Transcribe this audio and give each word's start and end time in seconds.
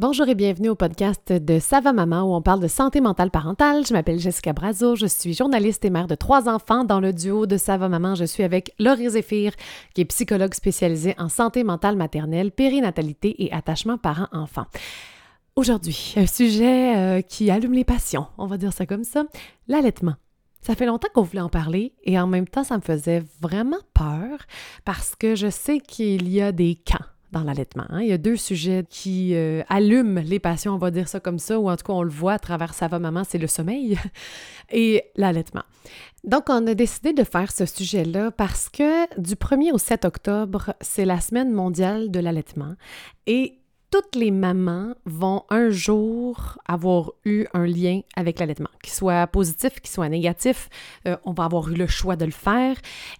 Bonjour 0.00 0.28
et 0.28 0.36
bienvenue 0.36 0.68
au 0.68 0.76
podcast 0.76 1.32
de 1.32 1.58
Sava 1.58 1.92
Maman 1.92 2.22
où 2.22 2.32
on 2.32 2.40
parle 2.40 2.60
de 2.60 2.68
santé 2.68 3.00
mentale 3.00 3.32
parentale. 3.32 3.84
Je 3.84 3.92
m'appelle 3.92 4.20
Jessica 4.20 4.52
Brazo, 4.52 4.94
je 4.94 5.06
suis 5.06 5.34
journaliste 5.34 5.84
et 5.84 5.90
mère 5.90 6.06
de 6.06 6.14
trois 6.14 6.48
enfants. 6.48 6.84
Dans 6.84 7.00
le 7.00 7.12
duo 7.12 7.46
de 7.46 7.56
Sava 7.56 7.88
Maman, 7.88 8.14
je 8.14 8.24
suis 8.24 8.44
avec 8.44 8.72
Laurie 8.78 9.10
Zéphir, 9.10 9.54
qui 9.94 10.02
est 10.02 10.04
psychologue 10.04 10.54
spécialisée 10.54 11.16
en 11.18 11.28
santé 11.28 11.64
mentale 11.64 11.96
maternelle, 11.96 12.52
périnatalité 12.52 13.42
et 13.42 13.52
attachement 13.52 13.98
parent-enfant. 13.98 14.66
Aujourd'hui, 15.56 16.14
un 16.16 16.26
sujet 16.28 16.96
euh, 16.96 17.20
qui 17.20 17.50
allume 17.50 17.72
les 17.72 17.82
passions, 17.82 18.28
on 18.38 18.46
va 18.46 18.56
dire 18.56 18.72
ça 18.72 18.86
comme 18.86 19.02
ça, 19.02 19.24
l'allaitement. 19.66 20.14
Ça 20.60 20.76
fait 20.76 20.86
longtemps 20.86 21.08
qu'on 21.12 21.22
voulait 21.22 21.40
en 21.40 21.48
parler 21.48 21.92
et 22.04 22.20
en 22.20 22.28
même 22.28 22.46
temps, 22.46 22.62
ça 22.62 22.76
me 22.76 22.82
faisait 22.82 23.24
vraiment 23.40 23.80
peur 23.94 24.38
parce 24.84 25.16
que 25.16 25.34
je 25.34 25.50
sais 25.50 25.80
qu'il 25.80 26.28
y 26.28 26.40
a 26.40 26.52
des 26.52 26.76
camps 26.76 27.04
dans 27.32 27.42
l'allaitement. 27.42 27.84
Hein. 27.90 28.00
Il 28.02 28.08
y 28.08 28.12
a 28.12 28.18
deux 28.18 28.36
sujets 28.36 28.84
qui 28.88 29.34
euh, 29.34 29.62
allument 29.68 30.20
les 30.24 30.38
passions, 30.38 30.74
on 30.74 30.78
va 30.78 30.90
dire 30.90 31.08
ça 31.08 31.20
comme 31.20 31.38
ça, 31.38 31.58
ou 31.58 31.68
en 31.68 31.76
tout 31.76 31.84
cas 31.84 31.92
on 31.92 32.02
le 32.02 32.10
voit 32.10 32.34
à 32.34 32.38
travers 32.38 32.74
sa 32.74 32.88
va 32.88 32.98
maman, 32.98 33.24
c'est 33.24 33.38
le 33.38 33.46
sommeil 33.46 33.98
et 34.70 35.04
l'allaitement. 35.16 35.62
Donc 36.24 36.44
on 36.48 36.66
a 36.66 36.74
décidé 36.74 37.12
de 37.12 37.24
faire 37.24 37.52
ce 37.52 37.66
sujet-là 37.66 38.30
parce 38.30 38.68
que 38.68 39.20
du 39.20 39.34
1er 39.34 39.72
au 39.72 39.78
7 39.78 40.04
octobre, 40.04 40.74
c'est 40.80 41.04
la 41.04 41.20
semaine 41.20 41.52
mondiale 41.52 42.10
de 42.10 42.20
l'allaitement 42.20 42.74
et 43.26 43.57
toutes 43.90 44.14
les 44.14 44.30
mamans 44.30 44.94
vont 45.06 45.44
un 45.50 45.70
jour 45.70 46.58
avoir 46.66 47.12
eu 47.24 47.46
un 47.54 47.66
lien 47.66 48.00
avec 48.16 48.38
l'allaitement, 48.38 48.68
qu'il 48.82 48.92
soit 48.92 49.26
positif, 49.28 49.80
qu'il 49.80 49.90
soit 49.90 50.08
négatif, 50.08 50.68
euh, 51.06 51.16
on 51.24 51.32
va 51.32 51.44
avoir 51.44 51.68
eu 51.70 51.74
le 51.74 51.86
choix 51.86 52.16
de 52.16 52.24
le 52.24 52.30
faire. 52.30 52.76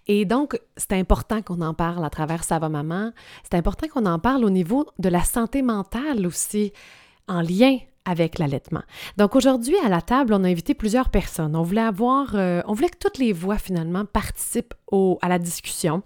Et 0.07 0.25
donc, 0.25 0.59
c'est 0.77 0.93
important 0.93 1.41
qu'on 1.41 1.61
en 1.61 1.73
parle 1.73 2.05
à 2.05 2.09
travers 2.09 2.43
Sava 2.43 2.69
Maman. 2.69 3.11
C'est 3.43 3.57
important 3.57 3.87
qu'on 3.87 4.05
en 4.05 4.19
parle 4.19 4.45
au 4.45 4.49
niveau 4.49 4.85
de 4.99 5.09
la 5.09 5.23
santé 5.23 5.61
mentale 5.61 6.27
aussi, 6.27 6.71
en 7.27 7.41
lien 7.41 7.79
avec 8.05 8.39
l'allaitement. 8.39 8.81
Donc 9.17 9.35
aujourd'hui, 9.35 9.75
à 9.85 9.89
la 9.89 10.01
table, 10.01 10.33
on 10.33 10.43
a 10.43 10.47
invité 10.47 10.73
plusieurs 10.73 11.09
personnes. 11.09 11.55
On 11.55 11.63
voulait 11.63 11.81
avoir, 11.81 12.35
euh, 12.35 12.61
on 12.67 12.73
voulait 12.73 12.89
que 12.89 12.97
toutes 12.97 13.17
les 13.17 13.33
voix 13.33 13.57
finalement 13.57 14.05
participent 14.05 14.73
au, 14.91 15.19
à 15.21 15.29
la 15.29 15.39
discussion. 15.39 16.03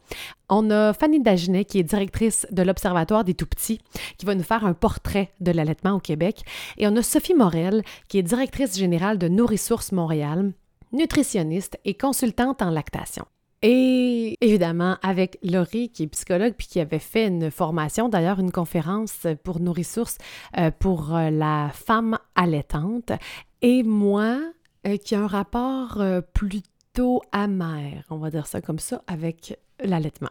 On 0.49 0.69
a 0.69 0.93
Fanny 0.93 1.21
Dagenet, 1.21 1.65
qui 1.65 1.79
est 1.79 1.83
directrice 1.83 2.45
de 2.51 2.61
l'Observatoire 2.61 3.23
des 3.23 3.33
Tout-Petits, 3.33 3.79
qui 4.17 4.25
va 4.25 4.35
nous 4.35 4.43
faire 4.43 4.65
un 4.65 4.73
portrait 4.73 5.31
de 5.39 5.51
l'allaitement 5.51 5.93
au 5.93 5.99
Québec. 5.99 6.43
Et 6.77 6.87
on 6.87 6.95
a 6.95 7.01
Sophie 7.01 7.33
Morel, 7.33 7.83
qui 8.09 8.17
est 8.17 8.23
directrice 8.23 8.77
générale 8.77 9.17
de 9.17 9.27
Nourrissources 9.27 9.91
Montréal, 9.91 10.53
nutritionniste 10.91 11.79
et 11.85 11.95
consultante 11.95 12.61
en 12.61 12.69
lactation. 12.69 13.25
Et 13.65 14.37
évidemment, 14.41 14.97
avec 15.01 15.39
Laurie, 15.41 15.89
qui 15.89 16.03
est 16.03 16.07
psychologue, 16.07 16.53
puis 16.57 16.67
qui 16.67 16.81
avait 16.81 16.99
fait 16.99 17.27
une 17.27 17.49
formation, 17.49 18.09
d'ailleurs 18.09 18.41
une 18.41 18.51
conférence 18.51 19.25
pour 19.45 19.61
nos 19.61 19.71
ressources 19.71 20.17
euh, 20.57 20.69
pour 20.69 21.15
euh, 21.15 21.29
la 21.29 21.71
femme 21.73 22.19
allaitante. 22.35 23.13
Et 23.61 23.83
moi, 23.83 24.37
euh, 24.85 24.97
qui 24.97 25.15
a 25.15 25.21
un 25.21 25.27
rapport 25.27 26.03
plutôt 26.33 27.21
amer, 27.31 28.03
on 28.09 28.17
va 28.17 28.29
dire 28.29 28.47
ça 28.47 28.59
comme 28.59 28.79
ça, 28.79 29.01
avec 29.07 29.57
l'allaitement. 29.81 30.29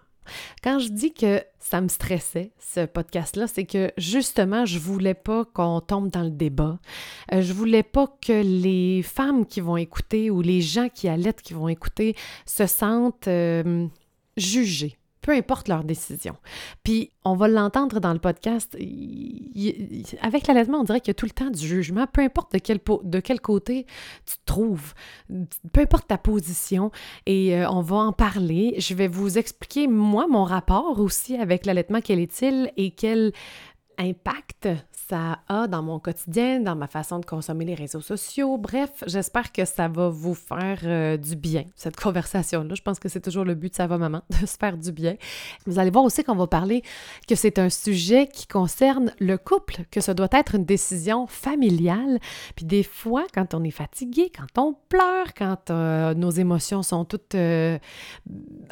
Quand 0.62 0.78
je 0.78 0.88
dis 0.88 1.12
que 1.12 1.42
ça 1.58 1.80
me 1.80 1.88
stressait, 1.88 2.52
ce 2.58 2.86
podcast-là, 2.86 3.46
c'est 3.46 3.64
que 3.64 3.92
justement, 3.96 4.66
je 4.66 4.78
voulais 4.78 5.14
pas 5.14 5.44
qu'on 5.44 5.80
tombe 5.80 6.10
dans 6.10 6.22
le 6.22 6.30
débat. 6.30 6.78
Euh, 7.32 7.42
je 7.42 7.52
voulais 7.52 7.82
pas 7.82 8.06
que 8.24 8.42
les 8.42 9.02
femmes 9.02 9.46
qui 9.46 9.60
vont 9.60 9.76
écouter 9.76 10.30
ou 10.30 10.42
les 10.42 10.60
gens 10.60 10.88
qui 10.88 11.08
allaitent 11.08 11.42
qui 11.42 11.54
vont 11.54 11.68
écouter 11.68 12.14
se 12.46 12.66
sentent 12.66 13.28
euh, 13.28 13.86
jugées 14.36 14.96
peu 15.22 15.32
importe 15.32 15.68
leur 15.68 15.84
décision. 15.84 16.36
Puis, 16.82 17.10
on 17.24 17.36
va 17.36 17.48
l'entendre 17.48 18.00
dans 18.00 18.12
le 18.12 18.18
podcast, 18.18 18.76
avec 20.20 20.46
l'allaitement, 20.48 20.80
on 20.80 20.84
dirait 20.84 21.00
qu'il 21.00 21.10
y 21.10 21.12
a 21.12 21.14
tout 21.14 21.26
le 21.26 21.30
temps 21.30 21.50
du 21.50 21.66
jugement, 21.66 22.06
peu 22.06 22.20
importe 22.20 22.52
de 22.52 22.58
quel, 23.20 23.40
côté 23.40 23.86
tu 24.26 24.34
te 24.34 24.44
trouves, 24.44 24.94
peu 25.72 25.80
importe 25.80 26.08
ta 26.08 26.18
position, 26.18 26.90
et 27.26 27.56
euh, 27.56 27.70
on 27.70 27.80
va 27.80 27.96
en 27.96 28.12
parler. 28.12 28.74
Je 28.78 28.94
vais 28.94 29.08
vous 29.08 29.38
expliquer, 29.38 29.86
moi, 29.86 30.26
mon 30.28 30.44
rapport 30.44 30.98
aussi 30.98 31.36
avec 31.36 31.64
l'allaitement, 31.64 32.00
quel 32.02 32.18
est-il 32.18 32.72
et 32.76 32.90
quel 32.90 33.32
impact 33.98 34.68
ça 35.12 35.40
a 35.48 35.66
dans 35.66 35.82
mon 35.82 35.98
quotidien, 35.98 36.60
dans 36.60 36.76
ma 36.76 36.86
façon 36.86 37.18
de 37.18 37.26
consommer 37.26 37.64
les 37.64 37.74
réseaux 37.74 38.00
sociaux. 38.00 38.56
Bref, 38.56 39.04
j'espère 39.06 39.52
que 39.52 39.64
ça 39.64 39.88
va 39.88 40.08
vous 40.08 40.34
faire 40.34 40.78
euh, 40.84 41.16
du 41.16 41.36
bien, 41.36 41.64
cette 41.76 41.96
conversation-là. 42.00 42.74
Je 42.74 42.82
pense 42.82 42.98
que 42.98 43.10
c'est 43.10 43.20
toujours 43.20 43.44
le 43.44 43.54
but 43.54 43.70
de 43.70 43.76
Ça 43.76 43.86
va 43.86 43.98
maman, 43.98 44.22
de 44.40 44.46
se 44.46 44.56
faire 44.56 44.76
du 44.78 44.92
bien. 44.92 45.16
Vous 45.66 45.78
allez 45.78 45.90
voir 45.90 46.04
aussi 46.04 46.24
qu'on 46.24 46.36
va 46.36 46.46
parler 46.46 46.82
que 47.28 47.34
c'est 47.34 47.58
un 47.58 47.68
sujet 47.68 48.26
qui 48.26 48.46
concerne 48.46 49.12
le 49.18 49.36
couple, 49.36 49.84
que 49.90 50.00
ça 50.00 50.14
doit 50.14 50.28
être 50.32 50.54
une 50.54 50.64
décision 50.64 51.26
familiale. 51.26 52.18
Puis 52.56 52.64
des 52.64 52.82
fois, 52.82 53.24
quand 53.34 53.54
on 53.54 53.64
est 53.64 53.70
fatigué, 53.70 54.30
quand 54.34 54.62
on 54.62 54.76
pleure, 54.88 55.34
quand 55.36 55.70
euh, 55.70 56.14
nos 56.14 56.30
émotions 56.30 56.82
sont 56.82 57.04
toutes 57.04 57.34
euh, 57.34 57.78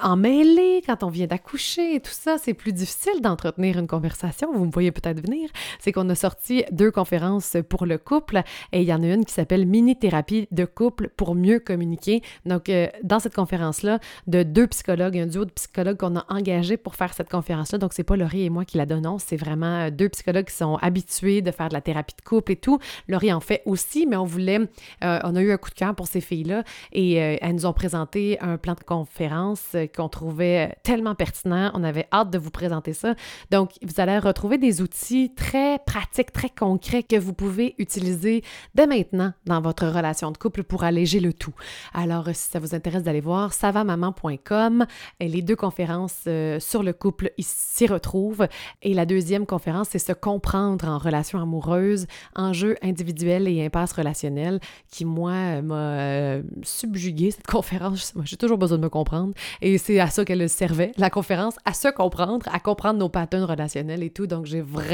emmêlées, 0.01 0.83
quand 0.87 1.03
on 1.03 1.11
vient 1.11 1.27
d'accoucher 1.27 2.01
tout 2.01 2.13
ça, 2.13 2.39
c'est 2.39 2.55
plus 2.55 2.73
difficile 2.73 3.21
d'entretenir 3.21 3.79
une 3.79 3.87
conversation. 3.89 4.53
Vous 4.53 4.65
me 4.65 4.71
voyez 4.71 4.93
peut-être 4.93 5.10
venir. 5.19 5.51
C'est 5.79 5.93
qu'on 5.93 6.09
a 6.09 6.15
sorti 6.15 6.65
deux 6.71 6.91
conférences 6.91 7.57
pour 7.69 7.87
le 7.87 7.99
couple 7.99 8.43
et 8.73 8.83
il 8.83 8.87
y 8.87 8.95
en 8.95 9.03
a 9.03 9.07
une 9.07 9.25
qui 9.25 9.35
s'appelle 9.35 9.67
Mini-thérapie 9.67 10.49
de 10.51 10.65
couple 10.65 11.09
pour 11.17 11.35
mieux 11.35 11.59
communiquer. 11.59 12.23
Donc, 12.47 12.69
euh, 12.69 12.87
dans 13.03 13.19
cette 13.19 13.35
conférence-là, 13.35 13.99
de 14.27 14.43
deux 14.43 14.67
psychologues, 14.69 15.19
un 15.19 15.27
duo 15.27 15.45
de 15.45 15.51
psychologues 15.51 15.97
qu'on 15.97 16.17
a 16.17 16.25
engagé 16.29 16.77
pour 16.77 16.95
faire 16.95 17.15
cette 17.15 17.31
conférence-là. 17.31 17.79
Donc, 17.79 17.93
c'est 17.93 18.05
pas 18.05 18.17
Laurie 18.17 18.45
et 18.45 18.51
moi 18.51 18.65
qui 18.65 18.79
la 18.79 18.87
donnons, 18.87 19.19
c'est 19.19 19.37
vraiment 19.37 19.87
euh, 19.87 19.91
deux 19.91 20.09
psychologues 20.09 20.47
qui 20.47 20.57
sont 20.57 20.77
habitués 20.77 21.43
de 21.43 21.51
faire 21.51 21.69
de 21.69 21.75
la 21.75 21.81
thérapie 21.81 22.15
de 22.17 22.23
couple 22.23 22.53
et 22.53 22.57
tout. 22.57 22.79
Laurie 23.09 23.33
en 23.33 23.41
fait 23.41 23.63
aussi, 23.67 24.07
mais 24.07 24.17
on 24.17 24.25
voulait, 24.25 24.61
euh, 25.05 25.19
on 25.25 25.37
a 25.37 25.43
eu 25.43 25.53
un 25.53 25.57
coup 25.57 25.71
de 25.71 25.75
cœur 25.75 25.95
pour 25.95 26.07
ces 26.07 26.21
filles-là 26.21 26.65
et 26.93 27.15
elles 27.15 27.55
nous 27.55 27.67
ont 27.67 27.73
présenté 27.73 28.39
un 28.41 28.57
plan 28.57 28.75
de 28.75 28.81
conférence 28.81 29.77
qu'on 29.95 30.09
trouvait 30.09 30.77
tellement 30.83 31.15
pertinent. 31.15 31.71
On 31.75 31.85
avait 31.85 32.07
hâte 32.13 32.31
de 32.31 32.39
vous 32.39 32.51
présenter 32.51 32.93
ça. 32.93 33.15
Donc, 33.51 33.73
vous 33.83 34.01
allez 34.01 34.19
retrouver 34.19 34.59
des 34.59 34.83
outils 34.83 35.00
très 35.35 35.79
pratiques 35.85 36.33
très 36.33 36.51
concret 36.51 37.03
que 37.03 37.17
vous 37.17 37.33
pouvez 37.33 37.75
utiliser 37.79 38.43
dès 38.75 38.87
maintenant 38.87 39.33
dans 39.47 39.61
votre 39.61 39.87
relation 39.87 40.31
de 40.31 40.37
couple 40.37 40.63
pour 40.63 40.85
alléger 40.85 41.21
le 41.21 41.33
tout. 41.33 41.55
Alors, 41.95 42.27
si 42.33 42.51
ça 42.51 42.59
vous 42.59 42.75
intéresse 42.75 43.03
d'aller 43.03 43.21
voir, 43.21 43.53
savamaman.com, 43.53 44.87
les 45.21 45.43
deux 45.43 45.57
conférences 45.57 46.25
euh, 46.27 46.61
sur 46.61 46.83
le 46.83 46.93
couple 46.93 47.33
s'y 47.39 47.87
retrouvent. 47.87 48.47
Et 48.83 48.95
la 48.95 49.07
deuxième 49.07 49.47
conférence, 49.47 49.89
c'est 49.91 49.99
se 49.99 50.13
comprendre 50.13 50.87
en 50.87 50.99
relation 50.99 51.41
amoureuse, 51.41 52.07
enjeux 52.37 52.77
individuels 52.83 53.49
et 53.49 53.65
impasse 53.65 53.93
relationnelle, 53.93 54.61
qui, 54.91 55.05
moi, 55.05 55.63
m'a 55.63 55.75
euh, 55.75 56.43
subjugué 56.63 57.31
cette 57.31 57.47
conférence. 57.47 58.13
J'ai 58.25 58.37
toujours 58.37 58.59
besoin 58.59 58.79
de 58.79 58.83
me 58.83 58.89
comprendre. 58.89 59.33
Et 59.63 59.79
c'est 59.79 59.99
à 60.01 60.09
ça 60.09 60.25
qu'elle 60.25 60.49
servait, 60.49 60.93
la 60.99 61.11
conférence, 61.11 61.57
à 61.65 61.73
se 61.73 61.89
comprendre, 61.89 62.47
à 62.53 62.61
comprendre 62.61 62.99
nos 62.99 63.09
patterns 63.09 63.45
relationnels 63.45 64.03
et 64.03 64.11
tout. 64.11 64.27
Donc, 64.27 64.47
j'ai 64.47 64.61
vraiment 64.61 64.90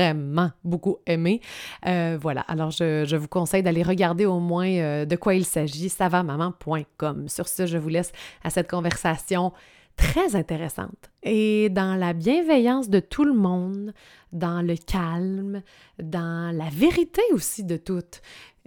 beaucoup 0.64 0.98
aimé 1.06 1.40
euh, 1.86 2.18
voilà, 2.20 2.42
alors 2.42 2.70
je, 2.70 3.16
vous 3.16 3.28
conseille 3.28 3.62
d'aller 3.62 3.82
regarder 3.82 4.26
au 4.26 4.40
moins 4.40 4.68
euh, 4.68 5.04
de 5.04 5.16
quoi 5.16 5.34
il 5.34 5.44
s'agit, 5.44 5.88
savamaman.com. 5.88 7.28
Sur 7.28 7.48
ce, 7.48 7.66
je 7.66 7.78
vous 7.78 7.88
laisse 7.88 8.12
à 8.42 8.50
cette 8.50 8.68
conversation 8.68 9.52
très 9.96 10.36
intéressante. 10.36 11.10
Et 11.22 11.68
dans 11.70 11.94
la 11.94 12.12
bienveillance 12.12 12.90
de 12.90 13.00
tout 13.00 13.24
le 13.24 13.32
monde, 13.32 13.92
dans 14.32 14.60
le 14.60 14.76
calme, 14.76 15.62
dans 16.02 16.54
la 16.54 16.68
vérité 16.70 17.22
aussi 17.32 17.64
de 17.64 17.76
tout. 17.76 18.02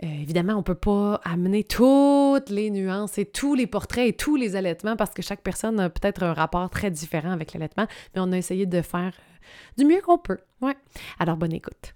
Euh, 0.04 0.08
évidemment, 0.08 0.54
on 0.54 0.60
ne 0.60 0.64
peut 0.64 0.76
pas 0.76 1.22
amener 1.24 1.64
toutes 1.64 2.50
les 2.50 2.72
nuances 2.72 3.18
et 3.18 3.26
tous 3.26 3.54
les 3.54 3.68
portraits 3.68 4.08
et 4.08 4.14
tous 4.14 4.38
les 4.38 4.56
allaitements 4.56 4.96
parce 4.96 5.12
que 5.12 5.22
chaque 5.22 5.42
personne 5.42 5.80
a 5.80 5.90
peut-être 5.90 6.24
un 6.24 6.34
rapport 6.34 6.70
très 6.70 6.90
différent 6.90 7.32
avec 7.32 7.54
l'allaitement, 7.54 7.86
mais 8.16 8.22
on 8.22 8.32
a 8.32 8.38
essayé 8.38 8.66
de 8.66 8.82
faire 8.82 9.14
du 9.78 9.86
mieux 9.86 10.02
qu'on 10.02 10.18
peut. 10.18 10.40
Ouais. 10.62 10.78
Alors, 11.20 11.38
bonne 11.38 11.54
écoute. 11.54 11.94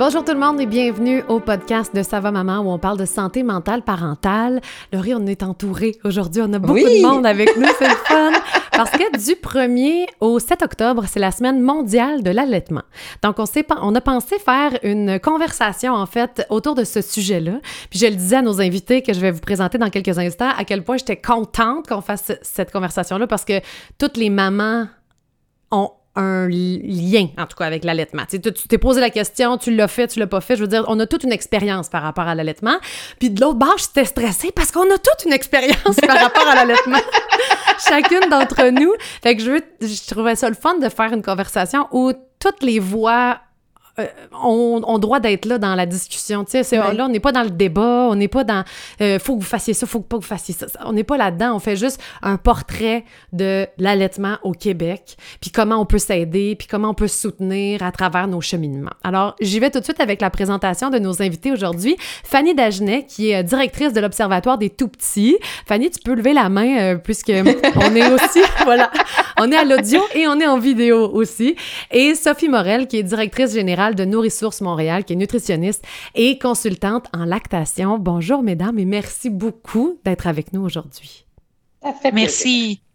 Bonjour 0.00 0.24
tout 0.24 0.32
le 0.32 0.38
monde 0.38 0.58
et 0.58 0.64
bienvenue 0.64 1.22
au 1.28 1.40
podcast 1.40 1.94
de 1.94 2.02
Sava 2.02 2.30
Maman 2.30 2.60
où 2.60 2.70
on 2.70 2.78
parle 2.78 2.96
de 2.96 3.04
santé 3.04 3.42
mentale 3.42 3.82
parentale. 3.82 4.62
Laurie, 4.94 5.14
on 5.14 5.26
est 5.26 5.42
entouré 5.42 5.98
aujourd'hui. 6.04 6.40
On 6.40 6.50
a 6.54 6.58
beaucoup 6.58 6.78
de 6.78 7.02
monde 7.02 7.26
avec 7.26 7.54
nous, 7.58 7.68
c'est 7.78 7.86
le 7.86 7.94
fun. 8.06 8.32
Parce 8.72 8.92
que 8.92 9.18
du 9.18 9.34
1er 9.34 10.06
au 10.20 10.38
7 10.38 10.62
octobre, 10.62 11.04
c'est 11.06 11.20
la 11.20 11.30
semaine 11.30 11.60
mondiale 11.60 12.22
de 12.22 12.30
l'allaitement. 12.30 12.80
Donc, 13.22 13.38
on, 13.38 13.44
on 13.82 13.94
a 13.94 14.00
pensé 14.00 14.38
faire 14.38 14.78
une 14.82 15.20
conversation, 15.20 15.92
en 15.92 16.06
fait, 16.06 16.46
autour 16.48 16.74
de 16.74 16.84
ce 16.84 17.02
sujet-là. 17.02 17.60
Puis, 17.90 17.98
je 17.98 18.06
le 18.06 18.14
disais 18.14 18.36
à 18.36 18.42
nos 18.42 18.58
invités 18.62 19.02
que 19.02 19.12
je 19.12 19.20
vais 19.20 19.32
vous 19.32 19.40
présenter 19.40 19.76
dans 19.76 19.90
quelques 19.90 20.18
instants 20.18 20.48
à 20.56 20.64
quel 20.64 20.82
point 20.82 20.96
j'étais 20.96 21.20
contente 21.20 21.88
qu'on 21.88 22.00
fasse 22.00 22.32
cette 22.40 22.72
conversation-là 22.72 23.26
parce 23.26 23.44
que 23.44 23.60
toutes 23.98 24.16
les 24.16 24.30
mamans 24.30 24.86
ont 25.70 25.90
un 26.20 26.48
lien, 26.48 27.28
en 27.38 27.46
tout 27.46 27.56
cas, 27.56 27.64
avec 27.64 27.84
l'allaitement. 27.84 28.22
Tu 28.28 28.40
t'es 28.40 28.78
posé 28.78 29.00
la 29.00 29.10
question, 29.10 29.56
tu 29.58 29.74
l'as 29.74 29.88
fait, 29.88 30.08
tu 30.08 30.18
l'as 30.18 30.26
pas 30.26 30.40
fait. 30.40 30.56
Je 30.56 30.62
veux 30.62 30.68
dire, 30.68 30.84
on 30.88 30.98
a 31.00 31.06
toute 31.06 31.24
une 31.24 31.32
expérience 31.32 31.88
par 31.88 32.02
rapport 32.02 32.28
à 32.28 32.34
l'allaitement. 32.34 32.76
Puis 33.18 33.30
de 33.30 33.40
l'autre 33.40 33.58
bord, 33.58 33.76
j'étais 33.78 34.04
stressée 34.04 34.52
parce 34.54 34.70
qu'on 34.70 34.82
a 34.82 34.98
toute 34.98 35.24
une 35.26 35.32
expérience 35.32 35.96
par 36.06 36.18
rapport 36.18 36.46
à 36.46 36.54
l'allaitement. 36.54 37.00
Chacune 37.88 38.28
d'entre 38.30 38.68
nous. 38.70 38.92
Fait 39.22 39.36
que 39.36 39.42
je, 39.42 39.50
veux, 39.50 39.62
je 39.80 40.08
trouvais 40.08 40.36
ça 40.36 40.48
le 40.48 40.54
fun 40.54 40.78
de 40.78 40.88
faire 40.88 41.12
une 41.12 41.22
conversation 41.22 41.88
où 41.92 42.12
toutes 42.38 42.62
les 42.62 42.78
voix 42.78 43.38
euh, 43.98 44.06
on, 44.42 44.82
on, 44.86 44.98
droit 44.98 45.20
d'être 45.20 45.46
là 45.46 45.58
dans 45.58 45.74
la 45.74 45.86
discussion. 45.86 46.44
Tu 46.44 46.62
sais, 46.62 46.76
là, 46.76 47.06
on 47.06 47.08
n'est 47.08 47.20
pas 47.20 47.32
dans 47.32 47.42
le 47.42 47.50
débat, 47.50 48.08
on 48.08 48.14
n'est 48.14 48.28
pas 48.28 48.44
dans 48.44 48.64
euh, 49.00 49.18
faut 49.18 49.34
que 49.34 49.40
vous 49.40 49.46
fassiez 49.46 49.74
ça, 49.74 49.86
faut 49.86 50.00
pas 50.00 50.16
que 50.16 50.22
vous 50.22 50.28
fassiez 50.28 50.54
ça. 50.54 50.66
On 50.84 50.92
n'est 50.92 51.04
pas 51.04 51.16
là-dedans. 51.16 51.54
On 51.54 51.58
fait 51.58 51.76
juste 51.76 52.00
un 52.22 52.36
portrait 52.36 53.04
de 53.32 53.66
l'allaitement 53.78 54.38
au 54.42 54.52
Québec, 54.52 55.16
puis 55.40 55.50
comment 55.50 55.76
on 55.80 55.86
peut 55.86 55.98
s'aider, 55.98 56.54
puis 56.56 56.68
comment 56.68 56.90
on 56.90 56.94
peut 56.94 57.08
se 57.08 57.18
soutenir 57.18 57.82
à 57.82 57.92
travers 57.92 58.28
nos 58.28 58.40
cheminements. 58.40 58.90
Alors, 59.02 59.34
j'y 59.40 59.58
vais 59.60 59.70
tout 59.70 59.80
de 59.80 59.84
suite 59.84 60.00
avec 60.00 60.20
la 60.20 60.30
présentation 60.30 60.90
de 60.90 60.98
nos 60.98 61.22
invités 61.22 61.52
aujourd'hui. 61.52 61.96
Fanny 62.24 62.54
Dagenet, 62.54 63.06
qui 63.06 63.30
est 63.30 63.36
euh, 63.36 63.42
directrice 63.42 63.92
de 63.92 64.00
l'Observatoire 64.00 64.58
des 64.58 64.70
Tout-Petits. 64.70 65.36
Fanny, 65.66 65.90
tu 65.90 66.00
peux 66.00 66.14
lever 66.14 66.32
la 66.32 66.48
main, 66.48 66.96
puisque 66.96 67.32
on 67.76 67.94
est 67.94 68.12
aussi, 68.12 68.40
voilà, 68.64 68.90
on 69.38 69.50
est 69.50 69.56
à 69.56 69.64
l'audio 69.64 70.00
et 70.14 70.26
on 70.28 70.38
est 70.40 70.46
en 70.46 70.58
vidéo 70.58 71.10
aussi. 71.12 71.56
Et 71.90 72.14
Sophie 72.14 72.48
Morel, 72.48 72.86
qui 72.86 72.98
est 72.98 73.02
directrice 73.02 73.52
générale 73.52 73.89
de 73.94 74.04
Nourrissources 74.04 74.60
Montréal, 74.60 75.04
qui 75.04 75.12
est 75.12 75.16
nutritionniste 75.16 75.84
et 76.14 76.38
consultante 76.38 77.06
en 77.12 77.24
lactation. 77.24 77.98
Bonjour, 77.98 78.42
mesdames, 78.42 78.78
et 78.78 78.84
merci 78.84 79.30
beaucoup 79.30 79.98
d'être 80.04 80.26
avec 80.26 80.52
nous 80.52 80.62
aujourd'hui. 80.62 81.26
Merci. 82.12 82.80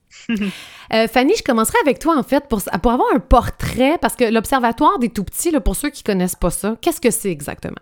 Euh, 0.94 1.07
Fanny, 1.07 1.33
je 1.36 1.42
commencerai 1.44 1.77
avec 1.81 1.97
toi, 1.97 2.15
en 2.15 2.21
fait, 2.21 2.47
pour, 2.47 2.62
pour 2.62 2.92
avoir 2.92 3.07
un 3.15 3.19
portrait, 3.19 3.97
parce 4.00 4.15
que 4.15 4.24
l'Observatoire 4.24 5.00
des 5.00 5.09
tout-petits, 5.09 5.51
pour 5.59 5.75
ceux 5.75 5.89
qui 5.89 6.03
ne 6.03 6.13
connaissent 6.13 6.36
pas 6.36 6.51
ça, 6.51 6.77
qu'est-ce 6.80 7.01
que 7.01 7.09
c'est 7.09 7.31
exactement? 7.31 7.80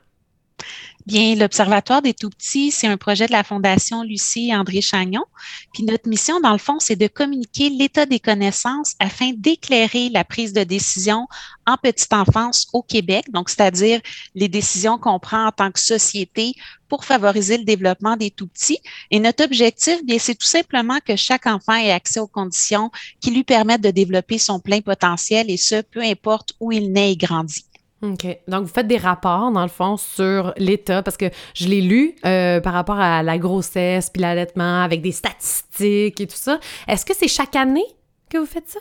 Bien, 1.06 1.36
l'Observatoire 1.36 2.02
des 2.02 2.14
tout-petits, 2.14 2.72
c'est 2.72 2.88
un 2.88 2.96
projet 2.96 3.28
de 3.28 3.34
la 3.34 3.44
Fondation 3.44 4.04
Lucie 4.04 4.52
et 4.52 4.56
André 4.56 4.80
Chagnon. 4.80 5.26
Puis 5.74 5.84
notre 5.84 6.08
mission, 6.08 6.40
dans 6.40 6.54
le 6.54 6.58
fond, 6.58 6.80
c'est 6.80 6.96
de 6.96 7.08
communiquer 7.08 7.70
l'état 7.70 8.06
des 8.06 8.22
connaissances 8.22 8.96
afin 9.00 9.32
d'éclairer 9.36 10.08
la 10.08 10.24
prise 10.24 10.54
de 10.54 10.64
décision 10.64 11.28
en 11.68 11.76
petite 11.76 12.14
enfance 12.14 12.68
au 12.72 12.82
Québec, 12.82 13.26
donc 13.34 13.50
c'est-à-dire 13.50 14.00
les 14.34 14.48
décisions 14.48 14.98
qu'on 14.98 15.20
prend 15.20 15.48
en 15.48 15.52
tant 15.52 15.72
que 15.72 15.80
société 15.82 16.54
pour 16.88 17.04
favoriser 17.04 17.58
le 17.58 17.66
développement 17.66 18.16
des 18.16 18.32
tout-petits. 18.32 18.80
Et 19.12 19.20
notre 19.20 19.44
objectif, 19.44 20.06
bien, 20.06 20.20
c'est 20.20 20.36
tout 20.36 20.48
simplement 20.48 21.00
que 21.06 21.18
chaque 21.18 21.48
enfant 21.48 21.76
ait 21.76 21.92
accès 21.92 22.22
aux 22.22 22.28
conditions 22.28 22.92
qui 23.20 23.32
lui 23.32 23.44
permettent 23.44 23.84
de 23.84 23.92
développer 23.92 24.38
son 24.38 24.62
plein 24.62 24.80
potentiel 24.80 25.52
et 25.52 25.58
ce, 25.58 25.82
peu 25.82 26.02
importe 26.02 26.54
où 26.62 26.72
il 26.72 26.94
naît 26.94 27.12
et 27.12 27.18
grandit. 27.18 27.66
OK. 28.04 28.28
Donc, 28.50 28.64
vous 28.64 28.74
faites 28.74 28.88
des 28.88 28.98
rapports, 28.98 29.50
dans 29.52 29.62
le 29.62 29.70
fond, 29.70 29.96
sur 29.96 30.54
l'État, 30.58 31.02
parce 31.02 31.16
que 31.16 31.30
je 31.56 31.68
l'ai 31.68 31.82
lu 31.82 32.16
euh, 32.26 32.60
par 32.60 32.74
rapport 32.74 33.00
à 33.00 33.24
la 33.24 33.38
grossesse 33.38 34.10
puis 34.10 34.22
l'allaitement, 34.22 34.84
avec 34.84 35.02
des 35.02 35.14
statistiques 35.14 36.20
et 36.20 36.28
tout 36.28 36.36
ça. 36.36 36.60
Est-ce 36.90 37.06
que 37.06 37.14
c'est 37.16 37.30
chaque 37.30 37.56
année 37.56 37.86
que 38.30 38.38
vous 38.38 38.46
faites 38.46 38.68
ça? 38.68 38.80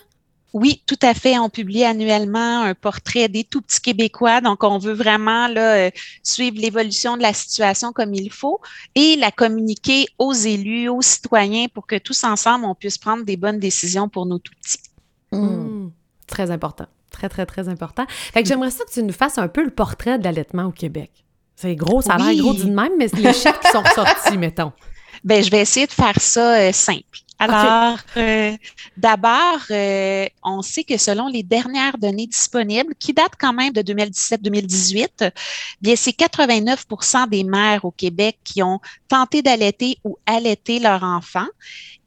Oui, 0.53 0.83
tout 0.87 0.99
à 1.03 1.15
fait. 1.15 1.39
On 1.39 1.49
publie 1.49 1.85
annuellement 1.85 2.63
un 2.63 2.75
portrait 2.75 3.29
des 3.29 3.45
tout 3.45 3.63
petits 3.63 3.81
Québécois. 3.81 4.41
Donc, 4.41 4.65
on 4.65 4.79
veut 4.79 4.93
vraiment 4.93 5.47
là, 5.47 5.87
euh, 5.87 5.91
suivre 6.25 6.61
l'évolution 6.61 7.17
de 7.17 7.23
la 7.23 7.33
situation 7.33 7.93
comme 7.93 8.13
il 8.15 8.31
faut 8.31 8.61
et 8.97 9.15
la 9.17 9.31
communiquer 9.31 10.07
aux 10.19 10.33
élus, 10.33 10.89
aux 10.89 11.01
citoyens 11.01 11.69
pour 11.73 11.87
que 11.87 11.97
tous 11.97 12.25
ensemble, 12.25 12.65
on 12.65 12.75
puisse 12.75 12.99
prendre 12.99 13.25
des 13.25 13.37
bonnes 13.37 13.61
décisions 13.61 14.09
pour 14.09 14.27
nos 14.27 14.41
tout 14.41 14.53
petits. 14.61 14.83
Mmh. 15.31 15.91
Très 16.27 16.51
important. 16.51 16.87
Très, 17.13 17.29
très, 17.29 17.47
très 17.47 17.69
important. 17.69 18.05
Fait 18.09 18.43
que 18.43 18.49
j'aimerais 18.49 18.71
ça 18.71 18.85
que 18.85 18.91
tu 18.91 19.03
nous 19.03 19.13
fasses 19.13 19.39
un 19.39 19.49
peu 19.49 19.65
le 19.65 19.71
portrait 19.71 20.19
de 20.19 20.25
l'allaitement 20.25 20.65
au 20.65 20.73
Québec. 20.73 21.11
C'est 21.57 21.77
gros, 21.77 22.03
ça 22.03 22.15
a 22.15 22.19
l'air 22.19 22.43
gros 22.43 22.55
d'une 22.55 22.75
même, 22.75 22.93
mais 22.99 23.07
les 23.15 23.33
chiffres 23.33 23.61
qui 23.61 23.71
sont 23.71 23.83
ressortis, 23.83 24.37
mettons. 24.39 24.73
Bien, 25.25 25.41
je 25.41 25.51
vais 25.51 25.61
essayer 25.61 25.87
de 25.87 25.93
faire 25.93 26.21
ça 26.21 26.57
euh, 26.57 26.73
simple. 26.73 27.21
Alors, 27.39 27.99
euh, 28.17 28.57
d'abord, 28.97 29.59
euh, 29.71 30.27
on 30.45 30.63
sait 30.63 30.85
que 30.85 30.97
selon 30.97 31.27
les 31.27 31.43
dernières 31.43 31.99
données 31.99 32.29
disponibles, 32.29 32.95
qui 32.99 33.13
datent 33.13 33.35
quand 33.39 33.53
même 33.53 33.73
de 33.73 33.83
2017-2018, 33.83 35.33
bien, 35.81 35.97
c'est 35.97 36.17
89% 36.17 37.29
des 37.29 37.43
mères 37.43 37.85
au 37.85 37.91
Québec 37.91 38.39
qui 38.45 38.63
ont 38.63 38.81
tenté 39.09 39.43
d'allaiter 39.43 39.99
ou 40.05 40.19
allaiter 40.27 40.79
leur 40.79 41.03
enfant. 41.03 41.47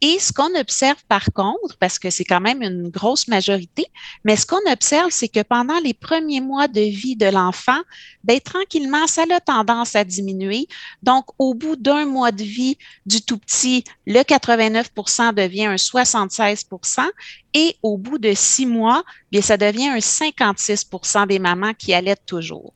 Et 0.02 0.20
ce 0.20 0.34
qu'on 0.34 0.54
observe 0.60 1.02
par 1.08 1.32
contre, 1.34 1.78
parce 1.80 2.00
que 2.00 2.10
c'est 2.10 2.26
quand 2.26 2.42
même 2.42 2.62
une 2.62 2.90
grosse 2.90 3.28
majorité, 3.28 3.86
mais 4.24 4.36
ce 4.36 4.46
qu'on 4.46 4.72
observe, 4.72 5.10
c'est 5.10 5.30
que 5.30 5.42
pendant 5.42 5.80
les 5.80 5.94
premiers 5.94 6.42
mois 6.42 6.68
de 6.68 6.82
vie 6.82 7.16
de 7.16 7.28
l'enfant, 7.28 7.80
ben, 8.24 8.40
tranquillement, 8.40 9.08
ça 9.08 9.24
a 9.32 9.40
tendance 9.40 9.96
à 9.96 10.04
diminuer. 10.04 10.68
Donc, 11.02 11.26
au 11.40 11.54
bout 11.54 11.76
d'un 11.76 12.06
mois 12.06 12.32
de 12.32 12.44
vie 12.44 12.78
du 13.06 13.22
tout 13.22 13.38
petit, 13.38 13.84
le 14.06 14.20
89% 14.20 15.34
devient 15.34 15.66
un 15.66 15.76
76% 15.76 17.08
et 17.54 17.78
au 17.82 17.98
bout 17.98 18.18
de 18.18 18.34
six 18.34 18.66
mois, 18.66 19.04
bien, 19.32 19.42
ça 19.42 19.58
devient 19.58 19.88
un 19.88 20.00
56% 20.00 21.28
des 21.28 21.40
mamans 21.40 21.74
qui 21.74 21.94
allaitent 21.94 22.26
toujours. 22.26 22.74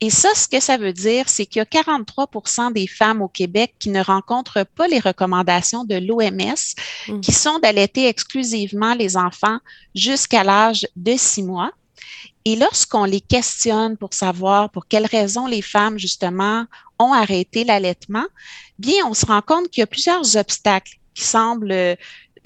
Et 0.00 0.10
ça, 0.10 0.28
ce 0.34 0.46
que 0.46 0.60
ça 0.60 0.76
veut 0.76 0.92
dire, 0.92 1.28
c'est 1.28 1.44
qu'il 1.44 1.58
y 1.58 1.78
a 1.78 1.82
43% 1.82 2.72
des 2.72 2.86
femmes 2.86 3.20
au 3.20 3.28
Québec 3.28 3.74
qui 3.78 3.90
ne 3.90 4.02
rencontrent 4.02 4.64
pas 4.64 4.86
les 4.86 5.00
recommandations 5.00 5.84
de 5.84 5.96
l'OMS, 5.96 6.54
mmh. 7.08 7.20
qui 7.20 7.32
sont 7.32 7.58
d'allaiter 7.58 8.06
exclusivement 8.06 8.94
les 8.94 9.16
enfants 9.16 9.58
jusqu'à 9.94 10.44
l'âge 10.44 10.86
de 10.94 11.16
six 11.16 11.42
mois. 11.42 11.72
Et 12.44 12.56
lorsqu'on 12.56 13.04
les 13.04 13.20
questionne 13.20 13.96
pour 13.96 14.14
savoir 14.14 14.70
pour 14.70 14.86
quelles 14.86 15.06
raisons 15.06 15.46
les 15.46 15.62
femmes, 15.62 15.98
justement, 15.98 16.64
ont 16.98 17.12
arrêté 17.12 17.64
l'allaitement, 17.64 18.24
bien, 18.78 19.04
on 19.06 19.14
se 19.14 19.26
rend 19.26 19.42
compte 19.42 19.68
qu'il 19.68 19.80
y 19.80 19.84
a 19.84 19.88
plusieurs 19.88 20.36
obstacles 20.36 20.98
qui 21.14 21.24
semblent 21.24 21.96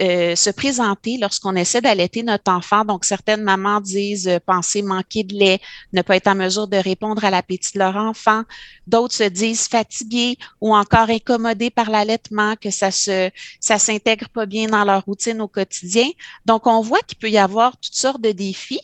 euh, 0.02 0.34
se 0.34 0.50
présenter 0.50 1.16
lorsqu'on 1.16 1.54
essaie 1.54 1.80
d'allaiter 1.80 2.22
notre 2.22 2.50
enfant. 2.50 2.84
Donc, 2.84 3.04
certaines 3.04 3.42
mamans 3.42 3.80
disent 3.80 4.26
euh, 4.26 4.38
penser 4.44 4.82
manquer 4.82 5.22
de 5.22 5.34
lait, 5.34 5.60
ne 5.92 6.02
pas 6.02 6.16
être 6.16 6.26
en 6.26 6.34
mesure 6.34 6.66
de 6.66 6.76
répondre 6.76 7.24
à 7.24 7.30
l'appétit 7.30 7.74
de 7.74 7.78
leur 7.78 7.96
enfant. 7.96 8.42
D'autres 8.86 9.14
se 9.14 9.24
disent 9.24 9.68
fatiguées 9.68 10.36
ou 10.60 10.74
encore 10.74 11.08
incommodées 11.08 11.70
par 11.70 11.88
l'allaitement, 11.88 12.56
que 12.56 12.70
ça 12.70 12.90
se, 12.90 13.30
ça 13.60 13.78
s'intègre 13.78 14.28
pas 14.28 14.46
bien 14.46 14.66
dans 14.66 14.84
leur 14.84 15.04
routine 15.04 15.40
au 15.40 15.48
quotidien. 15.48 16.08
Donc, 16.46 16.66
on 16.66 16.80
voit 16.80 17.00
qu'il 17.06 17.18
peut 17.18 17.30
y 17.30 17.38
avoir 17.38 17.76
toutes 17.76 17.94
sortes 17.94 18.20
de 18.20 18.32
défis. 18.32 18.80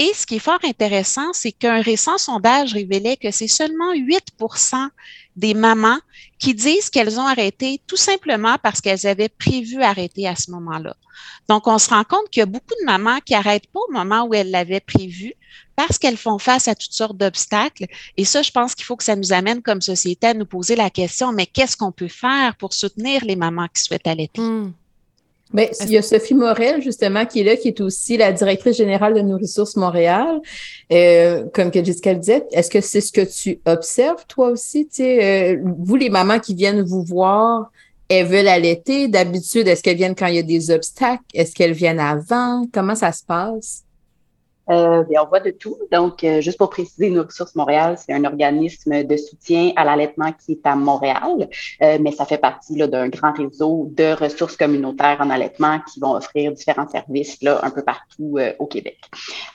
Et 0.00 0.12
ce 0.14 0.26
qui 0.26 0.36
est 0.36 0.40
fort 0.40 0.60
intéressant, 0.64 1.32
c'est 1.32 1.50
qu'un 1.50 1.80
récent 1.80 2.18
sondage 2.18 2.72
révélait 2.72 3.16
que 3.16 3.32
c'est 3.32 3.48
seulement 3.48 3.92
8% 3.92 4.88
des 5.34 5.54
mamans 5.54 5.98
qui 6.38 6.54
disent 6.54 6.88
qu'elles 6.88 7.18
ont 7.18 7.26
arrêté 7.26 7.80
tout 7.86 7.96
simplement 7.96 8.56
parce 8.62 8.80
qu'elles 8.80 9.06
avaient 9.06 9.28
prévu 9.28 9.82
arrêter 9.82 10.28
à 10.28 10.36
ce 10.36 10.52
moment-là. 10.52 10.96
Donc, 11.48 11.66
on 11.66 11.78
se 11.78 11.90
rend 11.90 12.04
compte 12.04 12.30
qu'il 12.30 12.40
y 12.40 12.42
a 12.42 12.46
beaucoup 12.46 12.74
de 12.80 12.86
mamans 12.86 13.18
qui 13.24 13.32
n'arrêtent 13.32 13.66
pas 13.72 13.80
au 13.88 13.92
moment 13.92 14.24
où 14.24 14.34
elles 14.34 14.50
l'avaient 14.50 14.80
prévu 14.80 15.34
parce 15.74 15.98
qu'elles 15.98 16.16
font 16.16 16.38
face 16.38 16.68
à 16.68 16.76
toutes 16.76 16.92
sortes 16.92 17.16
d'obstacles. 17.16 17.86
Et 18.16 18.24
ça, 18.24 18.42
je 18.42 18.52
pense 18.52 18.74
qu'il 18.74 18.84
faut 18.84 18.96
que 18.96 19.04
ça 19.04 19.16
nous 19.16 19.32
amène 19.32 19.62
comme 19.62 19.80
société 19.80 20.28
à 20.28 20.34
nous 20.34 20.46
poser 20.46 20.76
la 20.76 20.90
question, 20.90 21.32
mais 21.32 21.46
qu'est-ce 21.46 21.76
qu'on 21.76 21.92
peut 21.92 22.08
faire 22.08 22.56
pour 22.56 22.72
soutenir 22.72 23.24
les 23.24 23.36
mamans 23.36 23.68
qui 23.68 23.82
souhaitent 23.82 24.06
allaiter? 24.06 24.40
Hmm. 24.40 24.72
Mais 25.52 25.70
il 25.80 25.90
y 25.90 25.96
a 25.96 26.02
Sophie 26.02 26.34
Morel, 26.34 26.82
justement, 26.82 27.24
qui 27.24 27.40
est 27.40 27.44
là, 27.44 27.56
qui 27.56 27.68
est 27.68 27.80
aussi 27.80 28.16
la 28.16 28.32
directrice 28.32 28.76
générale 28.76 29.14
de 29.14 29.20
Nourrissources 29.20 29.76
Montréal. 29.76 30.40
Euh, 30.92 31.44
comme 31.54 31.70
que 31.70 31.82
Jessica 31.82 32.12
le 32.12 32.18
disait, 32.18 32.44
est-ce 32.52 32.70
que 32.70 32.80
c'est 32.80 33.00
ce 33.00 33.12
que 33.12 33.22
tu 33.22 33.60
observes, 33.66 34.26
toi 34.26 34.48
aussi? 34.48 34.86
Tu 34.86 34.96
sais, 34.96 35.54
euh, 35.54 35.62
vous, 35.78 35.96
les 35.96 36.10
mamans 36.10 36.38
qui 36.38 36.54
viennent 36.54 36.82
vous 36.82 37.02
voir, 37.02 37.70
elles 38.08 38.26
veulent 38.26 38.48
allaiter. 38.48 39.08
D'habitude, 39.08 39.68
est-ce 39.68 39.82
qu'elles 39.82 39.96
viennent 39.96 40.14
quand 40.14 40.26
il 40.26 40.36
y 40.36 40.38
a 40.38 40.42
des 40.42 40.70
obstacles? 40.70 41.24
Est-ce 41.34 41.54
qu'elles 41.54 41.72
viennent 41.72 42.00
avant? 42.00 42.66
Comment 42.72 42.94
ça 42.94 43.12
se 43.12 43.24
passe? 43.24 43.84
Euh, 44.70 45.04
on 45.20 45.26
voit 45.26 45.40
de 45.40 45.50
tout. 45.50 45.76
Donc, 45.90 46.24
euh, 46.24 46.40
juste 46.40 46.58
pour 46.58 46.70
préciser, 46.70 47.16
Ressources 47.18 47.54
Montréal, 47.54 47.96
c'est 47.98 48.12
un 48.12 48.24
organisme 48.24 49.04
de 49.04 49.16
soutien 49.16 49.72
à 49.76 49.84
l'allaitement 49.84 50.32
qui 50.32 50.52
est 50.52 50.66
à 50.66 50.76
Montréal, 50.76 51.48
euh, 51.82 51.98
mais 52.00 52.12
ça 52.12 52.24
fait 52.24 52.38
partie 52.38 52.76
d'un 52.76 53.08
grand 53.08 53.32
réseau 53.32 53.88
de 53.92 54.12
ressources 54.12 54.56
communautaires 54.56 55.18
en 55.20 55.30
allaitement 55.30 55.78
qui 55.80 56.00
vont 56.00 56.14
offrir 56.14 56.52
différents 56.52 56.88
services 56.88 57.42
là, 57.42 57.60
un 57.62 57.70
peu 57.70 57.82
partout 57.82 58.36
euh, 58.38 58.52
au 58.58 58.66
Québec. 58.66 58.98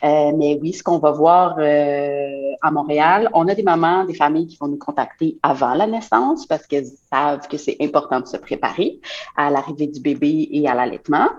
mais 0.02 0.58
oui, 0.62 0.74
ce 0.74 0.84
qu'on 0.84 1.00
va 1.00 1.12
voir 1.12 1.58
à 1.60 2.72
Montréal, 2.72 3.30
on 3.34 3.48
a 3.48 3.56
des 3.56 3.64
mamans, 3.64 4.06
des 4.06 4.14
familles 4.14 4.48
qui 4.48 4.58
vont 4.58 4.68
nous 4.68 4.78
contacter 4.78 5.38
avant 5.44 5.74
la 5.74 5.88
naissance 5.88 6.46
parce 6.46 6.66
qu'elles 6.68 6.88
savent 7.12 7.48
que 7.48 7.58
c'est 7.58 7.78
important 7.82 8.20
de 8.20 8.28
se 8.28 8.38
préparer 8.38 9.00
à 9.38 9.50
l'arrivée 9.50 9.88
du 9.88 10.00
bébé 10.00 10.48
et 10.52 10.68
à 10.68 10.74
l'allaitement. 10.74 11.30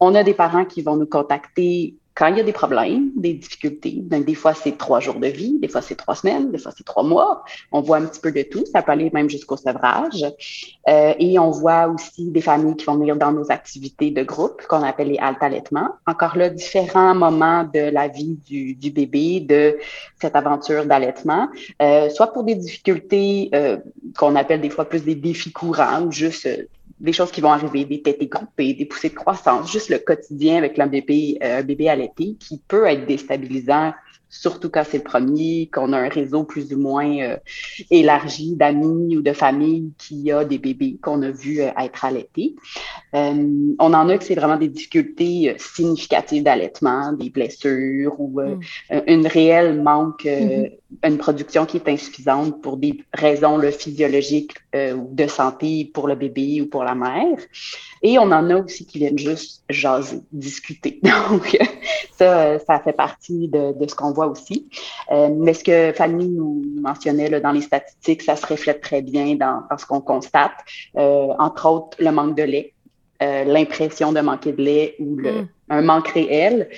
On 0.00 0.14
a 0.14 0.22
des 0.22 0.34
parents 0.34 0.64
qui 0.64 0.82
vont 0.82 0.96
nous 0.96 1.06
contacter 1.06 1.94
quand 2.16 2.28
il 2.28 2.38
y 2.38 2.40
a 2.40 2.44
des 2.44 2.52
problèmes, 2.52 3.10
des 3.14 3.34
difficultés, 3.34 3.98
donc 4.00 4.24
des 4.24 4.34
fois 4.34 4.54
c'est 4.54 4.78
trois 4.78 5.00
jours 5.00 5.16
de 5.16 5.26
vie, 5.26 5.58
des 5.60 5.68
fois 5.68 5.82
c'est 5.82 5.96
trois 5.96 6.14
semaines, 6.14 6.50
des 6.50 6.56
fois 6.56 6.72
c'est 6.74 6.82
trois 6.82 7.02
mois. 7.02 7.44
On 7.72 7.82
voit 7.82 7.98
un 7.98 8.06
petit 8.06 8.20
peu 8.20 8.32
de 8.32 8.40
tout. 8.40 8.64
Ça 8.72 8.80
peut 8.82 8.92
aller 8.92 9.10
même 9.12 9.28
jusqu'au 9.28 9.58
sevrage. 9.58 10.24
Euh, 10.88 11.14
et 11.18 11.38
on 11.38 11.50
voit 11.50 11.88
aussi 11.88 12.30
des 12.30 12.40
familles 12.40 12.74
qui 12.76 12.86
vont 12.86 12.96
venir 12.96 13.16
dans 13.16 13.32
nos 13.32 13.52
activités 13.52 14.10
de 14.10 14.22
groupe 14.22 14.62
qu'on 14.66 14.82
appelle 14.82 15.08
les 15.08 15.18
haltes 15.18 15.42
allaitements. 15.42 15.90
Encore 16.06 16.38
là, 16.38 16.48
différents 16.48 17.14
moments 17.14 17.64
de 17.64 17.90
la 17.90 18.08
vie 18.08 18.38
du, 18.46 18.74
du 18.74 18.90
bébé, 18.90 19.40
de 19.40 19.76
cette 20.18 20.36
aventure 20.36 20.86
d'allaitement, 20.86 21.48
euh, 21.82 22.08
soit 22.08 22.32
pour 22.32 22.44
des 22.44 22.54
difficultés 22.54 23.50
euh, 23.54 23.76
qu'on 24.16 24.36
appelle 24.36 24.62
des 24.62 24.70
fois 24.70 24.86
plus 24.86 25.04
des 25.04 25.16
défis 25.16 25.52
courants 25.52 26.04
ou 26.04 26.12
juste 26.12 26.48
des 26.98 27.12
choses 27.12 27.30
qui 27.30 27.40
vont 27.40 27.50
arriver, 27.50 27.84
des 27.84 28.02
têtes 28.02 28.22
groupées, 28.28 28.74
des 28.74 28.86
poussées 28.86 29.10
de 29.10 29.14
croissance, 29.14 29.70
juste 29.70 29.90
le 29.90 29.98
quotidien 29.98 30.56
avec 30.58 30.78
un 30.78 30.86
bébé, 30.86 31.38
euh, 31.42 31.60
un 31.60 31.62
bébé 31.62 31.88
allaité 31.88 32.36
qui 32.38 32.60
peut 32.68 32.86
être 32.86 33.06
déstabilisant 33.06 33.92
surtout 34.28 34.70
quand 34.70 34.82
c'est 34.84 34.98
le 34.98 35.04
premier, 35.04 35.70
qu'on 35.72 35.92
a 35.92 35.98
un 35.98 36.08
réseau 36.08 36.44
plus 36.44 36.72
ou 36.72 36.78
moins 36.78 37.18
euh, 37.20 37.36
élargi 37.90 38.56
d'amis 38.56 39.16
ou 39.16 39.22
de 39.22 39.32
familles 39.32 39.92
qui 39.98 40.30
a 40.32 40.44
des 40.44 40.58
bébés 40.58 40.98
qu'on 41.00 41.22
a 41.22 41.30
vu 41.30 41.60
euh, 41.60 41.70
être 41.78 42.04
allaités. 42.04 42.56
Euh, 43.14 43.74
on 43.78 43.94
en 43.94 44.08
a 44.08 44.18
que 44.18 44.24
c'est 44.24 44.34
vraiment 44.34 44.56
des 44.56 44.68
difficultés 44.68 45.54
significatives 45.58 46.42
d'allaitement, 46.42 47.12
des 47.12 47.30
blessures 47.30 48.20
ou 48.20 48.40
mm. 48.40 48.60
une 49.06 49.26
réelle 49.26 49.82
manque, 49.82 50.24
mm-hmm. 50.24 50.72
Une 51.04 51.18
production 51.18 51.66
qui 51.66 51.76
est 51.78 51.88
insuffisante 51.88 52.60
pour 52.62 52.76
des 52.76 53.04
raisons 53.12 53.60
physiologiques 53.70 54.54
ou 54.74 55.08
de 55.12 55.26
santé 55.26 55.90
pour 55.92 56.08
le 56.08 56.14
bébé 56.14 56.60
ou 56.62 56.66
pour 56.66 56.84
la 56.84 56.94
mère. 56.94 57.38
Et 58.02 58.18
on 58.18 58.30
en 58.30 58.50
a 58.50 58.56
aussi 58.56 58.86
qui 58.86 58.98
viennent 58.98 59.18
juste 59.18 59.62
jaser, 59.68 60.20
discuter. 60.32 61.00
Donc, 61.30 61.56
ça, 62.16 62.58
ça 62.58 62.80
fait 62.80 62.92
partie 62.92 63.48
de, 63.48 63.72
de 63.78 63.88
ce 63.88 63.94
qu'on 63.94 64.12
voit 64.12 64.26
aussi. 64.26 64.68
Euh, 65.10 65.28
mais 65.34 65.54
ce 65.54 65.64
que 65.64 65.92
Fanny 65.92 66.28
nous 66.28 66.62
mentionnait 66.80 67.28
là, 67.28 67.40
dans 67.40 67.52
les 67.52 67.62
statistiques, 67.62 68.22
ça 68.22 68.36
se 68.36 68.46
reflète 68.46 68.80
très 68.80 69.02
bien 69.02 69.34
dans, 69.36 69.62
dans 69.70 69.78
ce 69.78 69.86
qu'on 69.86 70.00
constate. 70.00 70.52
Euh, 70.96 71.28
entre 71.38 71.68
autres, 71.68 71.96
le 72.00 72.10
manque 72.10 72.36
de 72.36 72.42
lait, 72.42 72.74
euh, 73.22 73.44
l'impression 73.44 74.12
de 74.12 74.20
manquer 74.20 74.52
de 74.52 74.62
lait 74.62 74.96
ou 74.98 75.16
le, 75.16 75.42
mm. 75.42 75.48
un 75.70 75.82
manque 75.82 76.08
réel. 76.08 76.68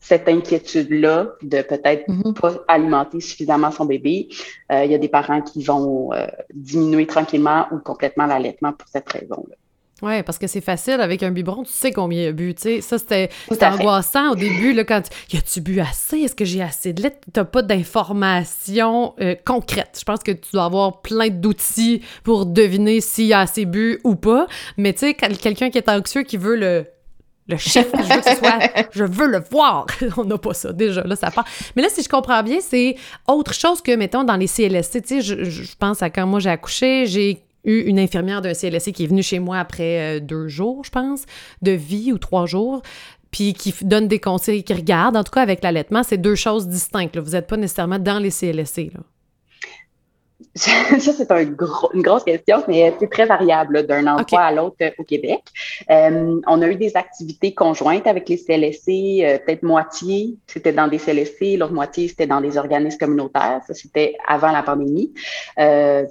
Euh, 0.00 0.06
cette 0.10 0.28
inquiétude-là 0.28 1.34
de 1.42 1.62
peut-être 1.62 2.08
mm-hmm. 2.08 2.34
pas 2.34 2.54
alimenter 2.68 3.20
suffisamment 3.20 3.70
son 3.70 3.84
bébé. 3.84 4.28
Euh, 4.72 4.84
il 4.84 4.90
y 4.90 4.94
a 4.94 4.98
des 4.98 5.08
parents 5.08 5.42
qui 5.42 5.62
vont 5.62 6.10
diminuer 6.54 7.06
tranquillement 7.06 7.66
ou 7.70 7.78
complètement 7.78 8.26
l'allaitement 8.26 8.72
pour 8.72 8.88
cette 8.88 9.10
raison-là. 9.10 9.56
Oui, 10.02 10.22
parce 10.22 10.38
que 10.38 10.46
c'est 10.46 10.62
facile 10.62 11.00
avec 11.00 11.22
un 11.22 11.30
biberon, 11.30 11.62
tu 11.62 11.72
sais 11.72 11.92
combien 11.92 12.22
il 12.22 12.28
a 12.28 12.32
bu, 12.32 12.54
tu 12.54 12.62
sais. 12.62 12.80
Ça, 12.80 12.98
c'était 12.98 13.28
angoissant 13.62 14.32
au 14.32 14.34
début, 14.34 14.72
là, 14.72 14.84
quand 14.84 15.02
tu... 15.02 15.36
Y 15.36 15.38
a-tu 15.38 15.60
bu 15.60 15.80
assez? 15.80 16.20
Est-ce 16.20 16.34
que 16.34 16.44
j'ai 16.44 16.62
assez 16.62 16.92
de 16.92 17.02
lait? 17.02 17.20
T'as 17.32 17.44
pas 17.44 17.62
d'informations 17.62 19.14
euh, 19.20 19.34
concrètes. 19.44 19.98
Je 19.98 20.04
pense 20.04 20.20
que 20.20 20.32
tu 20.32 20.52
dois 20.52 20.64
avoir 20.64 21.02
plein 21.02 21.28
d'outils 21.28 22.02
pour 22.24 22.46
deviner 22.46 23.00
s'il 23.00 23.26
y 23.26 23.34
a 23.34 23.40
assez 23.40 23.66
bu 23.66 24.00
ou 24.04 24.16
pas. 24.16 24.46
Mais 24.78 24.94
tu 24.94 25.00
sais, 25.00 25.14
quelqu'un 25.14 25.70
qui 25.70 25.78
est 25.78 25.88
anxieux, 25.88 26.22
qui 26.22 26.38
veut 26.38 26.56
le 26.56 26.86
le 27.50 27.56
chef, 27.56 27.88
je 27.92 28.02
veux 28.02 28.20
que 28.20 28.30
ce 28.30 28.36
soit, 28.36 28.58
je 28.92 29.04
veux 29.04 29.26
le 29.26 29.42
voir. 29.50 29.86
On 30.16 30.24
n'a 30.24 30.38
pas 30.38 30.54
ça 30.54 30.72
déjà, 30.72 31.02
là, 31.02 31.16
ça 31.16 31.30
part. 31.30 31.44
Mais 31.76 31.82
là, 31.82 31.88
si 31.90 32.02
je 32.02 32.08
comprends 32.08 32.42
bien, 32.42 32.58
c'est 32.60 32.96
autre 33.28 33.52
chose 33.52 33.82
que, 33.82 33.94
mettons, 33.94 34.24
dans 34.24 34.36
les 34.36 34.46
CLSC. 34.46 35.02
Tu 35.02 35.08
sais, 35.08 35.20
je, 35.20 35.44
je 35.44 35.76
pense 35.78 36.02
à 36.02 36.10
quand 36.10 36.26
moi 36.26 36.40
j'ai 36.40 36.50
accouché, 36.50 37.06
j'ai 37.06 37.42
eu 37.64 37.80
une 37.80 37.98
infirmière 37.98 38.40
d'un 38.40 38.54
CLSC 38.54 38.92
qui 38.92 39.04
est 39.04 39.08
venue 39.08 39.22
chez 39.22 39.38
moi 39.38 39.58
après 39.58 40.16
euh, 40.16 40.20
deux 40.20 40.48
jours, 40.48 40.84
je 40.84 40.90
pense, 40.90 41.24
de 41.62 41.72
vie 41.72 42.12
ou 42.12 42.18
trois 42.18 42.46
jours, 42.46 42.82
puis 43.30 43.52
qui 43.52 43.74
donne 43.82 44.08
des 44.08 44.18
conseils, 44.18 44.64
qui 44.64 44.74
regarde. 44.74 45.16
En 45.16 45.24
tout 45.24 45.32
cas, 45.32 45.42
avec 45.42 45.62
l'allaitement, 45.62 46.02
c'est 46.02 46.18
deux 46.18 46.34
choses 46.34 46.68
distinctes. 46.68 47.18
Vous 47.18 47.32
n'êtes 47.32 47.46
pas 47.46 47.56
nécessairement 47.56 47.98
dans 47.98 48.18
les 48.18 48.30
CLSC. 48.30 48.92
Là. 48.94 49.00
ça, 50.54 50.98
c'est 50.98 51.30
un 51.30 51.40
une 51.40 52.02
grosse 52.02 52.24
question, 52.24 52.62
mais 52.68 52.94
c'est 52.98 53.10
très 53.10 53.26
variable 53.26 53.86
d'un 53.86 54.06
endroit 54.06 54.40
à 54.40 54.52
l'autre 54.52 54.76
euh, 54.82 54.90
au 54.98 55.04
Québec. 55.04 55.42
Euh, 55.90 56.40
on 56.46 56.62
a 56.62 56.68
eu 56.68 56.76
des 56.76 56.96
activités 56.96 57.54
conjointes 57.54 58.06
avec 58.06 58.28
les 58.28 58.36
CLSC, 58.36 58.88
euh, 59.22 59.38
peut-être 59.38 59.62
moitié, 59.62 60.36
c'était 60.46 60.72
dans 60.72 60.88
des 60.88 60.98
CLSC, 60.98 61.56
l'autre 61.56 61.72
moitié, 61.72 62.08
c'était 62.08 62.26
dans 62.26 62.40
des 62.40 62.58
organismes 62.58 62.98
communautaires. 62.98 63.60
Ça, 63.66 63.74
c'était 63.74 64.16
avant 64.26 64.52
la 64.52 64.62
pandémie. 64.62 65.12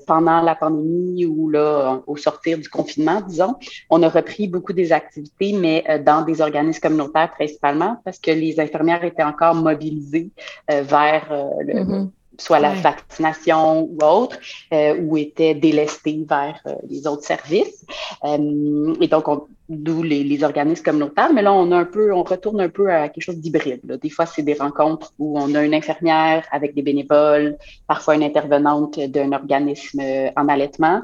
pendant 0.08 0.42
la 0.42 0.56
pandémie 0.56 1.26
ou 1.26 1.50
là, 1.50 2.02
au 2.08 2.18
sortir 2.18 2.58
du 2.58 2.70
confinement, 2.70 3.22
disons, 3.22 3.56
on 3.90 4.02
a 4.04 4.10
repris 4.10 4.48
beaucoup 4.48 4.74
des 4.74 4.92
activités, 4.92 5.54
mais 5.54 5.84
dans 6.06 6.22
des 6.22 6.42
organismes 6.42 6.82
communautaires 6.82 7.32
principalement, 7.32 7.98
parce 8.06 8.20
que 8.20 8.32
les 8.32 8.60
infirmières 8.60 9.04
étaient 9.04 9.24
encore 9.24 9.56
mobilisées 9.56 10.32
vers 10.68 11.28
le, 11.60 11.74
mm-hmm 11.74 12.10
soit 12.40 12.60
la 12.60 12.72
vaccination 12.74 13.82
ou 13.82 13.98
autre, 14.04 14.38
euh, 14.74 15.00
ou 15.00 15.18
étaient 15.18 15.54
délestés 15.54 16.26
vers 16.28 16.60
euh, 16.66 16.76
les 16.90 17.06
autres 17.06 17.24
services. 17.24 17.86
Euh, 18.24 18.96
et 19.02 19.08
donc, 19.08 19.26
d'où 19.68 20.02
les, 20.02 20.24
les, 20.24 20.44
organismes 20.44 20.84
communautaires. 20.84 21.32
Mais 21.34 21.44
là, 21.44 21.54
on 21.54 21.72
a 21.72 21.78
un 21.78 21.86
peu, 21.86 22.12
on 22.14 22.24
retourne 22.24 22.60
un 22.62 22.70
peu 22.70 22.92
à 22.92 23.10
quelque 23.10 23.24
chose 23.24 23.38
d'hybride. 23.38 24.00
Des 24.02 24.10
fois, 24.10 24.26
c'est 24.26 24.42
des 24.42 24.56
rencontres 24.56 25.14
où 25.20 25.38
on 25.40 25.54
a 25.54 25.64
une 25.64 25.76
infirmière 25.76 26.48
avec 26.52 26.74
des 26.74 26.82
bénévoles, 26.82 27.58
parfois 27.88 28.16
une 28.16 28.24
intervenante 28.24 29.00
d'un 29.00 29.32
organisme 29.32 30.02
en 30.36 30.48
allaitement. 30.48 31.02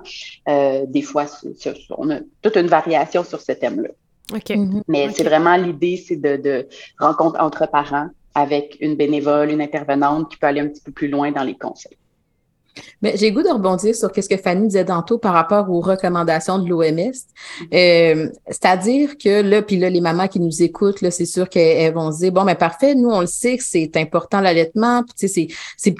des 0.48 1.01
fois, 1.04 1.25
on 1.98 2.10
a 2.10 2.20
toute 2.42 2.58
une 2.58 2.68
variation 2.68 3.24
sur 3.24 3.39
ce 3.39 3.51
thème-là. 3.51 3.89
OK. 4.34 4.50
Mm-hmm. 4.50 4.82
Mais 4.88 5.10
c'est 5.12 5.24
vraiment 5.24 5.56
l'idée, 5.56 5.98
c'est 5.98 6.15
de, 6.15 6.38
de 6.38 6.68
rencontres 7.00 7.39
entre 7.39 7.70
parents 7.70 8.10
avec 8.36 8.77
une 8.82 8.96
bénévole, 8.96 9.50
une 9.50 9.62
intervenante 9.62 10.30
qui 10.30 10.38
peut 10.38 10.48
aller 10.48 10.62
un 10.62 10.68
petit 10.68 10.82
peu 10.82 10.92
plus 10.92 11.08
loin 11.08 11.32
dans 11.32 11.44
les 11.44 11.56
conseils. 11.56 11.98
Mais 13.01 13.15
j'ai 13.18 13.32
goût 13.32 13.44
de 13.44 13.50
rebondir 13.50 13.96
sur 13.96 14.10
ce 14.13 14.27
que 14.27 14.38
Fanny 14.38 14.68
disait 14.68 14.86
tantôt 14.86 15.18
par 15.18 15.34
rapport 15.34 15.70
aux 15.70 15.80
recommandations 15.80 16.60
de 16.60 16.68
l'OMS. 16.68 17.13
Euh, 17.74 18.30
c'est-à-dire 18.48 19.18
que 19.18 19.42
là, 19.42 19.62
puis 19.62 19.77
là, 19.77 19.89
les 19.89 20.01
mamans 20.01 20.27
qui 20.27 20.39
nous 20.39 20.62
écoutent, 20.62 21.01
là, 21.01 21.12
c'est 21.12 21.25
sûr 21.25 21.50
qu'elles 21.50 21.94
vont 21.94 22.12
se 22.12 22.20
dire, 22.20 22.32
bon, 22.32 22.44
mais 22.44 22.56
parfait, 22.56 22.96
nous, 22.96 23.10
on 23.10 23.22
le 23.22 23.27
sait 23.27 23.58
que 23.58 23.63
c'est 23.63 23.96
important 23.96 24.42
l'allaitement. 24.42 25.04
Tu 25.04 25.27
sais, 25.27 25.48
c'est, 25.77 25.96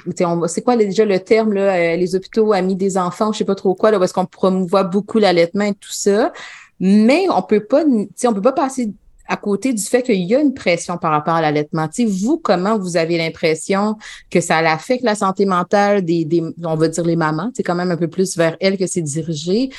c'est 0.46 0.62
quoi 0.62 0.76
déjà 0.76 1.04
le 1.04 1.18
terme, 1.20 1.52
là, 1.52 1.74
euh, 1.74 1.96
les 1.96 2.14
hôpitaux 2.14 2.52
amis 2.52 2.76
des 2.76 2.98
enfants, 2.98 3.32
je 3.32 3.38
sais 3.38 3.44
pas 3.44 3.54
trop 3.54 3.74
quoi, 3.74 3.90
là, 3.90 3.98
est-ce 4.02 4.14
qu'on 4.14 4.26
promouvoit 4.26 4.84
beaucoup 4.84 5.18
l'allaitement 5.18 5.64
et 5.64 5.74
tout 5.74 5.92
ça. 5.92 6.32
Mais 6.78 7.26
on 7.30 7.40
peut 7.42 7.64
pas, 7.64 7.84
tu 7.84 8.08
sais, 8.16 8.28
on 8.28 8.34
peut 8.34 8.42
pas 8.42 8.52
passer 8.52 8.92
à 9.28 9.36
côté 9.36 9.72
du 9.72 9.82
fait 9.82 10.02
qu'il 10.02 10.22
y 10.22 10.34
a 10.34 10.40
une 10.40 10.54
pression 10.54 10.98
par 10.98 11.10
rapport 11.10 11.34
à 11.34 11.40
l'allaitement. 11.40 11.88
vous, 12.06 12.38
comment 12.38 12.78
vous 12.78 12.96
avez 12.96 13.18
l'impression 13.18 13.96
que 14.30 14.40
ça 14.40 14.58
affecte 14.58 15.04
la 15.04 15.14
santé 15.14 15.46
mentale 15.46 16.04
des, 16.04 16.24
des, 16.24 16.42
on 16.64 16.74
va 16.74 16.88
dire 16.88 17.04
les 17.04 17.16
mamans, 17.16 17.50
c'est 17.54 17.62
quand 17.62 17.74
même 17.74 17.90
un 17.90 17.96
peu 17.96 18.08
plus 18.08 18.36
vers 18.36 18.56
elles 18.60 18.78
que 18.78 18.86
c'est 18.86 19.02
dirigé? 19.02 19.70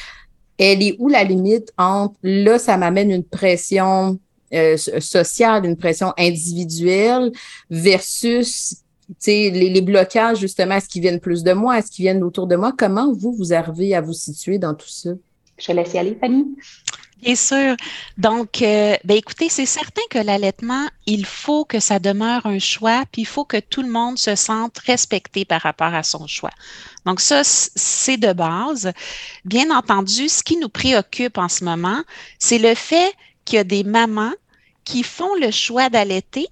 Elle 0.58 0.82
est 0.82 0.96
où 1.00 1.08
la 1.08 1.24
limite 1.24 1.72
entre 1.78 2.16
là, 2.24 2.58
ça 2.58 2.78
m'amène 2.78 3.12
une 3.12 3.24
pression 3.24 4.20
euh, 4.54 4.78
sociale, 4.78 5.66
une 5.66 5.78
pression 5.78 6.14
individuelle 6.18 7.32
versus 7.70 8.78
les, 9.26 9.52
les 9.52 9.82
blocages, 9.82 10.40
justement, 10.40 10.76
est-ce 10.76 10.90
qu'ils 10.90 11.02
viennent 11.02 11.20
plus 11.20 11.44
de 11.44 11.54
moi? 11.54 11.78
Est-ce 11.78 11.92
qu'ils 11.92 12.04
viennent 12.04 12.24
autour 12.24 12.48
de 12.48 12.56
moi? 12.56 12.74
Comment 12.78 13.14
vous, 13.14 13.34
vous 13.34 13.54
arrivez 13.54 13.96
à 13.96 14.02
vous 14.02 14.14
situer 14.14 14.58
dans 14.58 14.74
tout 14.74 14.90
ça? 14.90 15.12
Je 15.58 15.72
laisse 15.72 15.94
y 15.94 15.98
aller, 15.98 16.18
Fanny. 16.20 16.46
Bien 17.22 17.36
sûr. 17.36 17.76
Donc, 18.18 18.62
euh, 18.62 18.96
ben 19.04 19.18
écoutez, 19.18 19.50
c'est 19.50 19.66
certain 19.66 20.04
que 20.12 20.20
l'allaitement, 20.20 20.88
il 21.08 21.26
faut 21.26 21.66
que 21.66 21.80
ça 21.80 21.98
demeure 21.98 22.46
un 22.46 22.60
choix, 22.60 23.06
puis 23.12 23.24
il 23.24 23.26
faut 23.26 23.44
que 23.44 23.58
tout 23.60 23.82
le 23.82 23.90
monde 23.90 24.20
se 24.20 24.36
sente 24.36 24.78
respecté 24.80 25.44
par 25.44 25.62
rapport 25.62 25.94
à 25.96 26.04
son 26.04 26.28
choix. 26.28 26.52
Donc, 27.06 27.20
ça, 27.20 27.42
c'est 27.44 28.18
de 28.18 28.34
base. 28.34 28.92
Bien 29.46 29.76
entendu, 29.76 30.30
ce 30.30 30.44
qui 30.44 30.58
nous 30.58 30.70
préoccupe 30.70 31.40
en 31.40 31.50
ce 31.50 31.64
moment, 31.64 32.04
c'est 32.38 32.60
le 32.60 32.76
fait 32.76 33.12
qu'il 33.46 33.58
y 33.58 33.60
a 33.60 33.64
des 33.64 33.84
mamans 33.84 34.34
qui 34.84 35.02
font 35.02 35.34
le 35.42 35.50
choix 35.50 35.90
d'allaiter, 35.90 36.48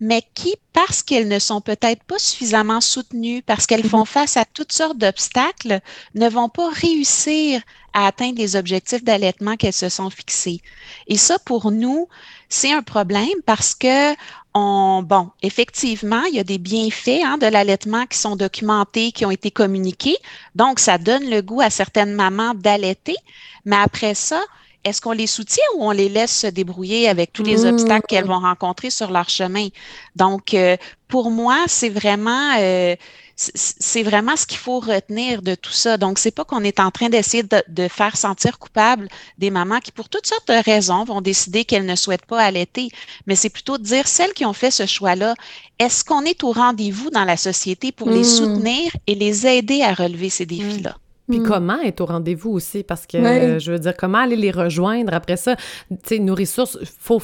mais 0.00 0.22
qui, 0.34 0.54
parce 0.72 1.02
qu'elles 1.02 1.28
ne 1.28 1.38
sont 1.38 1.60
peut-être 1.60 2.02
pas 2.04 2.18
suffisamment 2.18 2.80
soutenues, 2.80 3.42
parce 3.42 3.66
qu'elles 3.66 3.86
font 3.86 4.06
face 4.06 4.36
à 4.36 4.46
toutes 4.46 4.72
sortes 4.72 4.96
d'obstacles, 4.96 5.80
ne 6.14 6.28
vont 6.28 6.48
pas 6.48 6.70
réussir 6.70 7.60
à 7.92 8.06
atteindre 8.06 8.38
les 8.38 8.56
objectifs 8.56 9.04
d'allaitement 9.04 9.56
qu'elles 9.56 9.72
se 9.72 9.90
sont 9.90 10.10
fixés. 10.10 10.62
Et 11.06 11.18
ça, 11.18 11.38
pour 11.38 11.70
nous, 11.70 12.08
c'est 12.48 12.72
un 12.72 12.82
problème 12.82 13.28
parce 13.44 13.74
que 13.74 14.14
on, 14.54 15.02
bon, 15.04 15.30
effectivement, 15.42 16.22
il 16.24 16.34
y 16.34 16.40
a 16.40 16.44
des 16.44 16.58
bienfaits 16.58 17.22
hein, 17.24 17.38
de 17.38 17.46
l'allaitement 17.46 18.06
qui 18.06 18.18
sont 18.18 18.34
documentés, 18.34 19.12
qui 19.12 19.24
ont 19.24 19.30
été 19.30 19.50
communiqués. 19.50 20.16
Donc, 20.56 20.80
ça 20.80 20.98
donne 20.98 21.28
le 21.30 21.40
goût 21.40 21.60
à 21.60 21.70
certaines 21.70 22.14
mamans 22.14 22.54
d'allaiter. 22.54 23.16
Mais 23.64 23.76
après 23.76 24.14
ça, 24.14 24.40
est-ce 24.84 25.00
qu'on 25.00 25.12
les 25.12 25.26
soutient 25.26 25.64
ou 25.76 25.84
on 25.84 25.90
les 25.90 26.08
laisse 26.08 26.40
se 26.40 26.46
débrouiller 26.46 27.08
avec 27.08 27.32
tous 27.32 27.42
les 27.42 27.66
obstacles 27.66 28.06
qu'elles 28.08 28.24
mmh. 28.24 28.28
vont 28.28 28.40
rencontrer 28.40 28.90
sur 28.90 29.10
leur 29.10 29.28
chemin? 29.28 29.68
Donc, 30.16 30.54
euh, 30.54 30.76
pour 31.08 31.30
moi, 31.30 31.64
c'est 31.66 31.90
vraiment, 31.90 32.56
euh, 32.58 32.96
c'est 33.36 34.02
vraiment 34.02 34.36
ce 34.36 34.46
qu'il 34.46 34.58
faut 34.58 34.80
retenir 34.80 35.42
de 35.42 35.54
tout 35.54 35.72
ça. 35.72 35.96
Donc, 35.96 36.18
c'est 36.18 36.30
pas 36.30 36.44
qu'on 36.44 36.62
est 36.62 36.80
en 36.80 36.90
train 36.90 37.08
d'essayer 37.08 37.42
de, 37.42 37.88
faire 37.88 38.16
sentir 38.16 38.58
coupable 38.58 39.08
des 39.38 39.50
mamans 39.50 39.80
qui, 39.80 39.92
pour 39.92 40.08
toutes 40.08 40.26
sortes 40.26 40.48
de 40.48 40.62
raisons, 40.64 41.04
vont 41.04 41.20
décider 41.20 41.64
qu'elles 41.64 41.86
ne 41.86 41.96
souhaitent 41.96 42.26
pas 42.26 42.40
allaiter, 42.40 42.88
mais 43.26 43.36
c'est 43.36 43.50
plutôt 43.50 43.76
de 43.76 43.82
dire 43.82 44.08
celles 44.08 44.32
qui 44.32 44.44
ont 44.46 44.52
fait 44.52 44.70
ce 44.70 44.86
choix-là, 44.86 45.34
est-ce 45.78 46.04
qu'on 46.04 46.22
est 46.22 46.42
au 46.44 46.52
rendez-vous 46.52 47.10
dans 47.10 47.24
la 47.24 47.36
société 47.36 47.92
pour 47.92 48.08
les 48.08 48.20
mmh. 48.20 48.24
soutenir 48.24 48.92
et 49.06 49.14
les 49.14 49.46
aider 49.46 49.82
à 49.82 49.94
relever 49.94 50.30
ces 50.30 50.46
mmh. 50.46 50.92
Puis 51.30 51.40
mmh. 51.40 51.46
comment 51.46 51.80
être 51.80 52.00
au 52.00 52.06
rendez-vous 52.06 52.50
aussi? 52.50 52.82
Parce 52.82 53.06
que, 53.06 53.58
je 53.58 53.72
veux 53.72 53.78
dire, 53.78 53.94
comment 53.96 54.18
aller 54.18 54.36
les 54.36 54.50
rejoindre 54.50 55.14
après 55.14 55.36
ça? 55.36 55.56
Tu 55.56 55.96
sais, 56.04 56.18
nos 56.18 56.34
ressources, 56.34 56.78
faut, 56.98 57.20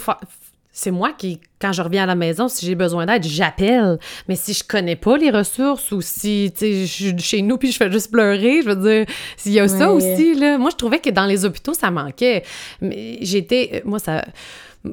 c'est 0.72 0.90
moi 0.90 1.12
qui, 1.16 1.40
quand 1.58 1.72
je 1.72 1.80
reviens 1.80 2.02
à 2.02 2.06
la 2.06 2.14
maison, 2.14 2.48
si 2.48 2.66
j'ai 2.66 2.74
besoin 2.74 3.06
d'aide, 3.06 3.24
j'appelle. 3.24 3.98
Mais 4.28 4.36
si 4.36 4.52
je 4.52 4.62
connais 4.62 4.94
pas 4.94 5.16
les 5.16 5.30
ressources 5.30 5.90
ou 5.90 6.02
si, 6.02 6.52
tu 6.52 6.58
sais, 6.58 6.72
je 6.80 6.84
suis 6.86 7.18
chez 7.18 7.40
nous 7.40 7.56
puis 7.56 7.72
je 7.72 7.78
fais 7.78 7.90
juste 7.90 8.10
pleurer, 8.10 8.60
je 8.62 8.68
veux 8.68 8.76
dire, 8.76 9.06
s'il 9.38 9.52
y 9.52 9.60
a 9.60 9.68
ça 9.68 9.90
aussi, 9.90 10.34
là. 10.34 10.58
Moi, 10.58 10.68
je 10.70 10.76
trouvais 10.76 10.98
que 10.98 11.08
dans 11.08 11.24
les 11.24 11.46
hôpitaux, 11.46 11.72
ça 11.72 11.90
manquait. 11.90 12.42
Mais 12.82 13.18
j'étais, 13.22 13.70
euh, 13.72 13.80
moi, 13.86 13.98
ça... 13.98 14.22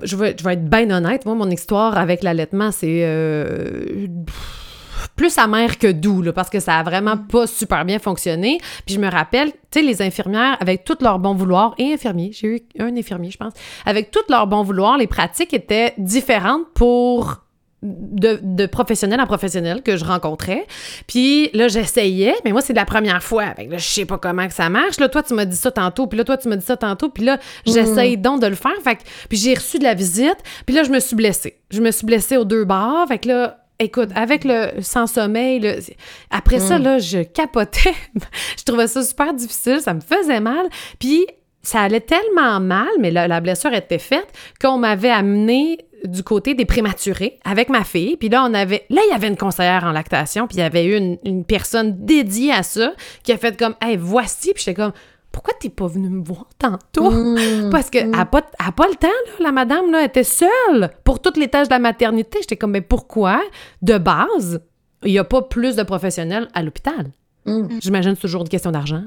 Je 0.01 0.15
vais, 0.15 0.35
je 0.39 0.43
vais 0.43 0.53
être 0.53 0.65
bien 0.67 0.89
honnête. 0.89 1.25
Moi, 1.25 1.35
mon 1.35 1.51
histoire 1.51 1.97
avec 1.97 2.23
l'allaitement, 2.23 2.71
c'est... 2.71 3.01
Euh, 3.03 4.07
plus 5.09 5.37
amer 5.37 5.77
que 5.77 5.91
doux, 5.91 6.23
parce 6.33 6.49
que 6.49 6.59
ça 6.59 6.79
a 6.79 6.83
vraiment 6.83 7.15
mm. 7.15 7.27
pas 7.27 7.47
super 7.47 7.85
bien 7.85 7.99
fonctionné. 7.99 8.59
Puis 8.85 8.95
je 8.95 8.99
me 8.99 9.09
rappelle, 9.09 9.51
tu 9.51 9.79
sais, 9.79 9.81
les 9.81 10.01
infirmières, 10.01 10.57
avec 10.59 10.83
tout 10.83 10.97
leur 11.01 11.19
bon 11.19 11.33
vouloir, 11.33 11.75
et 11.77 11.93
infirmiers, 11.93 12.31
j'ai 12.33 12.47
eu 12.47 12.61
un 12.79 12.95
infirmier, 12.95 13.31
je 13.31 13.37
pense, 13.37 13.53
avec 13.85 14.11
tout 14.11 14.23
leur 14.29 14.47
bon 14.47 14.63
vouloir, 14.63 14.97
les 14.97 15.07
pratiques 15.07 15.53
étaient 15.53 15.93
différentes 15.97 16.67
pour 16.73 17.43
de, 17.83 18.65
professionnel 18.65 19.19
en 19.19 19.25
professionnel 19.25 19.81
que 19.81 19.97
je 19.97 20.05
rencontrais. 20.05 20.65
Puis 21.07 21.49
là, 21.53 21.67
j'essayais, 21.67 22.33
mais 22.45 22.51
moi, 22.51 22.61
c'est 22.61 22.73
la 22.73 22.85
première 22.85 23.21
fois. 23.21 23.43
Avec 23.43 23.69
là, 23.69 23.77
je 23.77 23.85
sais 23.85 24.05
pas 24.05 24.17
comment 24.17 24.47
que 24.47 24.53
ça 24.53 24.69
marche. 24.69 24.99
Là, 24.99 25.09
toi, 25.09 25.21
tu 25.21 25.33
m'as 25.33 25.45
dit 25.45 25.55
ça 25.55 25.71
tantôt, 25.71 26.07
puis 26.07 26.17
là, 26.17 26.23
toi, 26.23 26.37
tu 26.37 26.47
m'as 26.47 26.55
dit 26.55 26.65
ça 26.65 26.77
tantôt, 26.77 27.09
puis 27.09 27.25
là, 27.25 27.39
j'essaye 27.65 28.17
mm. 28.17 28.21
donc 28.21 28.41
de 28.41 28.47
le 28.47 28.55
faire. 28.55 28.71
Fait 28.83 28.97
puis 29.29 29.37
j'ai 29.37 29.53
reçu 29.53 29.79
de 29.79 29.83
la 29.83 29.93
visite, 29.93 30.37
puis 30.65 30.75
là, 30.75 30.83
je 30.83 30.91
me 30.91 30.99
suis 30.99 31.15
blessée. 31.15 31.59
Je 31.69 31.81
me 31.81 31.91
suis 31.91 32.05
blessée 32.05 32.37
aux 32.37 32.45
deux 32.45 32.63
barres. 32.63 33.07
Fait 33.07 33.19
que 33.19 33.27
là, 33.27 33.62
Écoute, 33.83 34.09
avec 34.15 34.45
le 34.45 34.81
sans-sommeil, 34.81 35.79
après 36.29 36.59
ça, 36.59 36.79
mm. 36.79 36.83
là, 36.83 36.99
je 36.99 37.19
capotais. 37.19 37.93
je 38.57 38.63
trouvais 38.63 38.87
ça 38.87 39.03
super 39.03 39.33
difficile, 39.33 39.81
ça 39.81 39.93
me 39.93 39.99
faisait 39.99 40.39
mal. 40.39 40.67
Puis 40.99 41.25
ça 41.61 41.81
allait 41.81 42.01
tellement 42.01 42.59
mal, 42.61 42.87
mais 42.99 43.11
la, 43.11 43.41
blessure 43.41 43.73
était 43.73 43.99
faite, 43.99 44.27
qu'on 44.61 44.77
m'avait 44.77 45.09
amené 45.09 45.79
du 46.05 46.23
côté 46.23 46.53
des 46.53 46.65
prématurés 46.65 47.39
avec 47.43 47.69
ma 47.69 47.83
fille. 47.83 48.15
Puis 48.15 48.29
là, 48.29 48.45
on 48.49 48.53
avait. 48.53 48.85
Là, 48.89 49.01
il 49.05 49.11
y 49.11 49.15
avait 49.15 49.27
une 49.27 49.37
conseillère 49.37 49.83
en 49.83 49.91
lactation, 49.91 50.47
puis 50.47 50.57
il 50.57 50.61
y 50.61 50.63
avait 50.63 50.85
eu 50.85 50.95
une, 50.95 51.17
une 51.25 51.43
personne 51.43 52.05
dédiée 52.05 52.53
à 52.53 52.63
ça 52.63 52.93
qui 53.23 53.33
a 53.33 53.37
fait 53.37 53.57
comme 53.57 53.75
Hey, 53.81 53.97
voici. 53.97 54.53
Puis 54.53 54.63
j'étais 54.65 54.81
comme 54.81 54.93
pourquoi 55.33 55.55
t'es 55.59 55.69
pas 55.69 55.87
venue 55.87 56.09
me 56.09 56.23
voir 56.23 56.45
tantôt? 56.59 57.09
Mmh, 57.09 57.69
Parce 57.71 57.89
qu'elle 57.89 58.11
n'a 58.11 58.23
mmh. 58.23 58.29
pas, 58.29 58.41
pas, 58.43 58.87
le 58.87 58.95
temps, 58.95 59.07
là, 59.39 59.45
la 59.45 59.51
madame, 59.51 59.91
là, 59.91 60.05
était 60.05 60.23
seule 60.23 60.91
pour 61.03 61.21
toutes 61.21 61.37
les 61.37 61.47
tâches 61.47 61.67
de 61.67 61.73
la 61.73 61.79
maternité. 61.79 62.37
J'étais 62.41 62.55
comme, 62.55 62.71
mais 62.71 62.81
pourquoi, 62.81 63.41
de 63.81 63.97
base, 63.97 64.61
il 65.03 65.11
n'y 65.11 65.17
a 65.17 65.23
pas 65.23 65.41
plus 65.41 65.75
de 65.75 65.83
professionnels 65.83 66.47
à 66.53 66.61
l'hôpital? 66.61 67.11
Mmh. 67.45 67.79
J'imagine 67.81 68.11
que 68.11 68.17
c'est 68.17 68.27
toujours 68.27 68.43
une 68.43 68.49
question 68.49 68.71
d'argent. 68.71 69.01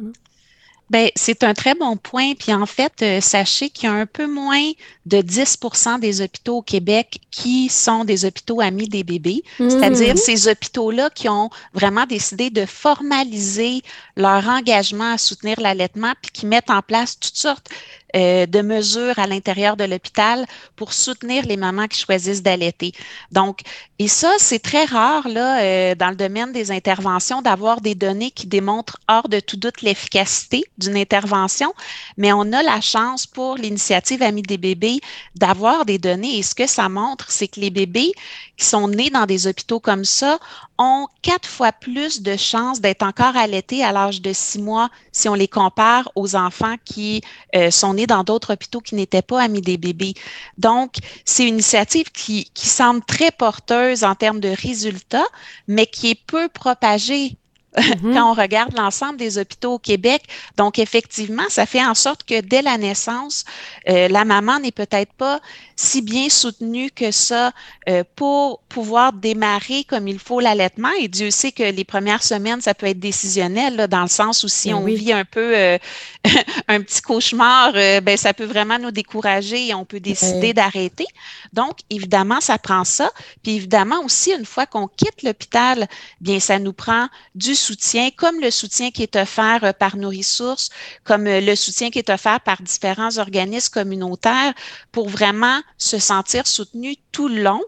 Bien, 0.89 1.09
c'est 1.17 1.43
un 1.43 1.53
très 1.53 1.75
bon 1.75 1.97
point. 1.97 2.35
Puis 2.35 2.55
en 2.55 2.67
fait, 2.67 2.93
euh, 3.03 3.21
sachez 3.21 3.71
qu'il 3.71 3.89
y 3.89 3.93
a 3.93 3.95
un 3.95 4.07
peu 4.07 4.27
moins 4.27 4.71
de 5.05 5.19
10% 5.19 5.99
des 5.99 6.21
hôpitaux 6.21 6.59
au 6.59 6.63
Québec 6.63 7.21
qui 7.31 7.69
sont 7.69 8.05
des 8.05 8.25
hôpitaux 8.25 8.61
amis 8.61 8.89
des 8.89 9.03
bébés, 9.03 9.43
c'est-à-dire 9.59 10.15
mhm. 10.15 10.17
ces 10.17 10.49
hôpitaux-là 10.49 11.11
qui 11.11 11.29
ont 11.29 11.51
vraiment 11.75 12.07
décidé 12.07 12.51
de 12.51 12.67
formaliser 12.67 13.83
leur 14.17 14.47
engagement 14.49 15.13
à 15.13 15.19
soutenir 15.19 15.61
l'allaitement, 15.61 16.13
puis 16.23 16.31
qui 16.33 16.47
mettent 16.47 16.71
en 16.71 16.83
place 16.83 17.19
toutes 17.19 17.37
sortes 17.37 17.69
euh, 18.17 18.47
de 18.47 18.63
mesures 18.63 19.19
à 19.19 19.27
l'intérieur 19.27 19.77
de 19.77 19.85
l'hôpital 19.85 20.47
pour 20.75 20.93
soutenir 20.93 21.45
les 21.45 21.57
mamans 21.57 21.87
qui 21.87 22.01
choisissent 22.01 22.43
d'allaiter. 22.43 22.93
Donc, 23.31 23.61
et 23.99 24.09
ça, 24.09 24.33
c'est 24.39 24.59
très 24.59 24.85
rare 24.85 25.29
là, 25.29 25.61
euh, 25.61 25.95
dans 25.95 26.11
le 26.11 26.17
domaine 26.17 26.53
des 26.53 26.71
interventions 26.71 27.43
d'avoir 27.43 27.81
des 27.81 27.95
données 27.95 28.31
qui 28.31 28.47
démontrent 28.47 28.99
hors 29.09 29.29
de 29.29 29.41
tout 29.41 29.57
doute 29.57 29.83
l'efficacité 29.83 30.65
d'une 30.79 30.97
intervention, 30.97 31.73
mais 32.17 32.33
on 32.33 32.53
a 32.53 32.63
la 32.63 32.81
chance 32.81 33.27
pour 33.27 33.57
l'initiative 33.57 34.23
Amis 34.23 34.43
des 34.43 34.59
bébés 34.59 35.01
d'avoir 35.35 35.85
des 35.85 35.99
données. 35.99 36.39
Et 36.39 36.43
ce 36.43 36.55
que 36.55 36.67
ça 36.67 36.89
montre, 36.89 37.31
c'est 37.31 37.49
que 37.49 37.61
les 37.61 37.71
bébés 37.71 38.13
qui 38.57 38.65
sont 38.65 38.89
nés 38.89 39.11
dans 39.11 39.27
des 39.27 39.47
hôpitaux 39.47 39.81
comme 39.81 40.05
ça 40.05 40.39
ont 40.79 41.07
quatre 41.23 41.49
fois 41.49 41.73
plus 41.73 42.23
de 42.23 42.37
chances 42.37 42.81
d'être 42.81 43.03
encore 43.03 43.37
allaités 43.37 43.85
à 43.85 43.93
l'âge 43.93 44.21
de 44.23 44.33
six 44.33 44.61
mois 44.61 44.91
si 45.13 45.29
on 45.29 45.35
les 45.35 45.49
compare 45.49 46.11
aux 46.15 46.37
enfants 46.37 46.77
qui 46.85 47.23
euh, 47.55 47.71
sont 47.71 47.95
nés 47.95 48.07
dans 48.07 48.25
d'autres 48.25 48.55
hôpitaux 48.55 48.81
qui 48.81 48.95
n'étaient 48.95 49.23
pas 49.23 49.43
amis 49.43 49.61
des 49.63 49.77
bébés. 49.77 50.15
Donc, 50.59 50.95
c'est 51.25 51.47
une 51.47 51.55
initiative 51.55 52.11
qui, 52.13 52.51
qui 52.55 52.69
semble 52.69 53.03
très 53.05 53.31
porteuse 53.31 54.05
en 54.05 54.15
termes 54.15 54.41
de 54.41 54.49
résultats, 54.49 55.27
mais 55.69 55.87
qui 55.87 56.11
est 56.11 56.27
peu 56.27 56.49
propagée 56.49 57.37
Mm-hmm. 57.77 58.13
quand 58.15 58.31
on 58.31 58.35
regarde 58.35 58.77
l'ensemble 58.77 59.17
des 59.19 59.39
hôpitaux 59.39 59.75
au 59.75 59.79
Québec. 59.79 60.23
Donc, 60.57 60.79
effectivement, 60.79 61.45
ça 61.49 61.67
fait 61.67 61.85
en 61.85 61.95
sorte 61.95 62.25
que 62.25 62.41
dès 62.41 62.63
la 62.63 62.79
naissance, 62.79 63.45
euh, 63.89 64.09
la 64.09 64.25
maman 64.25 64.59
n'est 64.59 64.73
peut-être 64.73 65.13
pas 65.13 65.41
si 65.77 66.01
bien 66.03 66.29
soutenue 66.29 66.91
que 66.91 67.11
ça 67.11 67.53
euh, 67.89 68.03
pour 68.17 68.61
pouvoir 68.77 69.15
démarrer 69.15 69.85
comme 69.85 70.07
il 70.07 70.19
faut 70.19 70.39
l'allaitement. 70.39 70.91
Et 71.01 71.09
Dieu 71.09 71.31
sait 71.31 71.51
que 71.51 71.63
les 71.63 71.85
premières 71.85 72.23
semaines, 72.23 72.61
ça 72.61 72.75
peut 72.75 72.85
être 72.85 73.01
décisionnel, 73.01 73.75
là, 73.77 73.87
dans 73.87 74.03
le 74.03 74.09
sens 74.09 74.45
où 74.45 74.49
si 74.49 74.69
ben 74.69 74.75
on 74.75 74.85
vit 74.85 75.15
un 75.15 75.25
peu 75.25 75.57
euh, 75.57 75.79
un 76.69 76.83
petit 76.83 77.01
cauchemar, 77.01 77.73
ben, 77.73 78.17
ça 78.19 78.35
peut 78.35 78.45
vraiment 78.45 78.79
nous 78.79 78.91
décourager 78.91 79.69
et 79.69 79.75
on 79.75 79.87
peut 79.87 79.99
décider 79.99 80.53
d'arrêter. 80.53 81.07
Donc, 81.55 81.79
évidemment, 81.89 82.43
ça 82.43 82.59
prend 82.59 82.85
ça. 82.85 83.11
Puis 83.43 83.57
évidemment 83.57 84.05
aussi, 84.05 84.33
une 84.33 84.45
fois 84.45 84.67
qu'on 84.67 84.89
quitte 84.89 85.23
l'hôpital, 85.23 85.89
bien, 86.21 86.39
ça 86.39 86.59
nous 86.59 86.75
prend 86.75 87.09
du 87.35 87.55
soutien, 87.55 88.11
comme 88.15 88.41
le 88.41 88.51
soutien 88.51 88.91
qui 88.91 89.03
est 89.03 89.17
offert 89.17 89.65
euh, 89.65 89.73
par 89.73 89.97
nos 89.97 90.11
ressources, 90.11 90.69
comme 91.03 91.27
euh, 91.27 91.41
le 91.41 91.57
soutien 91.57 91.89
qui 91.89 91.99
est 91.99 92.11
offert 92.11 92.41
par 92.41 92.61
différents 92.61 93.17
organismes 93.17 93.73
communautaires 93.73 94.53
pour 94.93 95.09
vraiment 95.09 95.61
se 95.79 95.99
sentir 95.99 96.47
soutenu 96.47 96.97
tout 97.13 97.29
le 97.29 97.43
long. 97.43 97.63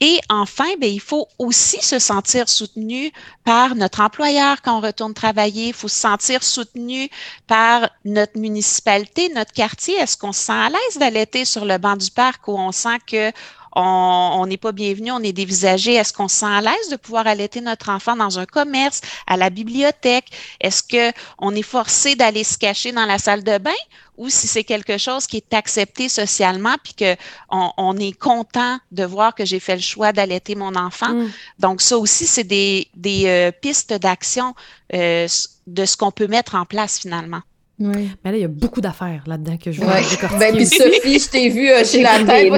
Et 0.00 0.18
enfin, 0.28 0.76
bien, 0.78 0.90
il 0.90 1.00
faut 1.00 1.28
aussi 1.38 1.80
se 1.80 1.98
sentir 1.98 2.48
soutenu 2.48 3.12
par 3.44 3.74
notre 3.74 4.00
employeur 4.00 4.60
quand 4.60 4.78
on 4.78 4.80
retourne 4.80 5.14
travailler. 5.14 5.68
Il 5.68 5.72
faut 5.72 5.88
se 5.88 5.98
sentir 5.98 6.42
soutenu 6.42 7.08
par 7.46 7.88
notre 8.04 8.38
municipalité, 8.38 9.28
notre 9.34 9.52
quartier. 9.52 9.94
Est-ce 9.94 10.16
qu'on 10.16 10.32
se 10.32 10.42
sent 10.42 10.52
à 10.52 10.68
l'aise 10.68 10.98
d'allaiter 10.98 11.44
sur 11.44 11.64
le 11.64 11.78
banc 11.78 11.96
du 11.96 12.10
parc 12.10 12.48
où 12.48 12.58
on 12.58 12.72
sent 12.72 12.98
que 13.06 13.30
on 13.74 14.46
n'est 14.46 14.56
pas 14.56 14.72
bienvenu, 14.72 15.10
on 15.12 15.20
est 15.20 15.32
dévisagé. 15.32 15.94
Est-ce 15.94 16.12
qu'on 16.12 16.28
se 16.28 16.36
sent 16.36 16.46
à 16.46 16.60
l'aise 16.60 16.88
de 16.90 16.96
pouvoir 16.96 17.26
allaiter 17.26 17.60
notre 17.60 17.90
enfant 17.90 18.16
dans 18.16 18.38
un 18.38 18.46
commerce, 18.46 19.00
à 19.26 19.36
la 19.36 19.50
bibliothèque? 19.50 20.26
Est-ce 20.60 20.82
qu'on 20.82 21.54
est 21.54 21.62
forcé 21.62 22.14
d'aller 22.14 22.44
se 22.44 22.58
cacher 22.58 22.92
dans 22.92 23.06
la 23.06 23.18
salle 23.18 23.44
de 23.44 23.58
bain? 23.58 23.70
Ou 24.16 24.28
si 24.28 24.46
c'est 24.46 24.62
quelque 24.62 24.96
chose 24.96 25.26
qui 25.26 25.38
est 25.38 25.54
accepté 25.54 26.08
socialement 26.08 26.76
puis 26.84 26.94
qu'on 26.94 27.72
on 27.76 27.96
est 27.96 28.16
content 28.16 28.78
de 28.92 29.04
voir 29.04 29.34
que 29.34 29.44
j'ai 29.44 29.58
fait 29.58 29.74
le 29.74 29.82
choix 29.82 30.12
d'allaiter 30.12 30.54
mon 30.54 30.76
enfant? 30.76 31.12
Mm. 31.12 31.30
Donc, 31.58 31.82
ça 31.82 31.98
aussi, 31.98 32.26
c'est 32.26 32.44
des, 32.44 32.86
des 32.94 33.24
euh, 33.26 33.50
pistes 33.50 33.92
d'action 33.92 34.54
euh, 34.94 35.26
de 35.66 35.84
ce 35.84 35.96
qu'on 35.96 36.12
peut 36.12 36.28
mettre 36.28 36.54
en 36.54 36.64
place 36.64 37.00
finalement. 37.00 37.40
Oui. 37.80 38.08
Mais 38.24 38.30
là, 38.30 38.36
il 38.36 38.42
y 38.42 38.44
a 38.44 38.48
beaucoup 38.48 38.80
d'affaires 38.80 39.24
là-dedans 39.26 39.56
que 39.56 39.72
je 39.72 39.80
vois. 39.80 39.94
Ouais. 39.94 40.38
Ben, 40.38 40.54
puis 40.54 40.66
Sophie, 40.66 41.18
je 41.18 41.28
t'ai 41.28 41.48
vu 41.48 41.68
euh, 41.70 41.84
chez 41.84 42.02
la 42.02 42.22
tête. 42.22 42.52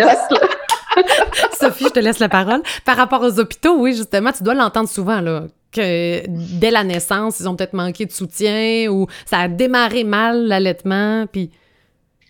Sophie, 1.53 1.85
je 1.85 1.91
te 1.91 2.01
laisse 2.01 2.19
la 2.19 2.29
parole. 2.29 2.63
Par 2.85 2.97
rapport 2.97 3.23
aux 3.23 3.39
hôpitaux, 3.39 3.77
oui, 3.79 3.95
justement, 3.95 4.33
tu 4.33 4.43
dois 4.43 4.55
l'entendre 4.55 4.89
souvent, 4.89 5.21
là, 5.21 5.45
que 5.73 6.23
dès 6.27 6.71
la 6.71 6.85
naissance, 6.85 7.41
ils 7.41 7.49
ont 7.49 7.57
peut-être 7.57 7.75
manqué 7.75 8.07
de 8.07 8.13
soutien 8.13 8.89
ou 8.91 9.07
ça 9.25 9.39
a 9.41 9.49
démarré 9.49 10.05
mal 10.05 10.47
l'allaitement, 10.47 11.27
puis... 11.31 11.51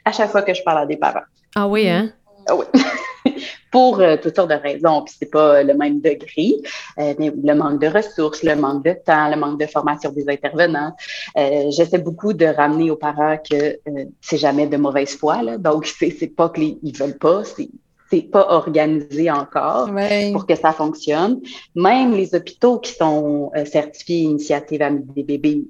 À 0.05 0.13
chaque 0.13 0.31
fois 0.31 0.43
que 0.43 0.55
je 0.55 0.63
parle 0.63 0.79
à 0.79 0.87
des 0.87 0.97
parents. 0.97 1.25
Ah 1.55 1.67
oui, 1.67 1.89
hein? 1.89 2.11
Ah 2.49 2.55
oui. 2.55 2.65
Pour 3.73 4.01
euh, 4.01 4.17
toutes 4.23 4.37
sortes 4.37 4.51
de 4.51 4.55
raisons, 4.55 5.03
puis 5.03 5.15
c'est 5.19 5.31
pas 5.31 5.63
le 5.63 5.75
même 5.75 6.01
degré, 6.01 6.55
euh, 6.99 7.13
mais 7.19 7.31
le 7.31 7.55
manque 7.55 7.81
de 7.81 7.89
ressources, 7.89 8.43
le 8.43 8.55
manque 8.55 8.85
de 8.85 8.93
temps, 9.05 9.29
le 9.29 9.37
manque 9.37 9.61
de 9.61 9.67
formation 9.67 10.13
des 10.13 10.29
intervenants. 10.29 10.95
Euh, 11.37 11.71
j'essaie 11.71 11.99
beaucoup 11.99 12.33
de 12.33 12.47
ramener 12.47 12.91
aux 12.91 12.97
parents 12.97 13.37
que 13.39 13.79
c'est 14.21 14.39
jamais 14.39 14.67
de 14.67 14.77
mauvaise 14.77 15.17
foi, 15.17 15.43
là. 15.43 15.59
donc 15.59 15.87
c'est 15.99 16.35
pas 16.35 16.49
qu'ils 16.51 16.97
veulent 16.97 17.19
pas, 17.19 17.43
c'est 17.45 17.69
c'est 18.11 18.23
pas 18.23 18.47
organisé 18.51 19.31
encore 19.31 19.91
pour 20.33 20.47
que 20.47 20.55
ça 20.55 20.73
fonctionne. 20.73 21.41
Même 21.75 22.13
les 22.15 22.35
hôpitaux 22.35 22.79
qui 22.79 22.93
sont 22.93 23.51
euh, 23.57 23.65
certifiés 23.65 24.21
Initiative 24.21 24.83
Amis 24.83 25.05
des 25.15 25.25
bébés, 25.25 25.65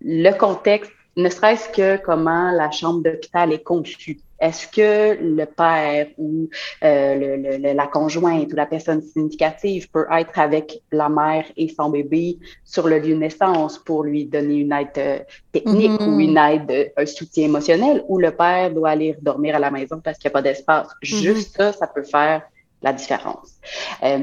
le 0.00 0.32
contexte, 0.32 0.92
ne 1.16 1.28
serait-ce 1.28 1.68
que 1.68 1.96
comment 2.02 2.50
la 2.50 2.70
chambre 2.70 3.02
d'hôpital 3.02 3.52
est 3.52 3.62
conçue. 3.62 4.20
est-ce 4.40 4.66
que 4.66 5.16
le 5.22 5.46
père 5.46 6.08
ou 6.18 6.48
euh, 6.82 7.72
la 7.74 7.86
conjointe 7.86 8.52
ou 8.52 8.56
la 8.56 8.66
personne 8.66 9.00
significative 9.00 9.88
peut 9.90 10.06
être 10.10 10.38
avec 10.38 10.82
la 10.90 11.08
mère 11.08 11.44
et 11.56 11.68
son 11.68 11.88
bébé 11.88 12.38
sur 12.64 12.88
le 12.88 12.98
lieu 12.98 13.14
de 13.14 13.20
naissance 13.20 13.78
pour 13.78 14.02
lui 14.02 14.26
donner 14.26 14.56
une 14.56 14.72
aide 14.72 14.88
euh, 14.98 15.18
technique 15.52 16.00
ou 16.00 16.20
une 16.20 16.34
mm-hmm. 16.34 16.70
aide, 16.70 16.92
un 16.96 17.06
soutien 17.06 17.44
émotionnel, 17.44 18.04
ou 18.08 18.18
le 18.18 18.32
père 18.32 18.72
doit 18.72 18.90
aller 18.90 19.16
dormir 19.22 19.56
à 19.56 19.60
la 19.60 19.70
maison 19.70 20.00
parce 20.00 20.18
qu'il 20.18 20.28
n'y 20.28 20.32
a 20.32 20.38
pas 20.38 20.42
d'espace. 20.42 20.88
Mm-hmm. 21.02 21.22
Juste 21.22 21.56
ça, 21.56 21.72
ça 21.72 21.86
peut 21.86 22.02
faire 22.02 22.42
la 22.84 22.92
différence. 22.92 23.54
Euh, 24.02 24.18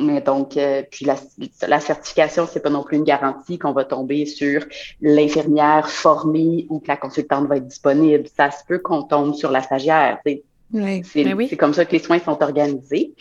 mais 0.00 0.20
donc, 0.20 0.56
euh, 0.56 0.82
puis 0.90 1.04
la, 1.04 1.16
la 1.66 1.80
certification, 1.80 2.46
c'est 2.50 2.60
pas 2.60 2.70
non 2.70 2.84
plus 2.84 2.96
une 2.96 3.04
garantie 3.04 3.58
qu'on 3.58 3.72
va 3.72 3.84
tomber 3.84 4.24
sur 4.26 4.64
l'infirmière 5.00 5.90
formée 5.90 6.66
ou 6.70 6.78
que 6.78 6.88
la 6.88 6.96
consultante 6.96 7.48
va 7.48 7.56
être 7.56 7.66
disponible. 7.66 8.26
Ça 8.34 8.50
se 8.50 8.64
peut 8.64 8.78
qu'on 8.78 9.02
tombe 9.02 9.34
sur 9.34 9.50
la 9.50 9.60
stagiaire. 9.60 10.20
Ben 10.70 11.02
c'est 11.04 11.56
comme 11.56 11.74
ça 11.74 11.84
que 11.84 11.92
les 11.92 12.00
soins 12.00 12.18
sont 12.18 12.42
organisés. 12.42 13.14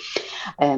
Euh, 0.61 0.77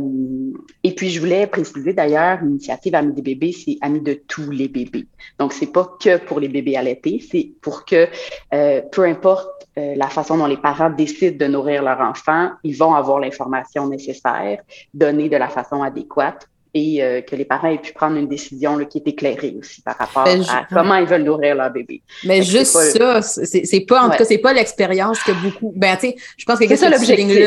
et 0.84 0.94
puis, 0.94 1.10
je 1.10 1.20
voulais 1.20 1.48
préciser 1.48 1.94
d'ailleurs, 1.94 2.40
l'initiative 2.42 2.96
Amis 2.96 3.14
des 3.14 3.22
bébés, 3.22 3.54
c'est 3.54 3.78
Amis 3.82 4.02
de 4.02 4.22
tous 4.28 4.52
les 4.52 4.68
bébés. 4.68 5.08
Donc, 5.40 5.54
c'est 5.54 5.72
pas 5.72 5.98
que 6.00 6.18
pour 6.18 6.40
les 6.40 6.50
bébés 6.50 6.76
allaités, 6.76 7.24
c'est 7.32 7.52
pour 7.62 7.86
que, 7.86 8.08
euh, 8.54 8.82
peu 8.92 9.06
importe 9.06 9.68
euh, 9.78 9.96
la 9.96 10.10
façon 10.10 10.38
dont 10.38 10.48
les 10.48 10.58
parents 10.58 10.90
décident 10.90 11.38
de 11.38 11.52
nourrir 11.52 11.84
leur 11.84 12.02
enfant, 12.02 12.52
ils 12.64 12.76
vont 12.76 12.94
avoir 12.94 13.20
l'information 13.20 13.88
nécessaire, 13.88 14.62
donnée 14.94 15.30
de 15.30 15.38
la 15.38 15.50
façon 15.50 15.84
adéquate 15.84 16.50
et 16.78 17.04
euh, 17.04 17.22
que 17.22 17.36
les 17.36 17.46
parents 17.46 17.70
aient 17.70 17.80
pu 17.80 17.94
prendre 17.94 18.18
une 18.18 18.28
décision 18.28 18.78
là, 18.78 18.86
qui 18.86 19.00
est 19.00 19.08
éclairée 19.08 19.56
aussi 19.60 19.82
par 19.82 19.98
rapport 19.98 20.26
ben, 20.26 20.42
à 20.44 20.66
comment 20.72 20.96
ils 20.96 21.06
veulent 21.06 21.24
nourrir 21.24 21.56
leur 21.56 21.72
bébé. 21.72 22.02
Mais 22.24 22.44
juste 22.44 22.72
ça, 22.72 23.22
c'est 23.22 23.86
pas, 23.88 24.04
en 24.04 24.10
tout 24.10 24.18
cas, 24.18 24.26
c'est 24.26 24.38
pas 24.38 24.54
l'expérience 24.54 25.22
que 25.24 25.32
beaucoup. 25.32 25.74
Ben, 25.76 25.96
tu 25.96 26.10
sais, 26.10 26.16
je 26.38 26.46
pense 26.46 26.60
que 26.60 26.68
c'est 26.68 26.78
ça 26.78 26.90
l'objectif. 26.90 27.38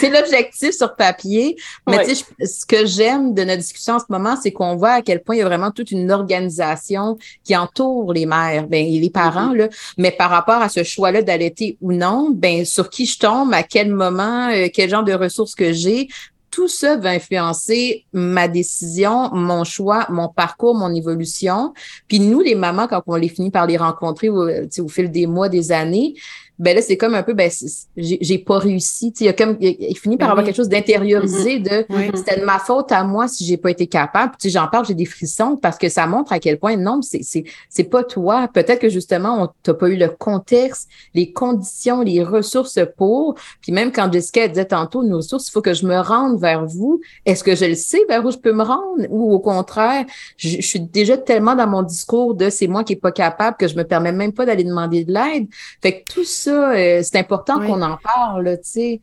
C'est 0.00 0.10
l'objectif 0.10 0.72
sur 0.72 0.94
papier. 0.96 1.56
Mais 1.88 2.04
tu 2.04 2.14
sais, 2.14 2.24
ce 2.44 2.66
que 2.66 2.86
j'aime 2.86 3.34
de 3.34 3.44
notre 3.44 3.58
discussion 3.58 3.94
en 3.94 3.98
ce 3.98 4.06
moment, 4.08 4.36
c'est 4.40 4.52
qu'on 4.52 4.76
voit 4.76 4.92
à 4.92 5.02
quel 5.02 5.22
point 5.22 5.36
il 5.36 5.38
y 5.38 5.42
a 5.42 5.46
vraiment 5.46 5.70
toute 5.70 5.90
une 5.90 6.10
organisation 6.10 7.16
qui 7.44 7.56
entoure 7.56 8.12
les 8.12 8.26
mères, 8.26 8.66
ben, 8.66 8.84
et 8.84 8.98
les 8.98 9.10
parents, 9.10 9.52
mm-hmm. 9.52 9.58
là. 9.58 9.68
Mais 9.98 10.10
par 10.10 10.30
rapport 10.30 10.60
à 10.60 10.68
ce 10.68 10.82
choix-là 10.82 11.22
d'allaiter 11.22 11.76
ou 11.80 11.92
non, 11.92 12.30
ben, 12.32 12.64
sur 12.64 12.90
qui 12.90 13.06
je 13.06 13.18
tombe, 13.18 13.52
à 13.54 13.62
quel 13.62 13.92
moment, 13.92 14.48
euh, 14.50 14.66
quel 14.72 14.90
genre 14.90 15.04
de 15.04 15.12
ressources 15.12 15.54
que 15.54 15.72
j'ai, 15.72 16.08
tout 16.50 16.68
ça 16.68 16.96
va 16.96 17.10
influencer 17.10 18.06
ma 18.12 18.48
décision, 18.48 19.30
mon 19.32 19.64
choix, 19.64 20.06
mon 20.10 20.28
parcours, 20.28 20.74
mon 20.74 20.94
évolution. 20.94 21.74
Puis 22.08 22.20
nous, 22.20 22.40
les 22.40 22.54
mamans, 22.54 22.86
quand 22.86 23.02
on 23.06 23.16
les 23.16 23.28
finit 23.28 23.50
par 23.50 23.66
les 23.66 23.76
rencontrer 23.76 24.28
au, 24.28 24.48
au 24.48 24.88
fil 24.88 25.10
des 25.10 25.26
mois, 25.26 25.48
des 25.48 25.72
années, 25.72 26.14
ben 26.58 26.74
là, 26.74 26.80
c'est 26.80 26.96
comme 26.96 27.14
un 27.14 27.22
peu, 27.22 27.34
ben, 27.34 27.50
j'ai 27.96 28.38
pas 28.38 28.58
réussi. 28.58 29.12
Il, 29.20 29.28
a 29.28 29.32
comme, 29.32 29.56
il, 29.60 29.96
finit 29.98 30.16
par 30.16 30.28
ben 30.28 30.32
avoir 30.32 30.46
quelque 30.46 30.56
chose 30.56 30.68
d'intériorisé 30.68 31.60
mm-hmm. 31.60 32.10
de 32.12 32.16
c'était 32.16 32.40
de 32.40 32.44
ma 32.44 32.58
faute 32.58 32.92
à 32.92 33.04
moi 33.04 33.28
si 33.28 33.44
j'ai 33.44 33.56
pas 33.56 33.70
été 33.70 33.86
capable. 33.86 34.34
Puis 34.38 34.50
j'en 34.50 34.66
parle, 34.68 34.86
j'ai 34.86 34.94
des 34.94 35.04
frissons 35.04 35.56
parce 35.56 35.76
que 35.76 35.88
ça 35.88 36.06
montre 36.06 36.32
à 36.32 36.38
quel 36.38 36.58
point 36.58 36.76
non, 36.76 37.00
c'est 37.02 37.84
pas 37.84 38.04
toi. 38.04 38.48
Peut-être 38.48 38.80
que 38.80 38.88
justement, 38.88 39.42
on 39.42 39.48
t'a 39.62 39.74
pas 39.74 39.88
eu 39.88 39.96
le 39.96 40.08
contexte, 40.08 40.88
les 41.14 41.32
conditions, 41.32 42.00
les 42.02 42.22
ressources 42.22 42.78
pour. 42.96 43.34
Puis 43.60 43.72
même 43.72 43.92
quand 43.92 44.10
Jessica 44.12 44.48
disait 44.48 44.64
tantôt, 44.64 45.02
nos 45.02 45.18
ressources, 45.18 45.48
il 45.48 45.52
faut 45.52 45.62
que 45.62 45.74
je 45.74 45.86
me 45.86 45.98
rende 45.98 46.40
vers 46.40 46.64
vous. 46.64 47.00
Est-ce 47.26 47.44
que 47.44 47.54
je 47.54 47.66
le 47.66 47.74
sais 47.74 48.00
vers 48.08 48.24
où 48.24 48.30
je 48.30 48.38
peux 48.38 48.52
me 48.52 48.62
rendre? 48.62 49.06
Ou 49.10 49.32
au 49.32 49.40
contraire, 49.40 50.04
je, 50.36 50.48
je 50.48 50.66
suis 50.66 50.80
déjà 50.80 51.16
tellement 51.18 51.54
dans 51.54 51.66
mon 51.66 51.82
discours 51.82 52.34
de 52.34 52.48
c'est 52.48 52.66
moi 52.66 52.84
qui 52.84 52.94
est 52.94 52.96
pas 52.96 53.12
capable 53.12 53.56
que 53.56 53.68
je 53.68 53.76
me 53.76 53.84
permets 53.84 54.12
même 54.12 54.32
pas 54.32 54.46
d'aller 54.46 54.64
demander 54.64 55.04
de 55.04 55.12
l'aide. 55.12 55.46
Fait 55.82 56.00
que 56.00 56.12
tout 56.12 56.24
ça, 56.24 56.45
euh, 56.50 57.00
c'est 57.02 57.18
important 57.18 57.60
qu'on 57.60 57.82
en 57.82 57.96
parle, 57.96 58.58
tu 58.58 58.70
sais. 58.70 59.00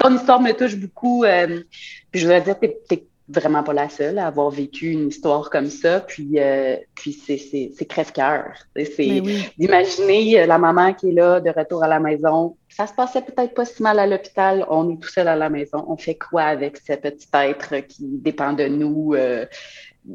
Ton 0.00 0.16
histoire 0.16 0.40
me 0.40 0.52
touche 0.52 0.76
beaucoup. 0.76 1.24
Euh, 1.24 1.62
puis 2.10 2.20
je 2.20 2.26
voudrais 2.26 2.40
dire, 2.40 2.58
tu 2.58 2.68
n'es 2.90 3.06
vraiment 3.28 3.62
pas 3.62 3.72
la 3.72 3.88
seule 3.88 4.18
à 4.18 4.26
avoir 4.26 4.50
vécu 4.50 4.90
une 4.90 5.08
histoire 5.08 5.50
comme 5.50 5.68
ça. 5.68 6.00
Puis, 6.00 6.38
euh, 6.38 6.76
puis 6.94 7.12
c'est 7.12 7.86
crève-cœur. 7.86 8.54
C'est 8.74 9.22
d'imaginer 9.58 10.46
la 10.46 10.58
maman 10.58 10.94
qui 10.94 11.10
est 11.10 11.14
là, 11.14 11.40
de 11.40 11.50
retour 11.50 11.84
à 11.84 11.88
la 11.88 12.00
maison. 12.00 12.56
Ça 12.68 12.86
se 12.86 12.94
passait 12.94 13.22
peut-être 13.22 13.54
pas 13.54 13.64
si 13.64 13.82
mal 13.82 13.98
à 13.98 14.06
l'hôpital. 14.06 14.64
On 14.68 14.90
est 14.90 15.00
tout 15.00 15.08
seul 15.08 15.28
à 15.28 15.36
la 15.36 15.50
maison. 15.50 15.84
On 15.88 15.96
fait 15.96 16.16
quoi 16.16 16.42
avec 16.42 16.78
ce 16.78 16.94
petit 16.94 17.28
être 17.34 17.86
qui 17.86 18.06
dépend 18.18 18.52
de 18.52 18.66
nous 18.66 19.14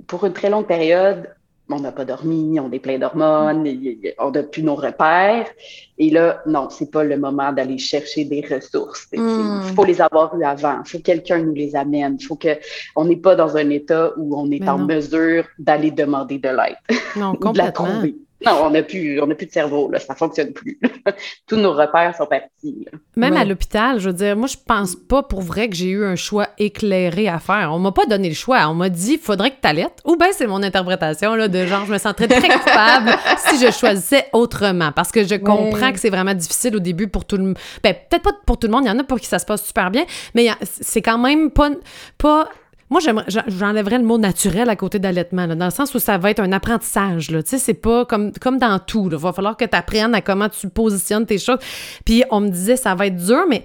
pour 0.08 0.26
une 0.26 0.34
très 0.34 0.50
longue 0.50 0.68
période? 0.68 1.30
On 1.70 1.80
n'a 1.80 1.92
pas 1.92 2.06
dormi, 2.06 2.60
on 2.60 2.72
est 2.72 2.80
plein 2.80 2.98
d'hormones, 2.98 3.68
on 4.18 4.32
n'a 4.32 4.44
plus 4.44 4.64
nos 4.64 4.76
repères. 4.76 5.48
Et 5.98 6.10
là, 6.10 6.42
non, 6.46 6.70
c'est 6.70 6.90
pas 6.92 7.04
le 7.04 7.18
moment 7.18 7.52
d'aller 7.52 7.78
chercher 7.78 8.26
des 8.26 8.42
ressources. 8.42 9.08
Il 9.14 9.22
hmm. 9.22 9.62
faut 9.76 9.86
les 9.86 10.02
avoir 10.02 10.36
eu 10.36 10.44
avant. 10.44 10.80
Il 10.86 10.90
faut 10.90 10.98
que 10.98 11.04
quelqu'un 11.04 11.40
nous 11.40 11.54
les 11.54 11.76
amène. 11.76 12.18
Il 12.20 12.26
faut 12.26 12.38
qu'on 12.38 13.06
n'est 13.06 13.18
pas 13.18 13.36
dans 13.36 13.58
un 13.58 13.70
état 13.70 14.12
où 14.18 14.40
on 14.40 14.50
est 14.52 14.68
en 14.68 14.80
mesure 14.80 15.46
d'aller 15.58 15.92
demander 15.92 16.40
de 16.40 16.50
l'aide. 16.50 17.00
Non, 17.16 17.36
complètement. 17.42 18.02
Non, 18.46 18.64
on 18.64 18.70
n'a 18.70 18.84
plus, 18.84 19.22
on 19.22 19.28
plus 19.28 19.48
de 19.48 19.52
cerveau, 19.52 19.92
là, 19.92 20.00
ça 20.00 20.16
fonctionne 20.16 20.54
plus. 20.54 20.80
Tous 21.48 21.58
nos 21.58 21.74
repères 21.74 22.16
sont 22.16 22.26
partis. 22.26 22.86
Même 23.18 23.36
à 23.36 23.44
l'hôpital, 23.44 24.00
je 24.00 24.08
veux 24.10 24.16
dire, 24.16 24.38
moi, 24.38 24.48
je 24.48 24.56
pense 24.66 24.96
pas 24.96 25.24
pour 25.24 25.42
vrai 25.42 25.68
que 25.68 25.76
j'ai 25.76 25.90
eu 25.90 26.06
un 26.06 26.16
choix 26.16 26.48
éclairé 26.58 27.28
à 27.28 27.40
faire. 27.40 27.72
On 27.74 27.80
m'a 27.80 27.92
pas 27.92 28.06
donné 28.06 28.30
le 28.30 28.36
choix. 28.36 28.68
On 28.70 28.76
m'a 28.76 28.88
dit, 28.88 29.18
faudrait 29.18 29.52
que 29.52 29.58
tu 29.62 29.68
allaites. 29.68 30.00
Ou 30.06 30.16
bien 30.16 30.30
c'est 30.32 30.48
mon 30.48 30.64
interprétation, 30.64 31.36
là, 31.36 31.50
de 31.50 31.66
genre, 31.66 31.86
je 31.86 31.92
me 31.92 31.98
sentirais 31.98 32.28
très 32.28 32.48
coupable 32.48 33.12
si 33.50 33.66
je 33.66 33.72
choisissais 33.72 34.28
autrement. 34.32 34.94
Parce 34.94 35.12
que 35.12 35.26
je 35.26 35.36
comprends 35.36 35.92
que 35.92 36.00
c'est 36.00 36.10
vraiment 36.10 36.34
difficile 36.34 36.78
au 36.78 36.80
début 36.80 37.08
pour 37.08 37.26
tout 37.26 37.36
le 37.36 37.44
monde. 37.44 37.58
Ben, 37.84 37.94
peut-être 37.94 38.24
pas 38.24 38.32
pour 38.46 38.58
tout 38.58 38.68
le 38.68 38.74
monde, 38.74 38.86
il 38.86 38.88
y 38.88 38.92
en 38.92 39.00
a 39.00 39.04
pour 39.04 39.20
qui 39.20 39.28
ça 39.28 39.40
se 39.40 39.46
passe 39.46 39.66
super 39.66 39.92
bien, 39.92 40.06
mais 40.34 40.48
c'est 40.64 41.02
quand 41.02 41.18
même 41.18 41.52
pas, 41.52 41.72
pas 42.18 42.48
moi, 42.90 43.00
j'enlèverais 43.48 44.00
le 44.00 44.04
mot 44.04 44.18
naturel 44.18 44.68
à 44.68 44.76
côté 44.76 44.98
d'allaitement, 44.98 45.48
dans 45.48 45.66
le 45.66 45.72
sens 45.72 45.94
où 45.94 46.00
ça 46.00 46.18
va 46.18 46.32
être 46.32 46.40
un 46.40 46.52
apprentissage. 46.52 47.30
Là. 47.30 47.44
Tu 47.44 47.52
sais, 47.52 47.58
c'est 47.60 47.76
pas 47.76 48.06
comme, 48.06 48.32
dans 48.58 48.80
tout. 48.80 49.10
Il 49.12 49.18
va 49.18 49.32
falloir 49.32 49.56
que 49.56 49.66
tu 49.66 49.76
apprennes 49.76 50.16
à 50.16 50.22
comment 50.22 50.50
tu 50.50 50.70
positionnes 50.70 51.28
tes 51.28 51.38
choses. 51.38 51.60
Puis 52.04 52.24
on 52.32 52.40
me 52.42 52.50
disait, 52.50 52.78
ça 52.78 52.96
va 52.96 53.08
être 53.08 53.16
dur, 53.16 53.46
mais 53.48 53.64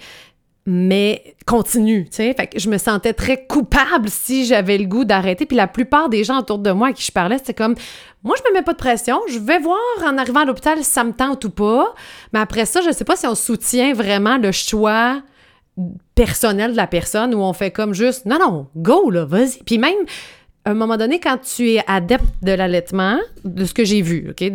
mais 0.66 1.36
continue, 1.44 2.06
tu 2.06 2.16
sais. 2.16 2.32
Fait 2.32 2.46
que 2.46 2.58
je 2.58 2.70
me 2.70 2.78
sentais 2.78 3.12
très 3.12 3.44
coupable 3.46 4.08
si 4.08 4.46
j'avais 4.46 4.78
le 4.78 4.86
goût 4.86 5.04
d'arrêter. 5.04 5.44
Puis 5.44 5.58
la 5.58 5.66
plupart 5.66 6.08
des 6.08 6.24
gens 6.24 6.38
autour 6.38 6.58
de 6.58 6.70
moi 6.70 6.88
à 6.88 6.92
qui 6.94 7.04
je 7.04 7.12
parlais, 7.12 7.36
c'était 7.36 7.52
comme, 7.52 7.74
moi, 8.22 8.34
je 8.38 8.48
me 8.48 8.54
mets 8.54 8.62
pas 8.62 8.72
de 8.72 8.78
pression. 8.78 9.20
Je 9.28 9.38
vais 9.38 9.58
voir 9.58 9.78
en 10.06 10.16
arrivant 10.16 10.40
à 10.40 10.44
l'hôpital 10.46 10.78
si 10.78 10.90
ça 10.90 11.04
me 11.04 11.12
tente 11.12 11.44
ou 11.44 11.50
pas. 11.50 11.94
Mais 12.32 12.38
après 12.40 12.64
ça, 12.64 12.80
je 12.80 12.90
sais 12.92 13.04
pas 13.04 13.16
si 13.16 13.26
on 13.26 13.34
soutient 13.34 13.92
vraiment 13.92 14.38
le 14.38 14.52
choix 14.52 15.20
personnel 16.14 16.72
de 16.72 16.76
la 16.76 16.86
personne 16.86 17.34
où 17.34 17.38
on 17.38 17.52
fait 17.52 17.70
comme 17.70 17.94
juste 17.94 18.26
non, 18.26 18.38
non, 18.38 18.66
go, 18.76 19.10
là, 19.10 19.24
vas-y. 19.24 19.62
Puis 19.64 19.78
même, 19.78 19.96
à 20.64 20.70
un 20.70 20.74
moment 20.74 20.96
donné, 20.96 21.20
quand 21.20 21.38
tu 21.38 21.72
es 21.72 21.84
adepte 21.86 22.42
de 22.42 22.52
l'allaitement, 22.52 23.18
de 23.44 23.64
ce 23.64 23.74
que 23.74 23.84
j'ai 23.84 24.02
vu, 24.02 24.30
OK? 24.30 24.50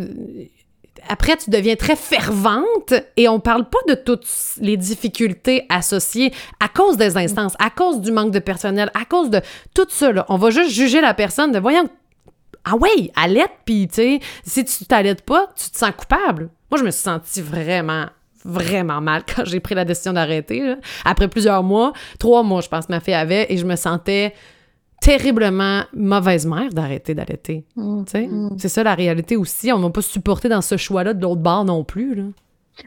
Après, 1.08 1.36
tu 1.36 1.50
deviens 1.50 1.76
très 1.76 1.96
fervente 1.96 2.94
et 3.16 3.26
on 3.26 3.40
parle 3.40 3.68
pas 3.68 3.78
de 3.88 3.94
toutes 3.94 4.28
les 4.60 4.76
difficultés 4.76 5.64
associées 5.68 6.32
à 6.60 6.68
cause 6.68 6.96
des 6.96 7.16
instances, 7.16 7.54
à 7.58 7.70
cause 7.70 8.00
du 8.00 8.12
manque 8.12 8.32
de 8.32 8.38
personnel, 8.38 8.90
à 8.94 9.04
cause 9.04 9.30
de 9.30 9.40
tout 9.74 9.86
ça. 9.88 10.12
On 10.28 10.36
va 10.36 10.50
juste 10.50 10.70
juger 10.70 11.00
la 11.00 11.14
personne 11.14 11.52
de 11.52 11.58
voyons, 11.58 11.88
ah 12.64 12.76
ouais, 12.76 13.10
allaite, 13.16 13.50
puis 13.64 13.88
tu 13.88 13.94
sais, 13.94 14.20
si 14.44 14.64
tu 14.64 14.84
t'allaites 14.84 15.22
pas, 15.22 15.48
tu 15.56 15.70
te 15.70 15.76
sens 15.76 15.92
coupable. 15.96 16.50
Moi, 16.70 16.78
je 16.78 16.84
me 16.84 16.90
suis 16.90 17.02
sentie 17.02 17.40
vraiment 17.40 18.06
vraiment 18.44 19.00
mal 19.00 19.22
quand 19.24 19.44
j'ai 19.44 19.60
pris 19.60 19.74
la 19.74 19.84
décision 19.84 20.12
d'arrêter. 20.12 20.74
Après 21.04 21.28
plusieurs 21.28 21.62
mois, 21.62 21.92
trois 22.18 22.42
mois, 22.42 22.60
je 22.60 22.68
pense, 22.68 22.88
ma 22.88 23.00
fille 23.00 23.14
avait, 23.14 23.46
et 23.48 23.56
je 23.56 23.66
me 23.66 23.76
sentais 23.76 24.34
terriblement 25.00 25.82
mauvaise 25.94 26.46
mère 26.46 26.70
d'arrêter 26.72 27.14
d'allaiter. 27.14 27.64
Mm, 27.76 28.04
mm. 28.14 28.56
C'est 28.58 28.68
ça 28.68 28.82
la 28.82 28.94
réalité 28.94 29.36
aussi. 29.36 29.72
On 29.72 29.78
m'a 29.78 29.90
pas 29.90 30.02
supporté 30.02 30.48
dans 30.48 30.60
ce 30.60 30.76
choix-là 30.76 31.14
de 31.14 31.22
l'autre 31.22 31.40
bord 31.40 31.64
non 31.64 31.84
plus. 31.84 32.14
Là. 32.14 32.24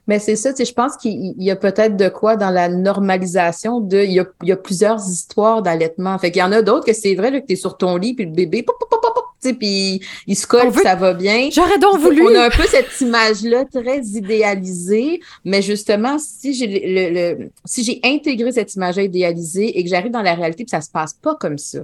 Mais 0.07 0.19
c'est 0.19 0.35
ça, 0.35 0.51
je 0.57 0.71
pense 0.71 0.97
qu'il 0.97 1.33
y 1.37 1.51
a 1.51 1.55
peut-être 1.55 1.97
de 1.97 2.09
quoi 2.09 2.35
dans 2.35 2.49
la 2.49 2.69
normalisation 2.69 3.79
de. 3.79 3.97
Il 3.97 4.13
y 4.13 4.51
a, 4.51 4.57
plusieurs 4.57 4.99
histoires 5.07 5.61
d'allaitement. 5.61 6.17
Fait 6.17 6.31
qu'il 6.31 6.39
y 6.39 6.43
en 6.43 6.51
a 6.51 6.61
d'autres 6.61 6.85
que 6.85 6.93
c'est 6.93 7.15
vrai 7.15 7.31
que 7.31 7.45
tu 7.45 7.53
es 7.53 7.55
sur 7.55 7.77
ton 7.77 7.97
lit, 7.97 8.13
puis 8.13 8.25
le 8.25 8.31
bébé, 8.31 8.63
pop, 8.63 8.75
pop, 8.79 8.89
pop, 8.89 9.25
puis 9.51 10.01
il 10.27 10.37
se 10.37 10.47
colle, 10.47 10.73
ça 10.81 10.95
va 10.95 11.13
bien. 11.13 11.49
J'aurais 11.51 11.79
donc 11.79 11.99
voulu. 11.99 12.21
On 12.21 12.35
a 12.35 12.45
un 12.45 12.49
peu 12.49 12.63
cette 12.65 13.01
image-là 13.01 13.65
très 13.65 13.99
idéalisée, 13.99 15.19
mais 15.43 15.61
justement, 15.61 16.17
si 16.19 16.53
j'ai 16.53 16.67
le, 16.67 17.49
si 17.65 17.83
j'ai 17.83 17.99
intégré 18.05 18.53
cette 18.53 18.73
image-là 18.75 19.03
idéalisée 19.03 19.77
et 19.77 19.83
que 19.83 19.89
j'arrive 19.89 20.11
dans 20.11 20.21
la 20.21 20.35
réalité, 20.35 20.63
puis 20.63 20.69
ça 20.69 20.79
se 20.79 20.89
passe 20.89 21.13
pas 21.13 21.35
comme 21.35 21.57
ça. 21.57 21.79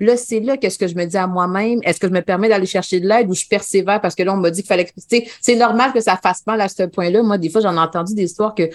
Là, 0.00 0.16
c'est 0.16 0.40
là 0.40 0.56
qu'est-ce 0.56 0.78
que 0.78 0.88
je 0.88 0.96
me 0.96 1.04
dis 1.04 1.16
à 1.16 1.28
moi-même. 1.28 1.78
Est-ce 1.84 2.00
que 2.00 2.08
je 2.08 2.12
me 2.12 2.22
permets 2.22 2.48
d'aller 2.48 2.66
chercher 2.66 2.98
de 2.98 3.06
l'aide 3.06 3.30
ou 3.30 3.34
je 3.34 3.46
persévère? 3.46 4.00
Parce 4.00 4.14
que 4.14 4.22
là, 4.24 4.32
on 4.32 4.38
m'a 4.38 4.50
dit 4.50 4.62
qu'il 4.62 4.68
fallait. 4.68 4.90
C'est 5.40 5.56
normal 5.56 5.92
que 5.92 6.00
ça 6.00 6.18
fasse 6.20 6.42
mal 6.46 6.60
à 6.60 6.68
ce 6.68 6.84
point-là. 6.84 7.22
Moi, 7.22 7.38
des 7.38 7.50
fois, 7.50 7.60
j'en 7.60 7.74
ai 7.74 7.78
entendu 7.78 8.14
des 8.14 8.24
histoires 8.24 8.54
que 8.54 8.68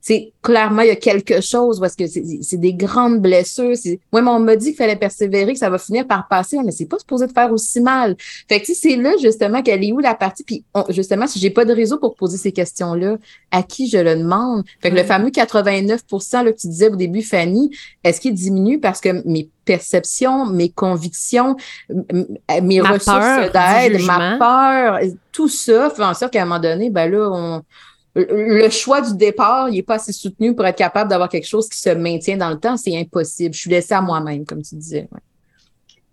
c'est 0.00 0.32
clairement, 0.40 0.82
il 0.82 0.88
y 0.88 0.90
a 0.90 0.96
quelque 0.96 1.40
chose 1.40 1.80
parce 1.80 1.96
que 1.96 2.04
c'est 2.06 2.56
des 2.58 2.74
grandes 2.74 3.20
blessures. 3.20 3.74
Moi, 4.12 4.22
on 4.22 4.38
m'a 4.38 4.54
dit 4.54 4.66
qu'il 4.66 4.76
fallait 4.76 4.94
persévérer, 4.96 5.52
que 5.52 5.58
ça 5.58 5.68
va 5.68 5.78
finir 5.78 6.06
par 6.06 6.28
passer, 6.28 6.58
mais 6.64 6.70
c'est 6.70 6.86
pas 6.86 6.98
supposé 6.98 7.26
de 7.26 7.32
faire 7.32 7.52
aussi 7.52 7.80
mal. 7.86 8.16
Fait 8.48 8.60
que 8.60 8.74
c'est 8.74 8.96
là 8.96 9.12
justement 9.22 9.62
qu'elle 9.62 9.84
est 9.84 9.92
où 9.92 10.00
la 10.00 10.14
partie? 10.14 10.44
Puis 10.44 10.64
justement, 10.90 11.26
si 11.26 11.38
j'ai 11.38 11.50
pas 11.50 11.64
de 11.64 11.72
réseau 11.72 11.98
pour 11.98 12.14
poser 12.16 12.36
ces 12.36 12.52
questions-là, 12.52 13.16
à 13.50 13.62
qui 13.62 13.88
je 13.88 13.98
le 13.98 14.16
demande? 14.16 14.64
Fait 14.82 14.90
que 14.90 14.96
le 14.96 15.04
fameux 15.04 15.30
89 15.30 16.00
là, 16.32 16.52
que 16.52 16.58
tu 16.58 16.66
disais 16.66 16.88
au 16.88 16.96
début, 16.96 17.22
Fanny, 17.22 17.70
est-ce 18.04 18.20
qu'il 18.20 18.34
diminue 18.34 18.80
parce 18.80 19.00
que 19.00 19.22
mes 19.26 19.48
perceptions, 19.64 20.46
mes 20.46 20.68
convictions, 20.68 21.56
mes 21.88 22.80
ressources 22.80 23.52
d'aide, 23.52 24.02
ma 24.02 24.36
peur, 24.38 25.00
tout 25.32 25.48
ça 25.48 25.90
fait 25.90 26.04
en 26.04 26.14
sorte 26.14 26.32
qu'à 26.32 26.42
un 26.42 26.46
moment 26.46 26.60
donné, 26.60 26.90
ben 26.90 27.10
là, 27.10 27.30
on 27.32 27.62
le 28.16 28.70
choix 28.70 29.02
du 29.02 29.14
départ, 29.14 29.68
il 29.68 29.74
n'est 29.74 29.82
pas 29.82 29.96
assez 29.96 30.12
soutenu 30.12 30.54
pour 30.54 30.64
être 30.66 30.78
capable 30.78 31.10
d'avoir 31.10 31.28
quelque 31.28 31.46
chose 31.46 31.68
qui 31.68 31.78
se 31.78 31.90
maintient 31.90 32.38
dans 32.38 32.48
le 32.48 32.58
temps. 32.58 32.76
C'est 32.76 32.98
impossible. 32.98 33.54
Je 33.54 33.60
suis 33.60 33.70
laissée 33.70 33.94
à 33.94 34.00
moi-même, 34.00 34.46
comme 34.46 34.62
tu 34.62 34.74
disais. 34.74 35.08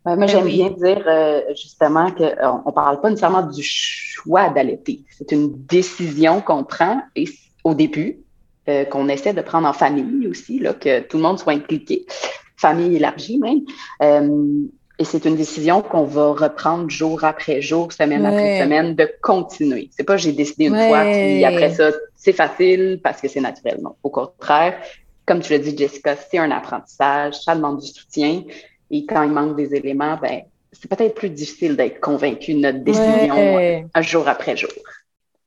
Moi, 0.05 0.15
ben 0.17 0.27
j'aime 0.27 0.45
bien 0.45 0.69
dire 0.69 1.03
euh, 1.07 1.41
justement 1.51 2.11
qu'on 2.11 2.23
euh, 2.23 2.57
ne 2.65 2.71
parle 2.71 2.99
pas 2.99 3.09
nécessairement 3.09 3.43
du 3.43 3.63
choix 3.63 4.49
d'allaiter. 4.49 5.03
C'est 5.17 5.31
une 5.31 5.53
décision 5.65 6.41
qu'on 6.41 6.63
prend 6.63 7.01
et, 7.15 7.25
au 7.63 7.73
début, 7.73 8.19
euh, 8.67 8.83
qu'on 8.85 9.07
essaie 9.07 9.33
de 9.33 9.41
prendre 9.41 9.67
en 9.67 9.73
famille 9.73 10.27
aussi, 10.27 10.59
là, 10.59 10.73
que 10.73 10.99
tout 11.01 11.17
le 11.17 11.23
monde 11.23 11.39
soit 11.39 11.53
impliqué, 11.53 12.05
famille 12.57 12.97
élargie 12.97 13.39
même. 13.39 13.61
Et 14.99 15.05
c'est 15.05 15.25
une 15.25 15.35
décision 15.35 15.81
qu'on 15.81 16.03
va 16.03 16.33
reprendre 16.33 16.87
jour 16.89 17.23
après 17.23 17.61
jour, 17.61 17.91
semaine 17.91 18.25
après 18.25 18.61
semaine, 18.61 18.93
de 18.95 19.09
continuer. 19.21 19.89
C'est 19.91 20.03
pas 20.03 20.17
j'ai 20.17 20.33
décidé 20.33 20.65
une 20.65 20.75
fois, 20.75 21.03
puis 21.03 21.43
après 21.45 21.71
ça, 21.71 21.91
c'est 22.15 22.33
facile 22.33 22.99
parce 23.03 23.19
que 23.19 23.27
c'est 23.27 23.41
naturel. 23.41 23.79
Non, 23.81 23.95
au 24.03 24.09
contraire, 24.09 24.75
comme 25.25 25.39
tu 25.39 25.53
l'as 25.53 25.59
dit, 25.59 25.75
Jessica, 25.75 26.15
c'est 26.15 26.37
un 26.37 26.51
apprentissage, 26.51 27.41
ça 27.41 27.55
demande 27.55 27.79
du 27.79 27.87
soutien. 27.87 28.43
Et 28.93 29.07
quand 29.07 29.23
il 29.23 29.31
manque 29.31 29.57
des 29.57 29.73
éléments, 29.73 30.19
ben, 30.21 30.43
c'est 30.71 30.87
peut-être 30.87 31.15
plus 31.15 31.31
difficile 31.31 31.75
d'être 31.75 31.99
convaincu 31.99 32.53
de 32.53 32.59
notre 32.59 32.77
décision 32.79 33.87
un 33.91 34.01
jour 34.03 34.27
après 34.27 34.55
jour. 34.55 34.69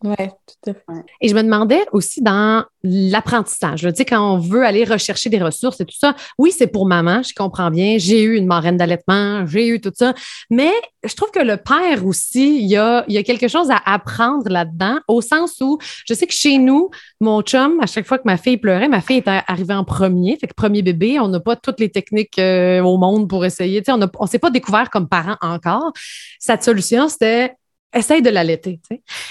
Oui, 0.05 0.15
tout 0.19 0.71
à 0.71 0.75
fait. 0.75 1.05
Et 1.23 1.29
je 1.29 1.35
me 1.35 1.43
demandais 1.43 1.87
aussi 1.91 2.21
dans 2.21 2.65
l'apprentissage, 2.83 3.81
tu 3.81 3.95
sais, 3.95 4.05
quand 4.05 4.35
on 4.35 4.39
veut 4.39 4.63
aller 4.63 4.85
rechercher 4.85 5.31
des 5.31 5.43
ressources 5.43 5.81
et 5.81 5.87
tout 5.87 5.97
ça, 5.97 6.15
oui, 6.39 6.53
c'est 6.53 6.67
pour 6.67 6.87
maman, 6.87 7.23
je 7.23 7.33
comprends 7.35 7.71
bien, 7.71 7.97
j'ai 7.99 8.23
eu 8.23 8.37
une 8.37 8.47
marraine 8.47 8.77
d'allaitement, 8.77 9.47
j'ai 9.47 9.67
eu 9.67 9.81
tout 9.81 9.93
ça, 9.95 10.13
mais 10.51 10.71
je 11.03 11.15
trouve 11.15 11.31
que 11.31 11.41
le 11.41 11.57
père 11.57 12.05
aussi, 12.05 12.59
il 12.59 12.67
y 12.67 12.77
a, 12.77 13.07
il 13.09 13.15
y 13.15 13.19
a 13.19 13.23
quelque 13.23 13.49
chose 13.49 13.71
à 13.71 13.81
apprendre 13.87 14.51
là-dedans, 14.51 14.99
au 15.09 15.23
sens 15.23 15.63
où 15.63 15.79
je 16.07 16.13
sais 16.13 16.27
que 16.27 16.35
chez 16.35 16.59
nous, 16.59 16.91
mon 17.23 17.41
chum, 17.41 17.81
à 17.81 17.87
chaque 17.87 18.07
fois 18.07 18.19
que 18.19 18.25
ma 18.27 18.37
fille 18.37 18.59
pleurait, 18.59 18.89
ma 18.89 19.01
fille 19.01 19.19
était 19.19 19.41
arrivée 19.47 19.75
en 19.75 19.85
premier, 19.85 20.37
fait 20.39 20.47
que 20.47 20.55
premier 20.55 20.83
bébé, 20.83 21.19
on 21.19 21.29
n'a 21.29 21.41
pas 21.41 21.57
toutes 21.57 21.81
les 21.81 21.91
techniques 21.91 22.39
euh, 22.39 22.83
au 22.83 22.99
monde 22.99 23.31
pour 23.31 23.47
essayer, 23.47 23.81
tu 23.81 23.87
sais, 23.87 23.93
on 23.93 23.97
ne 23.99 24.29
s'est 24.29 24.39
pas 24.39 24.51
découvert 24.51 24.91
comme 24.91 25.09
parent 25.09 25.39
encore. 25.41 25.93
Cette 26.39 26.63
solution, 26.63 27.09
c'était 27.09 27.55
essaye 27.97 28.23
de 28.23 28.31
l'allaiter. 28.31 28.81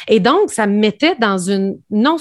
Et 0.08 0.20
donc, 0.20 0.52
ça 0.52 0.68
me 0.68 0.78
mettait 0.78 1.16
dans 1.20 1.38
une, 1.38 1.78
non, 1.90 2.18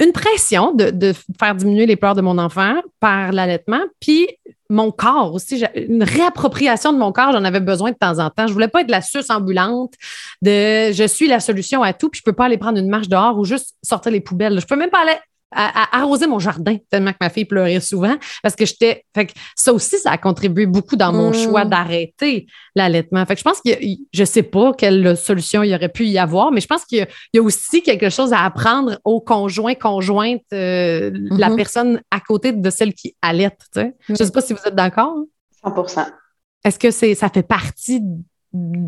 une 0.00 0.12
pression 0.12 0.72
de, 0.72 1.12
faire 1.38 1.54
diminuer 1.54 1.86
les 1.86 1.96
pleurs 1.96 2.14
de 2.14 2.22
mon 2.22 2.38
enfant 2.38 2.74
par 3.00 3.32
l'allaitement, 3.32 3.82
puis 4.00 4.28
mon 4.68 4.90
corps 4.90 5.32
aussi, 5.32 5.62
une 5.76 6.02
réappropriation 6.02 6.92
de 6.92 6.98
mon 6.98 7.12
corps, 7.12 7.32
j'en 7.32 7.44
avais 7.44 7.60
besoin 7.60 7.92
de 7.92 7.96
temps 7.96 8.18
en 8.18 8.30
temps. 8.30 8.48
Je 8.48 8.52
voulais 8.52 8.68
pas 8.68 8.80
être 8.80 8.90
la 8.90 9.00
suce 9.00 9.30
ambulante 9.30 9.94
de 10.42 10.90
je 10.92 11.06
suis 11.06 11.28
la 11.28 11.38
solution 11.38 11.82
à 11.82 11.92
tout, 11.92 12.08
puis 12.08 12.18
je 12.18 12.24
peux 12.24 12.32
pas 12.32 12.46
aller 12.46 12.58
prendre 12.58 12.78
une 12.78 12.88
marche 12.88 13.08
dehors 13.08 13.38
ou 13.38 13.44
juste 13.44 13.76
sortir 13.82 14.10
les 14.10 14.20
poubelles. 14.20 14.60
Je 14.60 14.66
peux 14.66 14.76
même 14.76 14.90
pas 14.90 15.02
aller 15.02 15.16
à, 15.52 15.98
arroser 16.00 16.26
mon 16.26 16.38
jardin, 16.38 16.76
tellement 16.90 17.12
que 17.12 17.18
ma 17.20 17.30
fille 17.30 17.44
pleurait 17.44 17.80
souvent, 17.80 18.16
parce 18.42 18.56
que 18.56 18.66
j'étais. 18.66 19.04
Fait 19.14 19.26
que 19.26 19.32
ça 19.54 19.72
aussi, 19.72 19.98
ça 19.98 20.10
a 20.10 20.18
contribué 20.18 20.66
beaucoup 20.66 20.96
dans 20.96 21.12
mon 21.12 21.32
choix 21.32 21.64
mm. 21.64 21.70
d'arrêter 21.70 22.46
l'allaitement. 22.74 23.24
Fait 23.26 23.34
que 23.34 23.38
je 23.38 23.44
pense 23.44 23.60
que 23.60 23.70
je 24.12 24.24
sais 24.24 24.42
pas 24.42 24.72
quelle 24.72 25.16
solution 25.16 25.62
il 25.62 25.70
y 25.70 25.74
aurait 25.74 25.88
pu 25.88 26.06
y 26.06 26.18
avoir, 26.18 26.50
mais 26.52 26.60
je 26.60 26.66
pense 26.66 26.84
qu'il 26.84 27.06
y, 27.34 27.38
a 27.38 27.42
aussi 27.42 27.82
quelque 27.82 28.10
chose 28.10 28.32
à 28.32 28.40
apprendre 28.40 28.98
au 29.04 29.20
conjoint, 29.20 29.74
conjointe, 29.74 30.42
euh, 30.52 31.10
la 31.12 31.48
mm-hmm. 31.48 31.56
personne 31.56 32.00
à 32.10 32.20
côté 32.20 32.52
de 32.52 32.70
celle 32.70 32.92
qui 32.92 33.16
allaite. 33.22 33.60
Tu 33.72 33.80
sais. 33.80 33.94
Je 34.08 34.14
sais 34.14 34.32
pas 34.32 34.42
si 34.42 34.52
vous 34.52 34.60
êtes 34.64 34.74
d'accord. 34.74 35.16
100% 35.64 36.00
hein. 36.00 36.12
Est-ce 36.64 36.78
que 36.78 36.90
c'est, 36.90 37.14
ça 37.14 37.28
fait 37.28 37.44
partie 37.44 38.02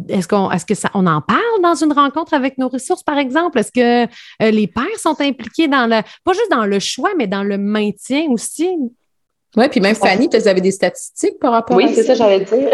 est-ce 0.09 0.29
qu'on 0.29 0.51
est-ce 0.51 0.67
que 0.67 0.75
ça 0.75 0.91
on 0.95 1.07
en 1.07 1.21
parle 1.21 1.63
dans 1.63 1.75
une 1.75 1.93
rencontre 1.93 2.35
avec 2.35 2.59
nos 2.59 2.69
ressources, 2.69 3.03
par 3.03 3.19
exemple? 3.19 3.59
Est-ce 3.59 3.73
que 3.73 4.05
euh, 4.05 4.51
les 4.51 4.67
pères 4.67 4.99
sont 4.99 5.21
impliqués 5.21 5.69
dans 5.69 5.87
le 5.87 6.03
pas 6.25 6.33
juste 6.33 6.51
dans 6.51 6.67
le 6.67 6.79
choix, 6.79 7.11
mais 7.17 7.27
dans 7.27 7.43
le 7.43 7.59
maintien 7.59 8.27
aussi? 8.31 8.69
Oui, 9.57 9.69
puis 9.69 9.81
même 9.81 9.95
Fanny, 9.95 10.29
vous 10.33 10.49
avez 10.49 10.61
des 10.61 10.73
statistiques 10.73 11.39
par 11.41 11.53
rapport 11.53 11.77
à 11.79 11.81
ça? 11.81 11.87
Oui, 11.87 11.95
c'est 11.95 12.05
ça, 12.05 12.15
j'allais 12.15 12.45
dire. 12.45 12.71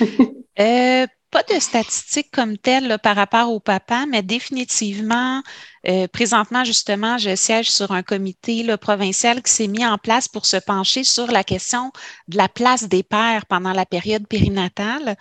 euh, 0.60 1.06
pas 1.30 1.42
de 1.44 1.60
statistiques 1.60 2.30
comme 2.32 2.58
telles 2.58 2.98
par 3.02 3.14
rapport 3.14 3.52
au 3.52 3.60
papa, 3.60 4.04
mais 4.08 4.22
définitivement, 4.22 5.42
euh, 5.88 6.08
présentement, 6.08 6.64
justement, 6.64 7.18
je 7.18 7.36
siège 7.36 7.70
sur 7.70 7.92
un 7.92 8.02
comité 8.02 8.62
là, 8.62 8.76
provincial 8.76 9.42
qui 9.42 9.52
s'est 9.52 9.68
mis 9.68 9.86
en 9.86 9.96
place 9.96 10.26
pour 10.26 10.46
se 10.46 10.56
pencher 10.56 11.04
sur 11.04 11.28
la 11.28 11.44
question 11.44 11.92
de 12.28 12.36
la 12.36 12.48
place 12.48 12.88
des 12.88 13.02
pères 13.02 13.46
pendant 13.46 13.72
la 13.72 13.86
période 13.86 14.26
périnatale. 14.26 15.16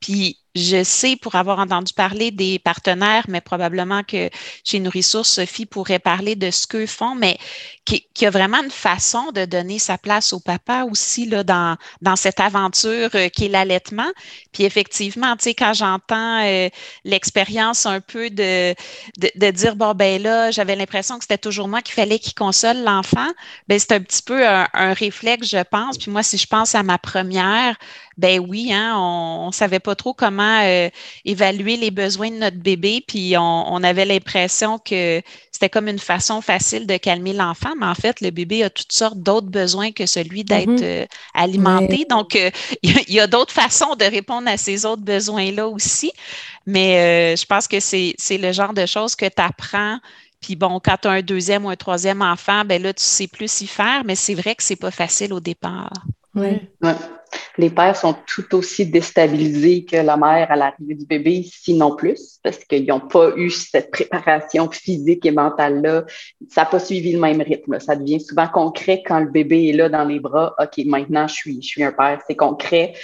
Puis 0.00 0.41
je 0.54 0.84
sais 0.84 1.16
pour 1.16 1.34
avoir 1.34 1.58
entendu 1.58 1.92
parler 1.94 2.30
des 2.30 2.58
partenaires, 2.58 3.24
mais 3.28 3.40
probablement 3.40 4.02
que 4.02 4.28
chez 4.64 4.80
Nourrissources, 4.80 5.30
Sophie 5.30 5.66
pourrait 5.66 5.98
parler 5.98 6.36
de 6.36 6.50
ce 6.50 6.66
qu'eux 6.66 6.86
font, 6.86 7.14
mais 7.14 7.38
qui, 7.84 8.06
qui, 8.14 8.26
a 8.26 8.30
vraiment 8.30 8.62
une 8.62 8.70
façon 8.70 9.32
de 9.32 9.44
donner 9.44 9.78
sa 9.78 9.98
place 9.98 10.32
au 10.32 10.40
papa 10.40 10.84
aussi 10.84 11.26
là, 11.26 11.42
dans, 11.42 11.76
dans 12.00 12.16
cette 12.16 12.38
aventure 12.38 13.10
euh, 13.14 13.28
qui 13.28 13.46
est 13.46 13.48
l'allaitement. 13.48 14.10
Puis 14.52 14.64
effectivement, 14.64 15.36
tu 15.36 15.44
sais, 15.44 15.54
quand 15.54 15.72
j'entends 15.74 16.44
euh, 16.44 16.68
l'expérience 17.04 17.86
un 17.86 18.00
peu 18.00 18.30
de, 18.30 18.74
de, 19.18 19.30
de, 19.34 19.50
dire, 19.50 19.74
bon, 19.74 19.94
ben 19.94 20.22
là, 20.22 20.50
j'avais 20.50 20.76
l'impression 20.76 21.16
que 21.16 21.24
c'était 21.24 21.38
toujours 21.38 21.66
moi 21.66 21.82
qu'il 21.82 21.94
fallait 21.94 22.18
qu'il 22.18 22.34
console 22.34 22.82
l'enfant, 22.84 23.28
ben 23.68 23.78
c'est 23.78 23.92
un 23.92 24.00
petit 24.00 24.22
peu 24.22 24.46
un, 24.46 24.68
un, 24.74 24.92
réflexe, 24.92 25.48
je 25.48 25.62
pense. 25.62 25.98
Puis 25.98 26.10
moi, 26.10 26.22
si 26.22 26.36
je 26.36 26.46
pense 26.46 26.74
à 26.74 26.82
ma 26.82 26.98
première, 26.98 27.76
ben 28.18 28.40
oui, 28.40 28.72
hein, 28.72 28.94
on 28.96 29.46
ne 29.48 29.52
savait 29.52 29.80
pas 29.80 29.94
trop 29.94 30.12
comment 30.12 30.60
euh, 30.62 30.88
évaluer 31.24 31.76
les 31.76 31.90
besoins 31.90 32.30
de 32.30 32.36
notre 32.36 32.58
bébé, 32.58 33.02
puis 33.06 33.36
on, 33.38 33.72
on 33.72 33.82
avait 33.82 34.04
l'impression 34.04 34.78
que 34.78 35.22
c'était 35.50 35.70
comme 35.70 35.88
une 35.88 35.98
façon 35.98 36.40
facile 36.40 36.86
de 36.86 36.96
calmer 36.96 37.32
l'enfant, 37.32 37.72
mais 37.78 37.86
en 37.86 37.94
fait, 37.94 38.20
le 38.20 38.30
bébé 38.30 38.64
a 38.64 38.70
toutes 38.70 38.92
sortes 38.92 39.18
d'autres 39.18 39.48
besoins 39.48 39.92
que 39.92 40.06
celui 40.06 40.44
d'être 40.44 40.68
mm-hmm. 40.68 41.02
euh, 41.02 41.06
alimenté. 41.34 42.04
Donc, 42.08 42.36
euh, 42.36 42.50
il 42.82 43.12
y 43.12 43.20
a, 43.20 43.26
d'autres 43.26 43.52
façons 43.52 43.94
de 43.94 44.04
répondre 44.04 44.48
à 44.48 44.56
ces 44.56 44.84
autres 44.84 45.02
besoins-là 45.02 45.68
aussi. 45.68 46.12
Mais 46.66 47.36
je 47.36 47.44
pense 47.44 47.66
que 47.66 47.80
c'est 47.80 48.14
le 48.30 48.52
genre 48.52 48.72
de 48.72 48.86
choses 48.86 49.14
que 49.16 49.26
tu 49.26 49.42
apprends 49.42 49.98
puis 50.40 50.56
bon, 50.56 50.80
quand 50.84 50.96
tu 51.00 51.06
as 51.06 51.12
un 51.12 51.22
deuxième 51.22 51.64
ou 51.64 51.70
un 51.70 51.76
troisième 51.76 52.20
enfant, 52.20 52.64
ben 52.64 52.82
là, 52.82 52.92
tu 52.92 53.04
sais 53.04 53.28
plus 53.28 53.60
y 53.60 53.66
faire, 53.68 54.02
mais 54.04 54.16
c'est 54.16 54.34
vrai 54.34 54.56
que 54.56 54.64
c'est 54.64 54.74
pas 54.74 54.90
facile 54.90 55.32
au 55.32 55.38
départ. 55.38 55.92
Oui. 56.34 56.58
Ouais 56.82 56.96
les 57.58 57.70
pères 57.70 57.96
sont 57.96 58.14
tout 58.26 58.54
aussi 58.54 58.86
déstabilisés 58.86 59.84
que 59.84 59.96
la 59.96 60.16
mère 60.16 60.50
à 60.50 60.56
l'arrivée 60.56 60.94
du 60.94 61.06
bébé, 61.06 61.44
sinon 61.44 61.96
plus, 61.96 62.38
parce 62.42 62.58
qu'ils 62.58 62.86
n'ont 62.86 63.00
pas 63.00 63.32
eu 63.36 63.50
cette 63.50 63.90
préparation 63.90 64.70
physique 64.70 65.26
et 65.26 65.30
mentale-là. 65.30 66.04
Ça 66.48 66.62
n'a 66.62 66.66
pas 66.66 66.78
suivi 66.78 67.12
le 67.12 67.20
même 67.20 67.40
rythme. 67.40 67.78
Ça 67.80 67.96
devient 67.96 68.20
souvent 68.20 68.48
concret 68.48 69.02
quand 69.04 69.20
le 69.20 69.30
bébé 69.30 69.68
est 69.68 69.72
là 69.72 69.88
dans 69.88 70.04
les 70.04 70.20
bras. 70.20 70.54
OK, 70.58 70.84
maintenant, 70.86 71.26
je 71.28 71.34
suis, 71.34 71.62
je 71.62 71.66
suis 71.66 71.84
un 71.84 71.92
père. 71.92 72.20
C'est 72.26 72.36
concret. 72.36 72.94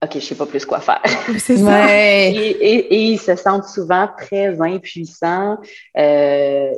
OK, 0.00 0.10
je 0.12 0.16
ne 0.18 0.22
sais 0.22 0.34
pas 0.36 0.46
plus 0.46 0.64
quoi 0.64 0.80
faire. 0.80 1.02
C'est 1.38 1.56
ça. 1.56 1.86
Et, 1.90 3.10
ils 3.10 3.18
se 3.18 3.34
sentent 3.34 3.66
souvent 3.66 4.08
très 4.16 4.60
impuissants. 4.60 5.56
Euh, 5.96 6.70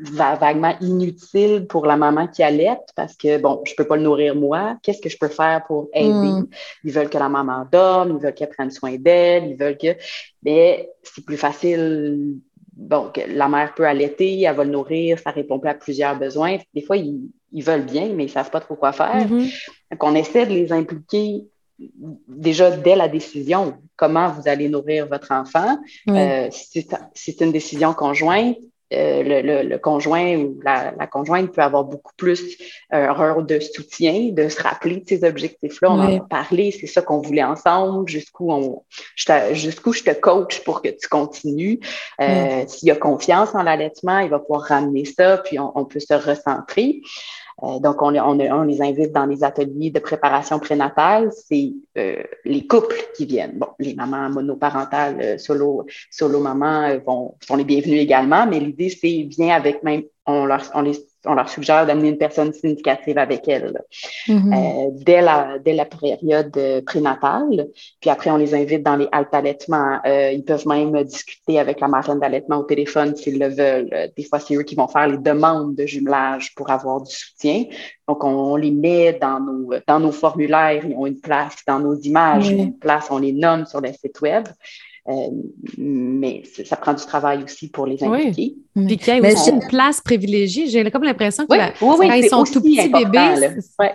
vaguement 0.00 0.74
inutile 0.80 1.66
pour 1.66 1.86
la 1.86 1.96
maman 1.96 2.26
qui 2.26 2.42
allait 2.42 2.76
parce 2.94 3.16
que, 3.16 3.38
bon, 3.38 3.62
je 3.64 3.74
peux 3.74 3.84
pas 3.84 3.96
le 3.96 4.02
nourrir 4.02 4.34
moi. 4.34 4.78
Qu'est-ce 4.82 5.00
que 5.00 5.08
je 5.08 5.18
peux 5.18 5.28
faire 5.28 5.64
pour 5.66 5.88
aider? 5.92 6.10
Hmm. 6.10 6.46
Ils 6.84 6.92
veulent 6.92 7.10
que 7.10 7.18
la 7.18 7.28
maman 7.28 7.66
dorme, 7.70 8.16
ils 8.16 8.22
veulent 8.22 8.34
qu'elle 8.34 8.48
prenne 8.48 8.70
soin 8.70 8.96
d'elle, 8.96 9.46
ils 9.50 9.56
veulent 9.56 9.78
que... 9.78 9.96
Mais 10.42 10.90
c'est 11.02 11.24
plus 11.24 11.36
facile 11.36 12.38
bon, 12.72 13.10
que 13.12 13.20
la 13.28 13.48
mère 13.48 13.74
peut 13.74 13.86
allaiter, 13.86 14.42
elle 14.42 14.54
va 14.54 14.64
le 14.64 14.70
nourrir, 14.70 15.18
ça 15.18 15.30
répond 15.30 15.58
pas 15.58 15.70
à 15.70 15.74
plusieurs 15.74 16.18
besoins. 16.18 16.58
Des 16.74 16.82
fois, 16.82 16.96
ils, 16.96 17.30
veulent 17.62 17.84
bien, 17.84 18.08
mais 18.14 18.24
ils 18.24 18.30
savent 18.30 18.50
pas 18.50 18.60
trop 18.60 18.76
quoi 18.76 18.92
faire. 18.92 19.26
Mm-hmm. 19.26 19.68
Donc, 19.92 20.04
on 20.04 20.14
essaie 20.14 20.46
de 20.46 20.52
les 20.52 20.72
impliquer 20.72 21.44
déjà 22.28 22.70
dès 22.70 22.96
la 22.96 23.08
décision, 23.08 23.74
comment 23.96 24.28
vous 24.28 24.48
allez 24.48 24.68
nourrir 24.68 25.06
votre 25.06 25.32
enfant. 25.32 25.78
Euh, 26.08 26.48
c'est 27.14 27.40
une 27.40 27.52
décision 27.52 27.92
conjointe, 27.92 28.56
le, 28.92 29.62
le, 29.62 29.78
conjoint 29.78 30.36
ou 30.36 30.60
la, 30.62 30.92
la, 30.98 31.06
conjointe 31.06 31.52
peut 31.52 31.62
avoir 31.62 31.84
beaucoup 31.84 32.12
plus 32.16 32.58
un 32.90 33.12
rôle 33.12 33.46
de 33.46 33.58
soutien, 33.60 34.30
de 34.32 34.48
se 34.48 34.62
rappeler 34.62 34.96
de 34.96 35.08
ces 35.08 35.24
objectifs-là. 35.24 35.90
On 35.90 36.00
en 36.00 36.16
a 36.16 36.20
parlé, 36.20 36.70
c'est 36.70 36.86
ça 36.86 37.02
qu'on 37.02 37.20
voulait 37.20 37.42
ensemble, 37.42 38.08
jusqu'où 38.08 38.52
on 38.52 38.82
jusqu'où 39.52 39.92
je 39.92 40.02
te 40.02 40.12
coach 40.12 40.62
pour 40.64 40.82
que 40.82 40.88
tu 40.88 41.08
continues. 41.08 41.80
S'il 42.20 42.88
y 42.88 42.90
a 42.90 42.96
confiance 42.96 43.54
en 43.54 43.62
l'allaitement, 43.62 44.18
il 44.18 44.30
va 44.30 44.38
pouvoir 44.38 44.62
ramener 44.62 45.04
ça, 45.04 45.38
puis 45.38 45.58
on, 45.58 45.72
on 45.74 45.84
peut 45.84 46.00
se 46.00 46.14
recentrer. 46.14 47.00
Euh, 47.62 47.78
donc, 47.78 48.00
on, 48.02 48.10
les 48.10 48.82
invite 48.82 49.12
dans 49.12 49.26
les 49.26 49.44
ateliers 49.44 49.90
de 49.90 50.00
préparation 50.00 50.58
prénatale. 50.58 51.30
C'est 51.32 51.72
euh, 51.98 52.22
les 52.44 52.66
couples 52.66 52.96
qui 53.16 53.26
viennent. 53.26 53.58
Bon, 53.58 53.68
les 53.78 53.94
mamans 53.94 54.30
monoparentales, 54.30 55.20
euh, 55.20 55.38
solo, 55.38 55.86
solo 56.10 56.40
mamans 56.40 56.98
vont, 57.06 57.34
sont 57.46 57.56
les 57.56 57.64
bienvenus 57.64 58.00
également, 58.00 58.46
mais 58.46 58.60
l'idée, 58.60 58.88
c'est 58.88 59.26
viens 59.28 59.54
avec 59.54 59.82
même, 59.82 60.02
on, 60.26 60.46
leur, 60.46 60.62
on 60.74 60.82
les 60.82 60.94
on 61.26 61.34
leur 61.34 61.48
suggère 61.48 61.86
d'amener 61.86 62.08
une 62.10 62.18
personne 62.18 62.52
significative 62.52 63.18
avec 63.18 63.46
elle 63.48 63.80
mm-hmm. 64.28 64.54
euh, 64.54 64.90
dès, 64.92 65.20
la, 65.20 65.58
dès 65.64 65.72
la 65.72 65.84
période 65.84 66.56
euh, 66.56 66.82
prénatale. 66.82 67.68
Puis 68.00 68.10
après, 68.10 68.30
on 68.30 68.36
les 68.36 68.54
invite 68.54 68.82
dans 68.82 68.96
les 68.96 69.08
haltes 69.12 69.32
allaitements. 69.32 70.00
Euh, 70.04 70.32
ils 70.32 70.44
peuvent 70.44 70.66
même 70.66 71.02
discuter 71.04 71.58
avec 71.58 71.80
la 71.80 71.88
marraine 71.88 72.18
d'allaitement 72.18 72.58
au 72.58 72.64
téléphone 72.64 73.14
s'ils 73.14 73.38
le 73.38 73.48
veulent. 73.48 74.10
Des 74.16 74.24
fois, 74.24 74.40
c'est 74.40 74.54
eux 74.54 74.62
qui 74.62 74.74
vont 74.74 74.88
faire 74.88 75.08
les 75.08 75.18
demandes 75.18 75.74
de 75.74 75.86
jumelage 75.86 76.54
pour 76.54 76.70
avoir 76.70 77.02
du 77.02 77.14
soutien. 77.14 77.64
Donc, 78.08 78.24
on, 78.24 78.56
les 78.56 78.70
met 78.70 79.12
dans 79.14 79.40
nos, 79.40 79.74
dans 79.86 80.00
nos 80.00 80.12
formulaires. 80.12 80.84
Ils 80.84 80.94
ont 80.96 81.06
une 81.06 81.20
place 81.20 81.56
dans 81.66 81.78
nos 81.78 81.94
images, 82.00 82.50
une 82.50 82.76
place, 82.78 83.08
on 83.10 83.18
les 83.18 83.32
nomme 83.32 83.64
sur 83.66 83.80
le 83.80 83.88
site 83.92 84.20
web. 84.20 84.44
Euh, 85.08 85.30
mais 85.78 86.44
ça 86.64 86.76
prend 86.76 86.94
du 86.94 87.04
travail 87.04 87.42
aussi 87.42 87.68
pour 87.68 87.86
les 87.86 88.04
impliquer. 88.04 88.54
Oui. 88.76 88.86
Puis 88.86 88.98
qu'il 88.98 89.16
y 89.16 89.26
a 89.26 89.32
aussi 89.32 89.50
une 89.50 89.66
place 89.66 90.00
privilégiée. 90.00 90.68
J'ai 90.68 90.88
comme 90.92 91.02
l'impression 91.02 91.44
que 91.44 91.56
quand 91.78 92.14
ils 92.14 92.28
sont 92.28 92.44
tout 92.44 92.62
petits 92.62 92.88
bébés, 92.88 93.48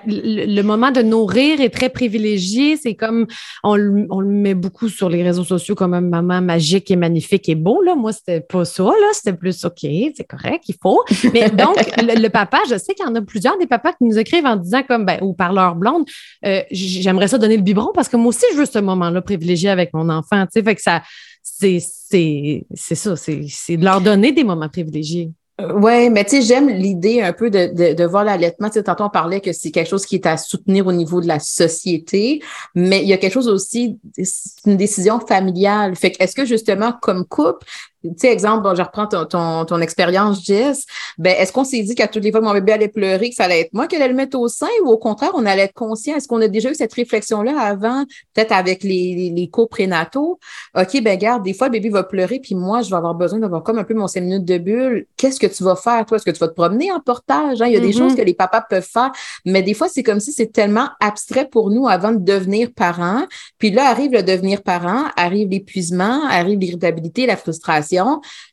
le, 0.06 0.62
moment 0.64 0.92
de 0.92 1.02
nourrir 1.02 1.62
est 1.62 1.70
très 1.70 1.90
privilégié. 1.90 2.76
C'est 2.76 2.94
comme 2.94 3.26
on, 3.64 3.76
le 3.76 4.26
met 4.26 4.54
beaucoup 4.54 4.90
sur 4.90 5.10
les 5.10 5.24
réseaux 5.24 5.46
sociaux 5.46 5.76
comme 5.76 5.94
un 5.94 6.02
maman 6.02 6.42
magique 6.42 6.92
et 6.92 6.98
magnifique 6.98 7.48
et 7.48 7.56
beau. 7.56 7.82
Là. 7.82 7.96
Moi, 7.96 8.12
c'était 8.12 8.42
pas 8.42 8.66
ça. 8.66 8.92
C'était 9.14 9.36
plus 9.36 9.64
OK, 9.64 9.80
c'est 9.82 10.28
correct, 10.28 10.66
il 10.68 10.76
faut. 10.80 11.04
Mais 11.34 11.50
donc, 11.52 11.78
le, 11.98 12.28
papa, 12.28 12.60
je 12.70 12.78
sais 12.78 12.94
qu'il 12.94 13.06
y 13.06 13.10
en 13.10 13.16
a 13.16 13.22
plusieurs 13.22 13.58
des 13.58 13.66
papas 13.66 13.94
qui 13.94 14.04
nous 14.04 14.20
écrivent 14.20 14.46
en 14.46 14.58
disant 14.58 14.84
comme 14.86 15.06
ben, 15.06 15.20
ou 15.22 15.34
par 15.34 15.54
leur 15.54 15.76
blonde, 15.76 16.04
euh, 16.46 16.62
j'aimerais 16.70 17.30
ça 17.30 17.38
donner 17.38 17.56
le 17.56 17.64
biberon 17.64 17.92
parce 17.96 18.10
que 18.10 18.18
moi 18.18 18.30
aussi, 18.30 18.46
je 18.52 18.58
veux 18.58 18.66
ce 18.66 18.80
moment-là 18.80 19.22
privilégié 19.22 19.70
avec 19.70 19.94
mon 19.94 20.10
enfant. 20.10 20.46
Fait 20.54 20.76
que 20.76 20.82
ça 20.82 20.97
c'est 21.42 21.80
ça, 21.80 23.16
c'est 23.16 23.78
de 23.78 23.84
leur 23.84 24.02
donner 24.02 24.32
des 24.32 24.44
moments 24.44 24.70
privilégiés. 24.70 25.32
Euh, 25.60 25.74
oui, 25.74 26.12
mais 26.12 26.24
tu 26.24 26.36
sais, 26.36 26.42
j'aime 26.44 26.70
l'idée 26.70 27.22
un 27.22 27.34
peu 27.34 27.50
de, 27.50 27.74
de, 27.74 27.94
de 27.94 28.04
voir 28.06 28.24
l'allaitement. 28.24 28.70
Tu 28.70 28.84
tantôt, 28.84 29.06
on 29.06 29.10
parlait 29.10 29.42
que 29.42 29.54
c'est 29.54 29.72
quelque 29.72 29.90
chose 29.90 30.06
qui 30.06 30.16
est 30.16 30.26
à 30.28 30.38
soutenir 30.38 30.86
au 30.86 30.92
niveau 30.92 31.20
de 31.20 31.28
la 31.28 31.40
société, 31.40 32.44
mais 32.76 33.02
il 33.02 33.08
y 33.08 33.14
a 33.14 33.18
quelque 33.18 33.34
chose 33.34 33.48
aussi, 33.48 33.98
c'est 34.22 34.70
une 34.70 34.78
décision 34.78 35.20
familiale. 35.20 35.96
Fait 35.96 36.12
que, 36.12 36.24
est-ce 36.24 36.36
que 36.36 36.46
justement, 36.46 36.94
comme 37.02 37.26
couple, 37.26 37.66
tu 38.14 38.28
sais, 38.28 38.32
exemple, 38.32 38.64
bon, 38.64 38.76
je 38.76 38.82
reprends 38.82 39.08
ton, 39.08 39.26
ton, 39.26 39.66
ton 39.66 39.82
expérience, 39.82 40.44
Jess. 40.46 40.86
Ben, 41.18 41.36
est-ce 41.38 41.52
qu'on 41.52 41.64
s'est 41.64 41.82
dit 41.82 41.96
qu'à 41.96 42.08
toutes 42.08 42.24
les 42.24 42.32
fois 42.32 42.40
que 42.40 42.46
mon 42.46 42.54
bébé 42.54 42.74
allait 42.74 42.88
pleurer, 42.88 43.30
que 43.30 43.36
ça 43.36 43.46
allait 43.46 43.62
être 43.62 43.74
moi 43.74 43.88
qui 43.88 43.96
allait 43.96 44.08
le 44.08 44.14
mettre 44.14 44.38
au 44.40 44.48
sein 44.48 44.68
ou 44.84 44.90
au 44.90 44.98
contraire, 44.98 45.32
on 45.36 45.46
allait 45.46 45.64
être 45.64 45.74
conscient? 45.74 46.16
Est-ce 46.16 46.28
qu'on 46.28 46.42
a 46.42 46.48
déjà 46.48 46.70
eu 46.72 46.76
cette 46.76 46.94
réflexion-là 46.94 47.60
avant, 47.60 48.04
peut-être 48.34 48.52
avec 48.52 48.84
les, 48.84 49.16
les, 49.16 49.30
les 49.30 49.52
prénataux? 49.70 50.40
OK, 50.78 51.02
ben, 51.02 51.18
garde, 51.18 51.44
des 51.44 51.54
fois, 51.54 51.68
le 51.68 51.74
bébé 51.74 51.90
va 51.90 52.04
pleurer, 52.04 52.40
puis 52.40 52.56
moi, 52.56 52.82
je 52.82 52.90
vais 52.90 52.96
avoir 52.96 53.16
besoin 53.16 53.40
d'avoir 53.40 53.64
comme 53.64 53.80
un 53.80 53.84
peu 53.84 53.94
mon 53.94 54.08
5 54.08 54.22
minutes 54.22 54.46
de 54.46 54.58
bulle. 54.58 55.06
Qu'est-ce 55.18 55.40
que 55.40 55.48
tu 55.48 55.64
vas 55.64 55.76
faire, 55.76 56.06
toi? 56.06 56.18
Est-ce 56.18 56.26
que 56.26 56.32
tu 56.32 56.40
vas 56.40 56.48
te 56.48 56.54
promener 56.54 56.92
en 56.92 57.00
portage? 57.00 57.62
Hein? 57.62 57.68
Il 57.68 57.74
y 57.74 57.78
a 57.78 57.80
des 57.80 57.92
choses 57.92 58.14
mm-hmm. 58.14 58.18
que 58.18 58.22
les 58.22 58.34
papas 58.34 58.62
peuvent 58.62 58.88
faire, 58.88 59.12
mais 59.46 59.64
des 59.64 59.74
fois, 59.74 59.90
c'est 59.90 60.04
comme 60.04 60.20
si 60.20 60.32
c'est 60.32 60.52
tellement 60.52 60.90
abstrait 61.00 61.48
pour 61.48 61.72
nous 61.72 61.88
avant 61.88 62.12
de 62.12 62.24
devenir 62.24 62.72
parents. 62.76 63.26
Puis 63.58 63.72
là, 63.72 63.90
arrive 63.90 64.12
le 64.12 64.24
devenir 64.24 64.62
parent, 64.62 65.06
arrive 65.16 65.50
l'épuisement, 65.50 66.24
arrive 66.30 66.60
l'irritabilité, 66.60 67.26
la 67.26 67.38
frustration. 67.38 67.97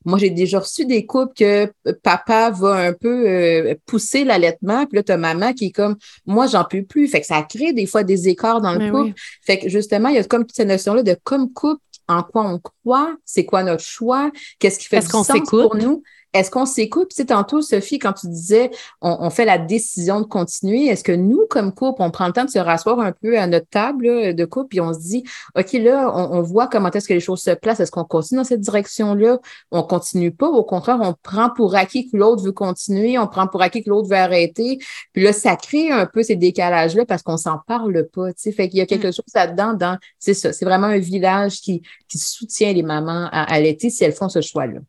Moi, 0.05 0.19
j'ai 0.19 0.31
déjà 0.31 0.59
reçu 0.59 0.87
des 0.87 1.07
couples 1.07 1.35
que 1.37 1.73
papa 2.03 2.51
va 2.51 2.75
un 2.75 2.93
peu 2.93 3.29
euh, 3.29 3.75
pousser 3.87 4.25
l'allaitement, 4.25 4.87
puis 4.87 4.97
là, 4.97 5.03
tu 5.03 5.13
as 5.13 5.17
maman 5.17 5.53
qui 5.53 5.67
est 5.67 5.73
comme 5.73 5.97
moi, 6.27 6.47
j'en 6.47 6.65
peux 6.65 6.83
plus. 6.83 7.09
Fait 7.09 7.21
que 7.21 7.27
ça 7.27 7.43
crée 7.43 7.73
des 7.73 7.87
fois 7.87 8.05
des 8.05 8.29
écarts 8.29 8.61
dans 8.61 8.73
le 8.73 8.79
ben 8.79 8.91
couple. 8.91 9.13
Fait 9.43 9.59
que 9.59 9.69
justement, 9.69 10.09
il 10.09 10.17
y 10.17 10.19
a 10.19 10.25
comme 10.25 10.45
cette 10.53 10.69
notion-là 10.69 11.03
de 11.03 11.17
comme 11.25 11.53
couple, 11.53 11.81
en 12.09 12.23
quoi 12.23 12.47
on 12.47 12.59
croit, 12.59 13.17
c'est 13.25 13.45
quoi 13.45 13.63
notre 13.63 13.83
choix, 13.83 14.31
qu'est-ce 14.59 14.79
qui 14.79 14.87
fait 14.87 15.01
du 15.01 15.07
sens 15.07 15.29
pour 15.49 15.77
nous. 15.77 16.03
Est-ce 16.35 16.51
qu'on 16.51 16.67
s'écoute? 16.67 17.11
Tu 17.11 17.17
sais, 17.17 17.27
tantôt, 17.27 17.63
Sophie, 17.63 18.01
quand 18.01 18.13
tu 18.13 18.27
disais 18.27 18.71
on, 19.01 19.31
fait 19.31 19.45
la 19.45 19.57
décision 19.57 20.21
de 20.21 20.27
continuer, 20.27 20.87
est-ce 20.87 21.05
que 21.05 21.13
nous, 21.13 21.47
comme 21.49 21.73
couple, 21.73 22.03
on 22.03 22.11
prend 22.11 22.27
le 22.27 22.33
temps 22.33 22.45
de 22.45 22.51
se 22.51 22.59
rasseoir 22.59 22.99
un 22.99 23.13
peu 23.13 23.39
à 23.39 23.47
notre 23.47 23.69
table 23.69 24.35
de 24.35 24.45
couple 24.45 24.77
et 24.77 24.81
on 24.81 24.93
se 24.93 24.99
dit 24.99 25.25
OK, 25.57 25.73
là, 25.75 26.13
on, 26.13 26.43
voit 26.43 26.67
comment 26.67 26.91
est-ce 26.91 27.07
que 27.07 27.15
les 27.15 27.21
choses 27.21 27.41
se 27.41 27.53
placent. 27.53 27.79
Est-ce 27.79 27.93
qu'on 27.93 28.05
continue 28.05 28.39
dans 28.39 28.45
cette 28.45 28.61
direction-là? 28.61 29.39
On 29.71 29.85
continue 29.85 30.33
pas. 30.33 30.49
Au 30.49 30.65
contraire, 30.65 30.99
on 31.01 31.15
prend 31.23 31.51
pour 31.51 31.77
acquis 31.77 32.11
que 32.11 32.17
l'autre 32.17 32.43
veut 32.43 32.53
continuer, 32.53 33.17
on 33.17 33.29
prend 33.29 33.47
pour 33.47 33.63
acquis 33.63 33.85
que 33.85 33.91
l'autre 33.91 34.09
veut 34.09 34.17
arrêter. 34.17 34.79
Puis 35.13 35.23
là, 35.23 35.33
ça 35.33 35.55
crée 35.55 35.93
un 35.93 36.07
peu 36.07 36.25
ces 36.25 36.37
décalages-là 36.37 37.07
parce 37.07 37.23
qu'on 37.23 37.37
s'en 37.37 37.59
parle 37.67 38.09
pas. 38.13 38.33
Tu 38.33 38.43
sais, 38.43 38.53
fait 38.53 38.69
qu'il 38.69 38.79
y 38.81 38.83
a 38.83 38.87
quelque 38.87 39.09
mm. 39.09 39.13
chose 39.13 39.35
là-dedans 39.35 39.75
dans, 39.75 39.99
c'est 40.19 40.35
ça, 40.35 40.53
c'est 40.53 40.65
vraiment 40.65 40.89
un 40.89 40.99
village 40.99 41.61
qui, 41.61 41.83
qui 42.09 42.19
soutient 42.19 42.73
les 42.73 42.83
mamans 42.83 43.29
à 43.31 43.43
allaiter 43.53 43.89
si 43.89 44.03
elles 44.03 44.13
font 44.13 44.29
ce 44.29 44.41
choix-là. 44.41 44.81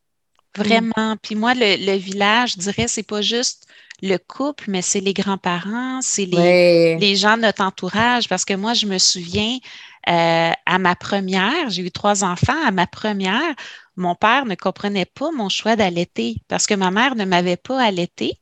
Mm. 0.58 0.62
Vraiment. 0.62 1.16
Puis 1.22 1.36
moi, 1.36 1.54
le, 1.56 1.98
village, 1.98 2.54
je 2.54 2.60
dirais, 2.60 2.88
c'est 2.88 3.04
pas 3.04 3.22
juste 3.22 3.68
le 4.02 4.18
couple, 4.18 4.66
mais 4.68 4.82
c'est 4.82 5.00
les 5.00 5.14
grands-parents, 5.14 6.02
c'est 6.02 6.26
les, 6.26 7.16
gens 7.16 7.38
de 7.38 7.44
notre 7.44 7.64
entourage. 7.64 8.28
Parce 8.28 8.46
que 8.46 8.54
moi, 8.54 8.74
je 8.74 8.86
me 8.86 8.98
souviens, 8.98 9.58
euh, 10.10 10.52
à 10.66 10.80
ma 10.80 10.96
première, 10.96 11.70
j'ai 11.70 11.84
eu 11.84 11.92
trois 11.92 12.24
enfants, 12.24 12.62
à 12.66 12.72
ma 12.72 12.88
première, 12.88 13.56
mon 13.96 14.16
père 14.16 14.46
ne 14.46 14.56
comprenait 14.56 15.06
pas 15.06 15.32
mon 15.32 15.50
choix 15.50 15.76
d'allaiter 15.76 16.38
parce 16.48 16.68
que 16.68 16.74
ma 16.74 16.92
mère 16.92 17.16
ne 17.16 17.26
m'avait 17.26 17.58
pas 17.58 17.82
allaité. 17.82 18.38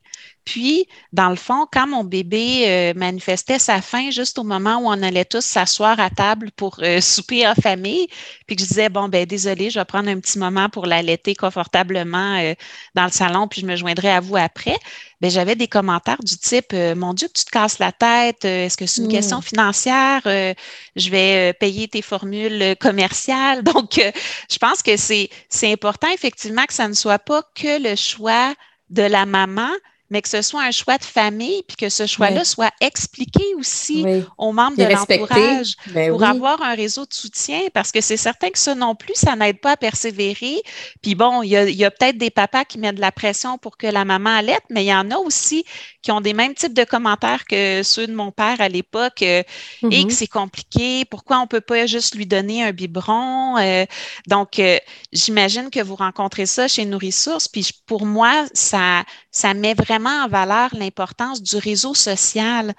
Puis, 0.45 0.87
dans 1.13 1.29
le 1.29 1.37
fond, 1.37 1.65
quand 1.71 1.87
mon 1.87 2.03
bébé 2.03 2.65
euh, 2.67 2.93
manifestait 2.95 3.59
sa 3.59 3.81
faim 3.81 4.09
juste 4.11 4.37
au 4.37 4.43
moment 4.43 4.77
où 4.77 4.87
on 4.87 5.01
allait 5.01 5.23
tous 5.23 5.45
s'asseoir 5.45 5.99
à 6.01 6.09
table 6.09 6.51
pour 6.51 6.79
euh, 6.81 6.99
souper 6.99 7.47
en 7.47 7.55
famille, 7.55 8.07
puis 8.45 8.57
que 8.57 8.61
je 8.61 8.67
disais, 8.67 8.89
bon, 8.89 9.07
ben 9.07 9.25
désolé, 9.25 9.69
je 9.69 9.79
vais 9.79 9.85
prendre 9.85 10.09
un 10.09 10.19
petit 10.19 10.37
moment 10.37 10.67
pour 10.67 10.85
l'allaiter 10.85 11.33
confortablement 11.33 12.37
euh, 12.39 12.55
dans 12.93 13.05
le 13.05 13.11
salon, 13.11 13.47
puis 13.47 13.61
je 13.61 13.65
me 13.65 13.77
joindrai 13.77 14.09
à 14.09 14.19
vous 14.19 14.35
après, 14.35 14.77
ben 15.21 15.31
j'avais 15.31 15.55
des 15.55 15.69
commentaires 15.69 16.21
du 16.21 16.37
type, 16.37 16.73
mon 16.73 17.13
Dieu, 17.13 17.29
tu 17.33 17.45
te 17.45 17.49
casses 17.49 17.79
la 17.79 17.93
tête, 17.93 18.43
est-ce 18.43 18.75
que 18.75 18.85
c'est 18.85 19.01
une 19.01 19.07
question 19.07 19.39
mmh. 19.39 19.43
financière? 19.43 20.21
je 20.25 21.09
vais 21.09 21.53
payer 21.53 21.87
tes 21.87 22.01
formules 22.01 22.75
commerciales. 22.81 23.63
Donc, 23.73 23.93
je 23.95 24.57
pense 24.57 24.83
que 24.83 24.97
c'est 24.97 25.29
important, 25.63 26.09
effectivement, 26.13 26.65
que 26.65 26.73
ça 26.73 26.89
ne 26.89 26.93
soit 26.93 27.19
pas 27.19 27.41
que 27.55 27.81
le 27.81 27.95
choix 27.95 28.53
de 28.89 29.03
la 29.03 29.25
maman, 29.25 29.69
mais 30.13 30.21
que 30.21 30.29
ce 30.29 30.43
soit 30.43 30.61
un 30.61 30.69
choix 30.69 30.99
de 30.99 31.03
famille, 31.03 31.63
puis 31.67 31.75
que 31.75 31.89
ce 31.89 32.05
choix-là 32.05 32.45
soit 32.45 32.71
expliqué 32.79 33.43
aussi 33.57 34.05
aux 34.37 34.51
membres 34.51 34.77
de 34.77 34.83
l'entourage 34.83 35.73
ben 35.87 36.11
pour 36.11 36.23
avoir 36.23 36.61
un 36.61 36.75
réseau 36.75 37.03
de 37.07 37.13
soutien, 37.13 37.61
parce 37.73 37.91
que 37.91 37.99
c'est 37.99 38.15
certain 38.15 38.51
que 38.51 38.59
ça 38.59 38.75
non 38.75 38.93
plus, 38.93 39.15
ça 39.15 39.35
n'aide 39.35 39.59
pas 39.59 39.71
à 39.71 39.77
persévérer. 39.77 40.61
Puis 41.01 41.15
bon, 41.15 41.41
il 41.41 41.49
y 41.49 41.83
a, 41.83 41.89
peut-être 41.89 42.19
des 42.19 42.29
papas 42.29 42.63
qui 42.63 42.77
mettent 42.77 42.97
de 42.97 43.01
la 43.01 43.11
pression 43.11 43.57
pour 43.57 43.75
que 43.75 43.87
la 43.87 44.05
maman 44.05 44.29
allaite, 44.29 44.63
mais 44.69 44.83
il 44.83 44.89
y 44.89 44.93
en 44.93 45.09
a 45.09 45.17
aussi 45.17 45.65
qui 46.03 46.11
ont 46.11 46.21
des 46.21 46.33
mêmes 46.33 46.53
types 46.53 46.73
de 46.73 46.83
commentaires 46.83 47.45
que 47.45 47.81
ceux 47.81 48.05
de 48.05 48.13
mon 48.13 48.31
père 48.31 48.59
à 48.59 48.67
l'époque, 48.67 49.21
euh, 49.21 49.39
et 49.39 49.43
que 49.81 49.87
mm-hmm. 49.87 50.11
c'est 50.11 50.27
compliqué, 50.27 51.05
pourquoi 51.05 51.39
on 51.39 51.43
ne 51.43 51.47
peut 51.47 51.61
pas 51.61 51.87
juste 51.87 52.13
lui 52.15 52.27
donner 52.27 52.63
un 52.63 52.73
biberon? 52.73 53.57
Euh, 53.57 53.85
donc, 54.27 54.59
euh, 54.59 54.77
j'imagine 55.13 55.69
que 55.69 55.81
vous 55.81 55.95
rencontrez 55.95 56.45
ça 56.45 56.67
chez 56.67 56.85
Nourrissource, 56.85 57.47
puis 57.47 57.69
pour 57.85 58.05
moi, 58.05 58.45
ça, 58.53 59.05
ça 59.31 59.53
met 59.53 59.73
vraiment 59.73 60.23
en 60.25 60.27
valeur 60.27 60.69
l'importance 60.73 61.41
du 61.41 61.55
réseau 61.55 61.93
social. 61.93 62.73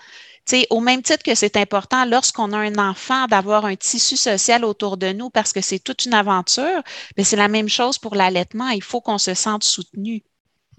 au 0.68 0.80
même 0.80 1.02
titre 1.02 1.22
que 1.22 1.34
c'est 1.34 1.56
important 1.56 2.04
lorsqu'on 2.04 2.52
a 2.52 2.58
un 2.58 2.76
enfant 2.76 3.26
d'avoir 3.26 3.64
un 3.64 3.76
tissu 3.76 4.16
social 4.18 4.62
autour 4.66 4.98
de 4.98 5.10
nous 5.12 5.30
parce 5.30 5.54
que 5.54 5.62
c'est 5.62 5.78
toute 5.78 6.04
une 6.04 6.12
aventure, 6.12 6.82
mais 7.16 7.24
c'est 7.24 7.36
la 7.36 7.48
même 7.48 7.70
chose 7.70 7.96
pour 7.98 8.14
l'allaitement. 8.14 8.68
Il 8.68 8.82
faut 8.82 9.00
qu'on 9.00 9.16
se 9.16 9.32
sente 9.32 9.64
soutenu. 9.64 10.22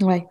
Oui, 0.01 0.21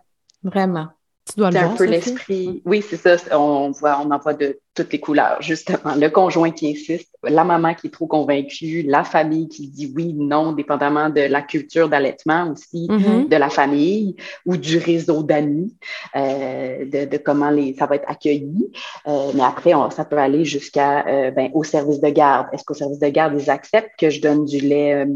vraiment. 0.43 0.87
Tu 1.27 1.39
dois 1.39 1.49
le 1.49 1.59
voir, 1.59 1.71
un 1.71 1.75
peu 1.75 1.85
l'esprit. 1.85 2.61
Oui, 2.65 2.83
c'est 2.87 2.97
ça. 2.97 3.15
On 3.37 3.71
voit, 3.71 3.99
on 3.99 4.11
en 4.11 4.19
voit 4.19 4.33
de 4.33 4.59
toutes 4.75 4.91
les 4.91 4.99
couleurs, 4.99 5.37
justement. 5.41 5.95
Le 5.95 6.09
conjoint 6.09 6.51
qui 6.51 6.69
insiste, 6.69 7.09
la 7.23 7.43
maman 7.43 7.73
qui 7.73 7.87
est 7.87 7.91
trop 7.91 8.07
convaincue, 8.07 8.83
la 8.83 9.03
famille 9.03 9.47
qui 9.47 9.67
dit 9.67 9.91
oui, 9.95 10.13
non, 10.13 10.51
dépendamment 10.51 11.09
de 11.09 11.21
la 11.21 11.41
culture 11.41 11.89
d'allaitement 11.89 12.51
aussi, 12.51 12.87
mm-hmm. 12.87 13.29
de 13.29 13.35
la 13.35 13.49
famille 13.49 14.15
ou 14.45 14.57
du 14.57 14.77
réseau 14.77 15.23
d'amis, 15.23 15.73
euh, 16.15 16.85
de, 16.85 17.17
comment 17.17 17.49
les, 17.49 17.73
ça 17.73 17.85
va 17.85 17.95
être 17.95 18.09
accueilli. 18.09 18.71
Euh, 19.07 19.31
mais 19.33 19.43
après, 19.43 19.71
ça 19.91 20.05
peut 20.05 20.17
aller 20.17 20.43
jusqu'à 20.43 21.07
euh, 21.07 21.31
ben, 21.31 21.49
au 21.53 21.63
service 21.63 22.01
de 22.01 22.09
garde. 22.09 22.47
Est-ce 22.51 22.63
qu'au 22.63 22.73
service 22.73 22.99
de 22.99 23.07
garde, 23.07 23.39
ils 23.39 23.49
acceptent 23.49 23.97
que 23.97 24.09
je 24.09 24.21
donne 24.21 24.45
du 24.45 24.59
lait, 24.59 25.07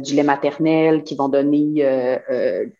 du 0.00 0.14
lait 0.14 0.22
maternel 0.22 1.02
qu'ils 1.02 1.18
vont 1.18 1.28
donner 1.28 1.84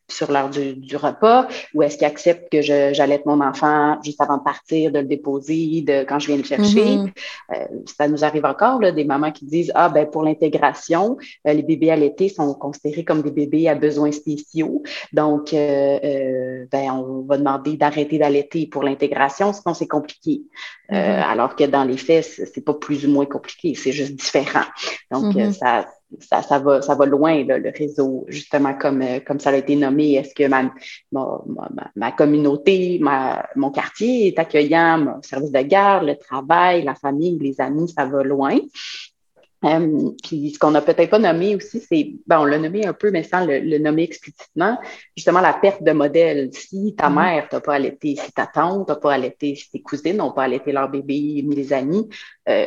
sur 0.09 0.31
l'heure 0.31 0.51
du, 0.51 0.75
du, 0.75 0.97
repas? 0.97 1.49
Ou 1.75 1.83
est-ce 1.83 1.99
qu'ils 1.99 2.07
acceptent 2.07 2.51
que 2.51 2.63
j'allaite 2.63 3.27
mon 3.27 3.41
enfant 3.41 3.99
juste 4.05 4.21
avant 4.21 4.37
de 4.37 4.43
partir, 4.43 4.93
de 4.93 5.01
le 5.01 5.07
déposer, 5.07 5.83
de, 5.83 6.05
quand 6.13 6.19
je 6.19 6.27
viens 6.27 6.37
le 6.37 6.45
chercher? 6.45 6.97
Mm-hmm. 6.97 7.87
ça 7.99 8.09
nous 8.09 8.23
arrive 8.25 8.45
encore 8.45 8.81
des 8.81 9.05
mamans 9.05 9.33
qui 9.33 9.47
disent 9.47 9.73
Ah, 9.75 9.89
ben 9.89 10.07
pour 10.07 10.23
l'intégration, 10.23 11.17
euh, 11.47 11.53
les 11.53 11.63
bébés 11.63 11.91
allaités 11.91 12.29
sont 12.29 12.53
considérés 12.55 13.05
comme 13.05 13.23
des 13.23 13.31
bébés 13.31 13.69
à 13.69 13.75
besoins 13.75 14.13
spéciaux. 14.13 14.83
Donc, 15.13 15.55
euh, 15.55 15.99
euh, 16.05 16.67
ben, 16.71 16.91
on 16.93 17.23
va 17.23 17.39
demander 17.39 17.77
d'arrêter 17.77 18.19
d'allaiter 18.19 18.67
pour 18.67 18.83
l'intégration, 18.83 19.53
sinon 19.53 19.75
c'est 19.75 19.89
compliqué. 19.89 20.43
Mm-hmm. 20.91 21.23
alors 21.23 21.57
que 21.57 21.65
dans 21.65 21.85
les 21.85 21.97
faits, 21.97 22.25
c'est 22.53 22.65
pas 22.65 22.75
plus 22.75 23.07
ou 23.07 23.11
moins 23.11 23.25
compliqué, 23.25 23.75
c'est 23.75 23.93
juste 23.93 24.15
différent. 24.15 24.67
Donc, 25.11 25.35
mm-hmm. 25.35 25.53
ça, 25.53 25.87
ça, 26.21 26.43
ça, 26.43 26.59
va, 26.59 26.83
ça 26.83 26.95
va 26.95 27.07
loin, 27.07 27.45
le 27.45 27.73
réseau, 27.77 28.25
justement, 28.29 28.75
comme, 28.75 29.05
comme 29.27 29.41
ça 29.41 29.51
a 29.51 29.57
été 29.57 29.77
nommé. 29.77 30.15
Est-ce 30.15 30.35
que 30.35 30.49
ma, 30.49 30.73
ma, 31.97 32.13
communauté, 32.13 32.99
ma, 33.01 33.47
mon 33.57 33.71
quartier 33.71 34.29
est 34.29 34.39
accueillant, 34.39 34.99
mon 34.99 35.23
service 35.23 35.53
de 35.53 35.61
garde, 35.61 36.07
le 36.07 36.17
travail, 36.17 36.83
la 36.83 36.95
famille, 36.95 37.39
les 37.39 37.61
amis, 37.61 37.89
ça 37.89 38.05
va 38.05 38.23
loin? 38.23 38.59
Euh, 39.65 40.11
puis 40.23 40.51
ce 40.51 40.59
qu'on 40.59 40.73
n'a 40.73 40.81
peut-être 40.81 41.11
pas 41.11 41.19
nommé 41.19 41.55
aussi, 41.55 41.81
c'est, 41.81 42.15
ben, 42.27 42.41
on 42.41 42.45
l'a 42.45 42.59
nommé 42.59 42.85
un 42.85 42.93
peu, 42.93 43.11
mais 43.11 43.23
sans 43.23 43.47
le, 43.47 43.79
nommer 43.79 44.03
explicitement, 44.03 44.79
justement 45.17 45.41
la 45.41 45.53
perte 45.53 45.83
de 45.83 45.93
modèle. 45.93 46.51
Si 46.53 46.95
ta 46.97 47.09
mm-hmm. 47.09 47.15
mère 47.15 47.49
t'a 47.49 47.61
pas 47.61 47.75
allaité, 47.75 48.17
si 48.17 48.33
ta 48.33 48.47
tante 48.47 48.89
t'a 48.89 48.97
pas 48.97 49.13
allaité, 49.13 49.55
si 49.55 49.71
tes 49.71 49.81
cousines 49.81 50.17
n'ont 50.17 50.33
pas 50.33 50.45
allaité 50.45 50.73
leur 50.73 50.89
bébé, 50.89 51.43
ni 51.45 51.55
les 51.55 51.73
amis, 51.73 52.09
euh, 52.49 52.67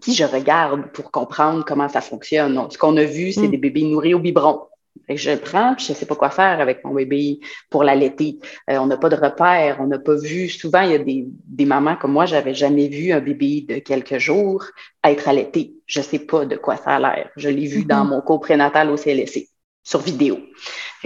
qui 0.00 0.14
je 0.14 0.24
regarde 0.24 0.90
pour 0.92 1.10
comprendre 1.10 1.64
comment 1.64 1.88
ça 1.88 2.00
fonctionne. 2.00 2.60
ce 2.70 2.78
qu'on 2.78 2.96
a 2.96 3.04
vu, 3.04 3.32
c'est 3.32 3.48
mm. 3.48 3.50
des 3.50 3.58
bébés 3.58 3.82
nourris 3.84 4.14
au 4.14 4.18
biberon. 4.18 4.62
je 5.08 5.30
le 5.30 5.38
prends, 5.38 5.74
puis 5.74 5.86
je 5.86 5.92
ne 5.92 5.96
sais 5.96 6.06
pas 6.06 6.14
quoi 6.14 6.30
faire 6.30 6.60
avec 6.60 6.84
mon 6.84 6.94
bébé 6.94 7.40
pour 7.70 7.84
l'allaiter. 7.84 8.38
Euh, 8.70 8.78
on 8.78 8.86
n'a 8.86 8.96
pas 8.96 9.08
de 9.08 9.16
repère, 9.16 9.78
on 9.80 9.86
n'a 9.86 9.98
pas 9.98 10.16
vu. 10.16 10.48
Souvent, 10.48 10.82
il 10.82 10.90
y 10.90 10.94
a 10.94 10.98
des, 10.98 11.26
des 11.26 11.64
mamans 11.64 11.96
comme 11.96 12.12
moi, 12.12 12.26
j'avais 12.26 12.54
jamais 12.54 12.88
vu 12.88 13.12
un 13.12 13.20
bébé 13.20 13.64
de 13.68 13.78
quelques 13.78 14.18
jours 14.18 14.64
être 15.04 15.28
allaité. 15.28 15.74
Je 15.86 16.00
ne 16.00 16.04
sais 16.04 16.18
pas 16.18 16.44
de 16.44 16.56
quoi 16.56 16.76
ça 16.76 16.96
a 16.96 16.98
l'air. 17.00 17.30
Je 17.36 17.48
l'ai 17.48 17.66
vu 17.66 17.84
dans 17.84 18.04
mm-hmm. 18.04 18.08
mon 18.08 18.20
cours 18.20 18.40
prénatal 18.40 18.90
au 18.90 18.96
CLSC 18.96 19.48
sur 19.82 20.00
vidéo. 20.00 20.38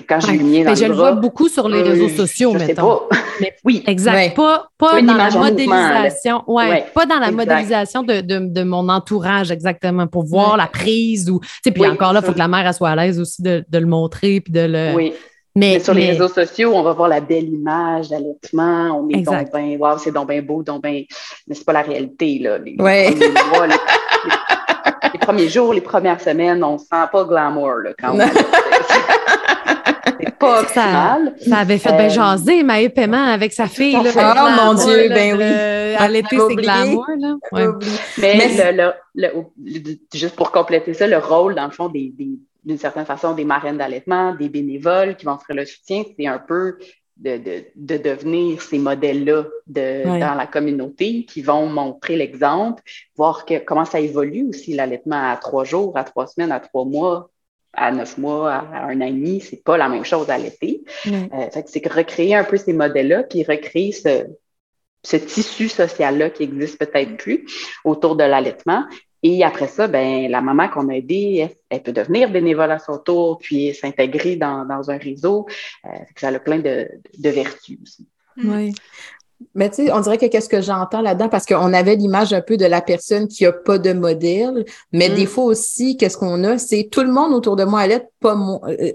Quand 0.09 0.21
j'ai 0.21 0.39
mis 0.39 0.65
dans 0.65 0.75
je 0.75 0.87
le 0.87 0.95
vois 0.95 1.13
beaucoup 1.13 1.49
sur 1.49 1.69
les 1.69 1.83
réseaux 1.83 2.09
sociaux, 2.09 2.55
je 2.59 2.73
Pas. 2.73 3.09
oui, 3.65 3.85
exact. 3.87 4.35
Pas, 4.35 4.69
pas 4.79 5.03
dans 5.03 5.15
la 5.15 5.31
modélisation. 5.31 6.43
ouais, 6.47 6.87
Pas 6.95 7.07
dans 7.07 7.19
la 7.19 7.31
modélisation 7.31 8.03
de, 8.03 8.21
de, 8.21 8.39
de, 8.53 8.63
mon 8.63 8.89
entourage, 8.89 9.51
exactement, 9.51 10.07
pour 10.07 10.25
voir 10.25 10.57
la 10.57 10.67
prise. 10.67 11.31
Ou, 11.31 11.41
puis 11.65 11.87
encore 11.87 12.13
là, 12.13 12.21
il 12.23 12.27
faut 12.27 12.33
que 12.33 12.39
la 12.39 12.49
mère 12.49 12.75
soit 12.75 12.91
à 12.91 12.97
l'aise 12.97 13.21
aussi 13.21 13.43
de, 13.43 13.65
de, 13.69 13.79
le 13.79 13.87
montrer 13.87 14.41
puis 14.41 14.53
de 14.53 14.67
le. 14.67 14.95
Oui. 14.95 15.13
Mais, 15.55 15.81
sur 15.81 15.93
les 15.93 16.11
réseaux 16.11 16.29
sociaux, 16.29 16.73
on 16.75 16.83
va 16.83 16.95
voir 16.95 17.09
la 17.09 17.21
belle 17.21 17.49
image 17.49 18.09
d'allaitement. 18.09 18.99
On 18.99 19.09
est 19.11 19.21
donc 19.21 19.53
bien, 19.53 19.77
wow, 19.79 19.99
c'est 19.99 20.11
donc 20.11 20.31
bien 20.31 20.41
beau, 20.41 20.63
donc 20.63 20.83
bien. 20.83 21.03
Mais 21.47 21.55
c'est 21.55 21.67
pas 21.67 21.75
la 21.75 21.83
réalité, 21.83 22.39
là. 22.39 22.57
Les, 22.57 22.73
les 22.73 23.15
premiers 25.23 25.49
jours, 25.49 25.73
les 25.73 25.81
premières 25.81 26.21
semaines, 26.21 26.63
on 26.63 26.75
ne 26.75 26.79
sent 26.79 27.09
pas 27.11 27.25
glamour 27.25 27.75
là, 27.77 27.91
quand 27.99 28.15
même. 28.15 28.31
C'est 30.21 30.39
pas 30.39 30.61
optimal. 30.61 31.35
Ça, 31.41 31.59
avait 31.59 31.79
fait 31.79 31.93
bien 31.93 32.07
euh, 32.07 32.09
jaser 32.09 32.63
ma 32.63 32.89
paiement 32.89 33.25
avec 33.25 33.53
sa 33.53 33.67
fille. 33.67 33.93
Là, 33.93 34.35
oh 34.37 34.65
mon 34.65 34.75
Dieu, 34.75 35.09
ben 35.09 35.37
oui. 35.37 35.45
à 35.99 36.09
l'été, 36.09 36.37
c'est 36.49 36.57
glamour. 36.57 37.07
Là. 37.19 37.37
Mais, 38.19 38.93
le, 39.15 39.31
juste 40.15 40.37
pour 40.37 40.53
compléter 40.53 40.95
ça, 40.95 41.07
le 41.07 41.19
rôle, 41.19 41.55
dans 41.55 41.65
le 41.65 41.71
fond, 41.71 41.89
des, 41.89 42.13
d'une 42.65 42.79
certaine 42.79 43.07
façon, 43.07 43.35
des 43.35 43.45
marraines 43.45 43.79
d'allaitement, 43.79 44.35
des 44.35 44.49
bénévoles 44.49 45.17
qui 45.17 45.25
vont 45.25 45.39
faire 45.39 45.57
le 45.57 45.65
soutien, 45.65 46.03
c'est 46.17 46.27
un 46.27 46.39
peu 46.39 46.79
de, 47.23 47.97
devenir 47.97 48.61
ces 48.61 48.79
modèles-là 48.79 49.47
dans 49.67 50.35
la 50.37 50.47
communauté 50.47 51.25
qui 51.25 51.43
vont 51.43 51.67
montrer 51.67 52.17
l'exemple, 52.17 52.83
voir 53.17 53.45
que, 53.45 53.59
comment 53.59 53.85
ça 53.85 54.01
évolue 54.01 54.49
aussi 54.49 54.75
l'allaitement 54.75 55.31
à 55.31 55.37
trois 55.37 55.65
jours, 55.65 55.97
à 55.97 56.05
trois 56.05 56.27
semaines, 56.27 56.53
à 56.53 56.61
trois 56.61 56.85
mois, 56.85 57.31
à 57.73 57.91
neuf 57.91 58.19
mois, 58.19 58.53
à 58.53 58.87
un 58.87 59.01
an 59.01 59.07
et 59.07 59.13
demi, 59.13 59.41
c'est 59.41 59.63
pas 59.63 59.77
la 59.77 59.89
même 59.89 60.05
chose 60.05 60.29
à 60.31 60.39
l'été. 60.39 60.83
Euh, 61.07 61.49
c'est 61.67 61.87
recréer 61.87 62.35
un 62.35 62.45
peu 62.45 62.57
ces 62.57 62.73
modèles-là, 62.73 63.23
puis 63.23 63.45
recréer 63.45 63.93
ce, 63.93 64.27
ce 65.05 65.17
tissu 65.17 65.69
social-là 65.69 66.31
qui 66.31 66.43
existe 66.43 66.79
peut-être 66.79 67.17
plus 67.17 67.47
autour 67.85 68.17
de 68.17 68.25
l'allaitement, 68.25 68.85
et 69.23 69.45
après 69.45 69.69
ça, 69.69 69.87
ben, 69.87 70.29
la 70.29 70.41
maman 70.41 70.69
qu'on 70.69 70.89
a 70.89 70.95
aidée, 70.95 71.49
elle, 71.71 71.83
peut 71.83 71.93
devenir 71.93 72.31
bénévole 72.31 72.73
à 72.73 72.79
son 72.79 72.99
tour, 72.99 73.39
puis 73.39 73.73
s'intégrer 73.75 74.37
dans, 74.37 74.91
un 74.91 74.99
réseau. 74.99 75.47
Euh, 75.85 75.91
ça 76.17 76.29
a 76.29 76.39
plein 76.41 76.59
de, 76.59 76.89
vertus 77.19 77.79
aussi. 77.83 78.07
Mm. 78.37 78.53
Oui. 78.53 78.75
Mais 79.57 79.71
tu 79.71 79.87
sais, 79.87 79.93
on 79.93 80.01
dirait 80.01 80.19
que 80.19 80.27
qu'est-ce 80.27 80.49
que 80.49 80.61
j'entends 80.61 81.01
là-dedans, 81.01 81.29
parce 81.29 81.47
qu'on 81.47 81.73
avait 81.73 81.97
l'image 81.97 82.33
un 82.33 82.41
peu 82.41 82.57
de 82.57 82.65
la 82.65 82.81
personne 82.81 83.27
qui 83.27 83.43
n'a 83.45 83.53
pas 83.53 83.79
de 83.79 83.93
modèle, 83.93 84.65
mais 84.93 85.09
mm. 85.09 85.15
des 85.15 85.27
fois 85.27 85.45
aussi, 85.45 85.97
qu'est-ce 85.97 86.17
qu'on 86.17 86.43
a, 86.45 86.59
c'est 86.59 86.89
tout 86.91 87.03
le 87.03 87.13
monde 87.13 87.33
autour 87.33 87.57
de 87.57 87.65
moi 87.65 87.81
allait 87.81 88.07
pas 88.21 88.35
moi, 88.35 88.61
euh, 88.69 88.93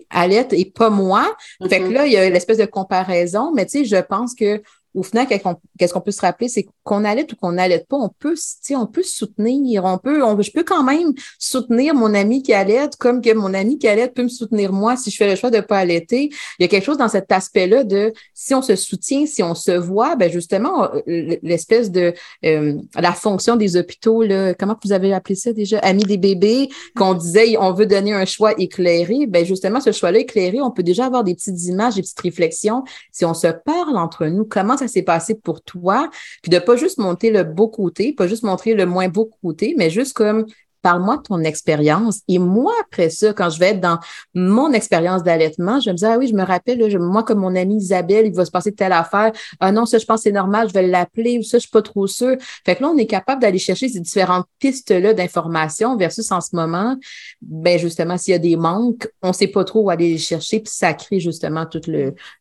et 0.52 0.66
pas 0.66 0.90
moi. 0.90 1.26
Fait 1.70 1.80
que 1.80 1.86
mm-hmm. 1.86 1.94
là, 1.94 2.06
il 2.06 2.14
y 2.14 2.18
a 2.18 2.30
l'espèce 2.30 2.58
de 2.58 2.66
comparaison, 2.66 3.52
mais 3.54 3.66
tu 3.66 3.80
sais, 3.80 3.86
je 3.86 4.02
pense 4.02 4.36
que 4.36 4.62
au 4.98 5.04
final, 5.04 5.28
qu'est-ce 5.28 5.94
qu'on 5.94 6.02
peut 6.02 6.12
se 6.12 6.22
rappeler, 6.22 6.50
c'est 6.50 6.66
qu'on 6.84 7.06
allait 7.06 7.28
ou 7.32 7.36
qu'on 7.36 7.52
n'allait 7.52 7.86
pas, 7.88 7.98
on 7.98 8.10
peut, 8.10 8.34
on 8.72 8.88
peut 8.88 9.04
soutenir, 9.04 9.86
on 9.86 10.00
peut, 10.00 10.24
on, 10.24 10.42
je 10.42 10.52
peux 10.52 10.64
quand 10.64 10.84
même 10.84 11.14
soutenir 11.38 11.94
mon 11.94 12.16
ami 12.16 12.42
qui 12.42 12.52
allait 12.52 12.90
comme 12.98 13.22
que 13.22 13.32
mon 13.34 13.54
ami 13.54 13.78
qui 13.78 13.88
allait 13.88 14.08
peut 14.08 14.24
me 14.24 14.28
soutenir 14.28 14.74
moi 14.74 14.98
si 14.98 15.12
je 15.12 15.18
fais 15.18 15.30
le 15.30 15.36
choix 15.36 15.52
de 15.52 15.58
ne 15.58 15.62
pas 15.62 15.78
allaiter. 15.78 16.32
Il 16.58 16.64
y 16.64 16.66
a 16.66 16.68
quelque 16.68 16.84
chose 16.84 16.98
dans 16.98 17.10
cet 17.10 17.32
aspect-là 17.32 17.84
de 17.84 18.12
si 18.34 18.56
on 18.56 18.64
se 18.64 18.76
soutient, 18.76 19.28
si 19.28 19.44
on 19.44 19.54
se 19.54 19.72
voit, 19.72 20.16
ben 20.16 20.32
justement, 20.32 20.90
euh, 20.96 21.38
l'espèce 21.44 21.92
de 21.92 22.14
euh, 22.44 22.74
la 22.96 23.14
fonction 23.14 23.56
des 23.56 23.78
hôpitaux, 23.78 24.24
là, 24.24 24.56
comment 24.56 24.76
vous 24.84 24.94
avez 24.94 25.14
appelé 25.14 25.36
ça 25.36 25.54
déjà, 25.54 25.78
amis 25.80 26.06
des 26.06 26.18
bébés, 26.18 26.70
qu'on 26.96 27.14
disait 27.14 27.56
on 27.60 27.72
veut 27.72 27.86
donner 27.86 28.14
un 28.14 28.26
choix 28.26 28.54
éclairé, 28.58 29.28
ben 29.28 29.46
justement, 29.46 29.80
ce 29.80 29.92
choix-là 29.92 30.20
éclairé, 30.20 30.60
on 30.60 30.72
peut 30.72 30.82
déjà 30.82 31.06
avoir 31.06 31.24
des 31.24 31.36
petites 31.36 31.66
images, 31.66 31.96
des 31.96 32.02
petites 32.02 32.20
réflexions. 32.20 32.84
Si 33.12 33.26
on 33.26 33.36
se 33.36 33.48
parle 33.48 33.98
entre 33.98 34.26
nous, 34.26 34.46
comment 34.46 34.76
ça 34.76 34.87
s'est 34.88 35.04
passé 35.04 35.36
pour 35.36 35.62
toi, 35.64 36.10
puis 36.42 36.50
de 36.50 36.60
pas 36.60 36.76
juste 36.76 36.98
monter 36.98 37.32
le 37.32 37.44
beau 37.44 37.68
côté, 37.68 38.14
pas 38.14 38.28
juste 38.28 38.44
montrer 38.44 38.74
le 38.74 38.86
moins 38.86 39.10
beau 39.10 39.32
côté, 39.42 39.76
mais 39.78 39.90
juste 39.90 40.14
comme 40.14 40.46
parle-moi 40.88 41.18
de 41.18 41.24
ton 41.24 41.42
expérience. 41.42 42.22
Et 42.30 42.40
moi, 42.40 42.72
après 42.80 43.10
ça, 43.10 43.34
quand 43.34 43.50
je 43.50 43.60
vais 43.60 43.72
être 43.72 43.82
dans 43.82 44.00
mon 44.34 44.72
expérience 44.72 45.22
d'allaitement, 45.22 45.82
je 45.82 45.88
vais 45.88 45.92
me 45.92 45.98
dire, 45.98 46.12
ah 46.14 46.18
oui, 46.18 46.28
je 46.28 46.34
me 46.34 46.44
rappelle, 46.46 46.98
moi, 47.00 47.24
comme 47.24 47.40
mon 47.40 47.58
amie 47.58 47.76
Isabelle, 47.76 48.26
il 48.26 48.34
va 48.34 48.46
se 48.46 48.52
passer 48.52 48.72
telle 48.72 48.94
affaire. 48.94 49.34
Ah 49.60 49.74
non, 49.74 49.86
ça, 49.86 49.98
je 49.98 50.06
pense 50.06 50.22
c'est 50.22 50.32
normal, 50.32 50.70
je 50.70 50.74
vais 50.74 50.88
l'appeler 50.88 51.40
ou 51.40 51.44
ça, 51.44 51.58
je 51.58 51.64
suis 51.64 51.70
pas 51.70 51.82
trop 51.82 52.08
sûre. 52.08 52.38
Fait 52.66 52.78
que 52.78 52.84
là, 52.84 52.90
on 52.90 52.98
est 52.98 53.06
capable 53.06 53.42
d'aller 53.42 53.60
chercher 53.60 53.90
ces 53.90 54.00
différentes 54.00 54.46
pistes-là 54.60 55.14
d'information 55.14 55.98
versus 55.98 56.32
en 56.32 56.40
ce 56.40 56.56
moment, 56.56 56.96
ben 57.42 57.78
justement, 57.78 58.18
s'il 58.18 58.32
y 58.32 58.36
a 58.36 58.40
des 58.40 58.56
manques, 58.56 59.10
on 59.22 59.34
sait 59.34 59.48
pas 59.48 59.66
trop 59.66 59.82
où 59.82 59.90
aller 59.90 60.12
les 60.12 60.18
chercher, 60.18 60.62
puis 60.62 60.72
ça 60.74 60.94
crée 60.94 61.20
justement 61.20 61.66
toute 61.66 61.90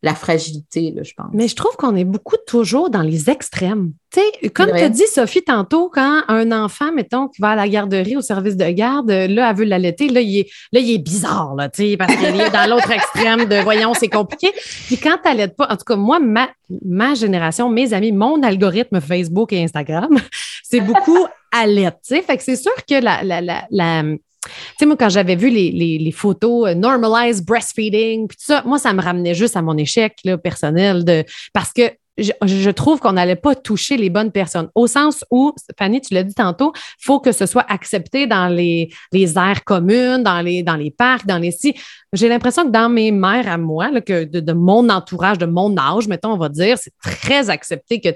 la 0.03 0.14
fragilité, 0.14 0.92
là, 0.92 1.03
je 1.03 1.14
pense. 1.16 1.30
Mais 1.32 1.49
je 1.49 1.57
trouve 1.57 1.74
qu'on 1.76 1.97
est 1.97 2.05
beaucoup 2.05 2.36
toujours 2.47 2.90
dans 2.90 3.03
les 3.03 3.28
extrêmes. 3.28 3.92
Tu 4.16 4.22
sais, 4.22 4.48
comme 4.50 4.70
tu 4.70 4.82
as 4.82 4.88
dit, 4.88 5.06
Sophie, 5.06 5.42
tantôt, 5.42 5.90
quand 5.92 6.22
un 6.28 6.50
enfant, 6.50 6.90
mettons, 6.90 7.28
qui 7.28 7.42
va 7.42 7.50
à 7.50 7.56
la 7.56 7.68
garderie, 7.68 8.16
au 8.16 8.22
service 8.22 8.56
de 8.56 8.68
garde, 8.70 9.10
là, 9.10 9.50
elle 9.50 9.56
veut 9.56 9.64
l'allaiter, 9.64 10.08
là, 10.08 10.20
il 10.20 10.38
est, 10.38 10.50
là, 10.72 10.80
il 10.80 10.94
est 10.94 10.98
bizarre, 10.98 11.54
là, 11.54 11.68
tu 11.68 11.82
sais, 11.82 11.96
parce 11.98 12.14
qu'il 12.16 12.40
est 12.40 12.50
dans 12.50 12.70
l'autre 12.70 12.90
extrême 12.90 13.44
de, 13.44 13.62
voyons, 13.62 13.92
c'est 13.92 14.08
compliqué. 14.08 14.52
Puis 14.86 14.96
quand 14.96 15.18
tu 15.22 15.28
n'allaites 15.28 15.54
pas, 15.54 15.66
en 15.70 15.76
tout 15.76 15.84
cas, 15.84 15.96
moi, 15.96 16.18
ma, 16.18 16.48
ma 16.84 17.14
génération, 17.14 17.68
mes 17.68 17.92
amis, 17.92 18.12
mon 18.12 18.42
algorithme 18.42 19.00
Facebook 19.02 19.52
et 19.52 19.62
Instagram, 19.62 20.18
c'est 20.62 20.80
beaucoup 20.80 21.26
allaite, 21.52 21.96
tu 22.06 22.14
sais. 22.14 22.22
Fait 22.22 22.38
que 22.38 22.42
c'est 22.42 22.56
sûr 22.56 22.72
que 22.88 22.94
la, 22.94 23.22
la, 23.22 23.42
la, 23.42 23.66
la 23.70 24.02
tu 24.02 24.50
sais, 24.78 24.86
moi, 24.86 24.96
quand 24.96 25.08
j'avais 25.10 25.36
vu 25.36 25.50
les, 25.50 25.72
les, 25.72 25.98
les 25.98 26.12
photos 26.12 26.68
euh, 26.68 26.74
normalize 26.74 27.44
breastfeeding, 27.44 28.28
puis 28.28 28.36
tout 28.36 28.44
ça, 28.46 28.62
moi, 28.64 28.78
ça 28.78 28.92
me 28.92 29.02
ramenait 29.02 29.34
juste 29.34 29.56
à 29.56 29.62
mon 29.62 29.76
échec 29.76 30.14
là, 30.24 30.38
personnel 30.38 31.04
de 31.04 31.24
parce 31.52 31.72
que 31.72 31.90
je, 32.18 32.70
trouve 32.70 33.00
qu'on 33.00 33.12
n'allait 33.12 33.36
pas 33.36 33.54
toucher 33.54 33.96
les 33.96 34.10
bonnes 34.10 34.32
personnes. 34.32 34.68
Au 34.74 34.86
sens 34.86 35.24
où, 35.30 35.52
Fanny, 35.78 36.00
tu 36.00 36.14
l'as 36.14 36.22
dit 36.22 36.34
tantôt, 36.34 36.72
il 36.74 37.04
faut 37.04 37.20
que 37.20 37.32
ce 37.32 37.46
soit 37.46 37.64
accepté 37.68 38.26
dans 38.26 38.48
les, 38.48 38.90
les 39.12 39.36
aires 39.38 39.64
communes, 39.64 40.22
dans 40.22 40.40
les, 40.40 40.62
dans 40.62 40.76
les 40.76 40.90
parcs, 40.90 41.26
dans 41.26 41.38
les 41.38 41.50
si. 41.50 41.74
J'ai 42.12 42.28
l'impression 42.28 42.64
que 42.64 42.70
dans 42.70 42.88
mes 42.88 43.10
mères 43.10 43.48
à 43.48 43.58
moi, 43.58 44.00
que 44.00 44.24
de, 44.24 44.52
mon 44.52 44.88
entourage, 44.88 45.36
de 45.38 45.44
mon 45.44 45.76
âge, 45.76 46.08
mettons, 46.08 46.32
on 46.32 46.38
va 46.38 46.48
dire, 46.48 46.78
c'est 46.78 46.92
très 47.02 47.50
accepté 47.50 48.00
que 48.00 48.08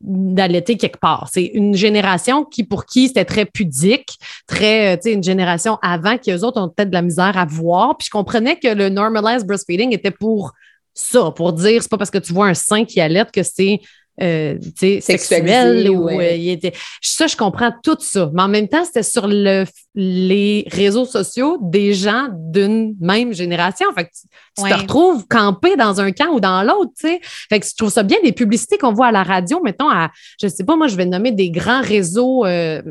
d'allaiter 0.00 0.76
quelque 0.76 0.98
part. 0.98 1.28
C'est 1.30 1.44
une 1.44 1.74
génération 1.74 2.44
qui, 2.44 2.64
pour 2.64 2.86
qui 2.86 3.08
c'était 3.08 3.24
très 3.24 3.44
pudique, 3.44 4.18
très, 4.46 4.98
sais, 5.00 5.12
une 5.12 5.22
génération 5.22 5.78
avant 5.82 6.18
qui 6.18 6.32
eux 6.32 6.44
autres 6.44 6.60
ont 6.60 6.68
peut-être 6.68 6.90
de 6.90 6.94
la 6.94 7.02
misère 7.02 7.36
à 7.36 7.44
voir. 7.44 7.96
Puis 7.96 8.06
je 8.06 8.10
comprenais 8.10 8.56
que 8.56 8.68
le 8.68 8.88
normalized 8.88 9.46
breastfeeding 9.46 9.94
était 9.94 10.10
pour 10.10 10.52
ça, 10.94 11.30
pour 11.30 11.52
dire, 11.52 11.82
c'est 11.82 11.90
pas 11.90 11.98
parce 11.98 12.10
que 12.10 12.18
tu 12.18 12.32
vois 12.32 12.46
un 12.48 12.54
sein 12.54 12.84
qui 12.84 13.00
allait 13.00 13.24
que 13.32 13.42
c'est 13.42 13.80
euh, 14.22 14.58
sexuel. 15.00 15.90
Ou, 15.90 16.08
euh, 16.08 16.32
il 16.32 16.50
était... 16.50 16.72
Ça, 17.00 17.26
je 17.26 17.36
comprends 17.36 17.72
tout 17.82 17.96
ça. 18.00 18.30
Mais 18.34 18.42
en 18.42 18.48
même 18.48 18.68
temps, 18.68 18.84
c'était 18.84 19.02
sur 19.02 19.26
le, 19.26 19.64
les 19.94 20.66
réseaux 20.70 21.04
sociaux 21.04 21.58
des 21.60 21.94
gens 21.94 22.28
d'une 22.30 22.94
même 23.00 23.32
génération. 23.32 23.86
Fait 23.94 24.04
que 24.04 24.10
tu, 24.10 24.62
te 24.62 24.74
retrouves 24.74 25.26
campé 25.26 25.76
dans 25.76 26.00
un 26.00 26.12
camp 26.12 26.32
ou 26.32 26.40
dans 26.40 26.62
l'autre. 26.62 26.92
Fait 26.96 27.60
que 27.60 27.66
je 27.66 27.74
trouve 27.76 27.90
ça 27.90 28.02
bien 28.02 28.18
des 28.22 28.32
publicités 28.32 28.78
qu'on 28.78 28.92
voit 28.92 29.08
à 29.08 29.12
la 29.12 29.22
radio, 29.22 29.60
mettons, 29.62 29.88
à, 29.88 30.10
je 30.40 30.48
sais 30.48 30.64
pas, 30.64 30.76
moi, 30.76 30.86
je 30.86 30.96
vais 30.96 31.06
nommer 31.06 31.32
des 31.32 31.50
grands 31.50 31.82
réseaux 31.82 32.44
euh, 32.44 32.82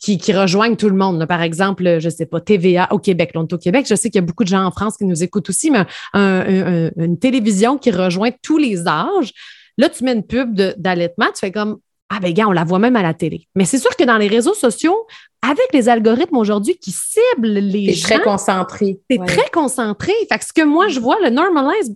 qui, 0.00 0.18
qui, 0.18 0.32
rejoignent 0.32 0.76
tout 0.76 0.88
le 0.88 0.96
monde. 0.96 1.26
Par 1.26 1.42
exemple, 1.42 1.98
je 2.00 2.08
sais 2.08 2.26
pas, 2.26 2.40
TVA 2.40 2.88
au 2.92 2.98
Québec. 2.98 3.32
Là, 3.34 3.40
au 3.40 3.58
Québec. 3.58 3.86
Je 3.88 3.94
sais 3.94 4.10
qu'il 4.10 4.20
y 4.20 4.24
a 4.24 4.26
beaucoup 4.26 4.44
de 4.44 4.48
gens 4.48 4.64
en 4.64 4.70
France 4.70 4.96
qui 4.96 5.04
nous 5.04 5.22
écoutent 5.22 5.48
aussi, 5.50 5.70
mais 5.70 5.84
une 6.14 7.18
télévision 7.18 7.78
qui 7.78 7.90
rejoint 7.90 8.30
tous 8.42 8.58
les 8.58 8.86
âges. 8.86 9.32
Là, 9.78 9.88
tu 9.88 10.04
mets 10.04 10.12
une 10.12 10.26
pub 10.26 10.54
d'allaitement, 10.54 11.26
tu 11.26 11.40
fais 11.40 11.52
comme 11.52 11.78
Ah, 12.10 12.20
ben, 12.20 12.32
gars, 12.32 12.48
on 12.48 12.52
la 12.52 12.64
voit 12.64 12.78
même 12.78 12.96
à 12.96 13.02
la 13.02 13.14
télé. 13.14 13.46
Mais 13.54 13.64
c'est 13.64 13.78
sûr 13.78 13.94
que 13.96 14.04
dans 14.04 14.18
les 14.18 14.28
réseaux 14.28 14.54
sociaux, 14.54 15.06
avec 15.42 15.72
les 15.72 15.88
algorithmes 15.88 16.36
aujourd'hui 16.36 16.76
qui 16.76 16.92
ciblent 16.92 17.48
les 17.48 17.92
gens. 17.92 18.06
C'est 18.06 18.14
très 18.14 18.22
concentré. 18.22 19.00
C'est 19.10 19.24
très 19.26 19.50
concentré. 19.50 20.12
Fait 20.28 20.38
que 20.38 20.44
ce 20.44 20.52
que 20.52 20.62
moi, 20.62 20.88
je 20.88 21.00
vois, 21.00 21.18
le 21.20 21.30
normalize, 21.30 21.94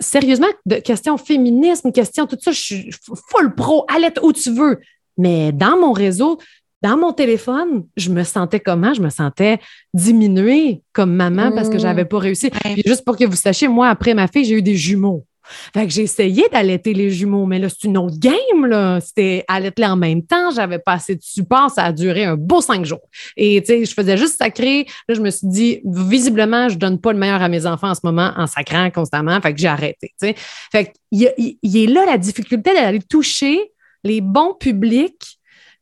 sérieusement, 0.00 0.46
de 0.64 0.76
question 0.76 1.16
féminisme, 1.16 1.92
question 1.92 2.26
tout 2.26 2.38
ça, 2.40 2.52
je 2.52 2.60
suis 2.60 2.90
full 3.28 3.54
pro, 3.54 3.84
allaite 3.88 4.18
où 4.22 4.32
tu 4.32 4.50
veux. 4.50 4.80
Mais 5.18 5.52
dans 5.52 5.78
mon 5.78 5.92
réseau, 5.92 6.38
dans 6.82 6.96
mon 6.96 7.12
téléphone, 7.12 7.86
je 7.96 8.10
me 8.10 8.22
sentais 8.22 8.60
comment? 8.60 8.94
Je 8.94 9.00
me 9.00 9.10
sentais 9.10 9.58
diminuée 9.94 10.82
comme 10.92 11.14
maman 11.14 11.50
parce 11.52 11.68
que 11.68 11.78
je 11.78 11.84
n'avais 11.84 12.04
pas 12.04 12.18
réussi. 12.18 12.50
juste 12.84 13.04
pour 13.04 13.16
que 13.16 13.24
vous 13.24 13.36
sachiez, 13.36 13.68
moi, 13.68 13.88
après 13.88 14.14
ma 14.14 14.28
fille, 14.28 14.44
j'ai 14.44 14.54
eu 14.54 14.62
des 14.62 14.76
jumeaux. 14.76 15.24
Fait 15.72 15.86
que 15.86 15.92
j'ai 15.92 16.02
essayé 16.02 16.44
d'allaiter 16.52 16.94
les 16.94 17.10
jumeaux, 17.10 17.46
mais 17.46 17.58
là, 17.58 17.68
c'est 17.68 17.84
une 17.84 17.98
autre 17.98 18.18
game, 18.18 18.66
là. 18.66 19.00
C'était 19.00 19.44
allaiter 19.48 19.86
en 19.86 19.96
même 19.96 20.22
temps, 20.22 20.50
j'avais 20.50 20.78
pas 20.78 20.92
assez 20.92 21.14
de 21.14 21.22
support, 21.22 21.70
ça 21.70 21.84
a 21.84 21.92
duré 21.92 22.24
un 22.24 22.36
beau 22.36 22.60
cinq 22.60 22.84
jours. 22.84 23.08
Et, 23.36 23.60
tu 23.60 23.66
sais, 23.66 23.84
je 23.84 23.94
faisais 23.94 24.16
juste 24.16 24.38
sacrer. 24.38 24.86
Là, 25.08 25.14
je 25.14 25.20
me 25.20 25.30
suis 25.30 25.46
dit, 25.46 25.80
visiblement, 25.84 26.68
je 26.68 26.76
donne 26.76 27.00
pas 27.00 27.12
le 27.12 27.18
meilleur 27.18 27.42
à 27.42 27.48
mes 27.48 27.66
enfants 27.66 27.90
en 27.90 27.94
ce 27.94 28.00
moment 28.04 28.32
en 28.36 28.46
sacrant 28.46 28.90
constamment. 28.90 29.40
Fait 29.40 29.54
que 29.54 29.60
j'ai 29.60 29.68
arrêté, 29.68 30.12
tu 30.20 30.28
sais. 30.28 30.34
Fait 30.72 30.92
il, 31.10 31.56
y 31.62 31.84
est 31.84 31.86
là 31.86 32.04
la 32.04 32.18
difficulté 32.18 32.74
d'aller 32.74 33.00
toucher 33.00 33.72
les 34.04 34.20
bons 34.20 34.54
publics 34.54 35.38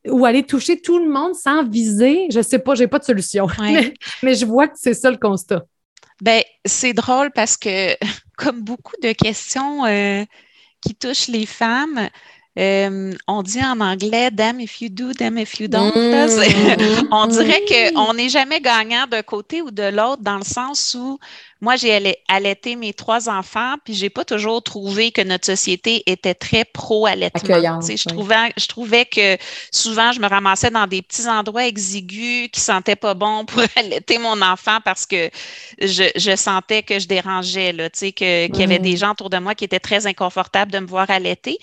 ou 0.07 0.25
aller 0.25 0.43
toucher 0.43 0.79
tout 0.81 0.99
le 0.99 1.11
monde 1.11 1.35
sans 1.35 1.67
viser. 1.67 2.27
Je 2.31 2.41
sais 2.41 2.59
pas, 2.59 2.75
j'ai 2.75 2.87
pas 2.87 2.99
de 2.99 3.05
solution. 3.05 3.47
mais 4.23 4.35
je 4.35 4.45
vois 4.45 4.67
que 4.67 4.75
c'est 4.77 4.93
ça 4.93 5.09
le 5.09 5.17
constat. 5.17 5.63
Ben, 6.21 6.43
c'est 6.65 6.93
drôle 6.93 7.31
parce 7.31 7.57
que, 7.57 7.95
comme 8.37 8.61
beaucoup 8.63 8.95
de 9.01 9.11
questions 9.11 9.85
euh, 9.85 10.23
qui 10.81 10.95
touchent 10.95 11.27
les 11.29 11.45
femmes, 11.45 12.09
euh, 12.57 13.11
on 13.27 13.43
dit 13.43 13.63
en 13.63 13.79
anglais 13.81 14.31
damn 14.31 14.59
if 14.59 14.81
you 14.81 14.89
do, 14.89 15.11
damn 15.13 15.37
if 15.37 15.59
you 15.59 15.67
don't. 15.67 15.93
Mmh. 15.95 17.07
on 17.11 17.27
dirait 17.27 17.63
qu'on 17.67 18.13
n'est 18.13 18.29
jamais 18.29 18.61
gagnant 18.61 19.07
d'un 19.07 19.23
côté 19.23 19.61
ou 19.61 19.71
de 19.71 19.83
l'autre 19.83 20.21
dans 20.21 20.37
le 20.37 20.43
sens 20.45 20.95
où 20.97 21.19
moi, 21.65 21.77
j'ai 21.77 22.15
allaité 22.27 22.75
mes 22.75 22.93
trois 22.93 23.29
enfants, 23.29 23.75
puis 23.83 23.93
j'ai 23.93 24.09
pas 24.09 24.25
toujours 24.25 24.61
trouvé 24.61 25.11
que 25.11 25.21
notre 25.21 25.45
société 25.45 26.03
était 26.05 26.35
très 26.35 26.65
pro-allaitement. 26.65 27.81
Je, 27.81 28.07
trouvais, 28.07 28.53
je 28.55 28.67
trouvais 28.67 29.05
que 29.05 29.37
souvent, 29.71 30.11
je 30.11 30.19
me 30.19 30.27
ramassais 30.27 30.69
dans 30.69 30.85
des 30.85 31.01
petits 31.01 31.27
endroits 31.27 31.65
exigus 31.65 32.49
qui 32.51 32.59
sentaient 32.59 32.97
pas 32.97 33.13
bon 33.13 33.45
pour 33.45 33.63
allaiter 33.77 34.17
mon 34.17 34.41
enfant 34.41 34.79
parce 34.83 35.05
que 35.05 35.29
je, 35.79 36.35
sentais 36.35 36.83
que 36.83 36.99
je 36.99 37.07
dérangeais, 37.07 37.71
là, 37.71 37.89
qu'il 37.89 38.55
y 38.55 38.63
avait 38.63 38.77
des 38.77 38.97
gens 38.97 39.13
autour 39.13 39.31
de 39.31 39.37
moi 39.37 39.55
qui 39.55 39.63
étaient 39.63 39.79
très 39.79 40.05
inconfortables 40.05 40.71
de 40.71 40.79
me 40.79 40.87
voir 40.87 41.09
allaiter. 41.09 41.57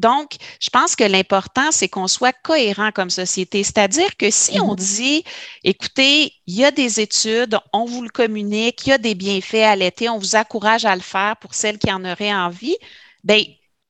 Donc, 0.00 0.36
je 0.60 0.70
pense 0.70 0.96
que 0.96 1.04
l'important, 1.04 1.70
c'est 1.70 1.88
qu'on 1.88 2.08
soit 2.08 2.32
cohérent 2.32 2.90
comme 2.92 3.10
société. 3.10 3.62
C'est-à-dire 3.62 4.16
que 4.16 4.30
si 4.30 4.58
on 4.60 4.74
mm-hmm. 4.74 4.96
dit, 4.96 5.24
écoutez, 5.62 6.32
il 6.46 6.54
y 6.54 6.64
a 6.64 6.70
des 6.70 7.00
études, 7.00 7.58
on 7.72 7.84
vous 7.84 8.02
le 8.02 8.08
communique, 8.08 8.86
il 8.86 8.90
y 8.90 8.92
a 8.92 8.98
des 8.98 9.14
bienfaits 9.14 9.66
à 9.66 9.76
l'été, 9.76 10.08
on 10.08 10.18
vous 10.18 10.34
encourage 10.36 10.84
à 10.84 10.94
le 10.94 11.02
faire 11.02 11.36
pour 11.36 11.54
celles 11.54 11.78
qui 11.78 11.92
en 11.92 12.04
auraient 12.04 12.34
envie, 12.34 12.76
bien, 13.22 13.42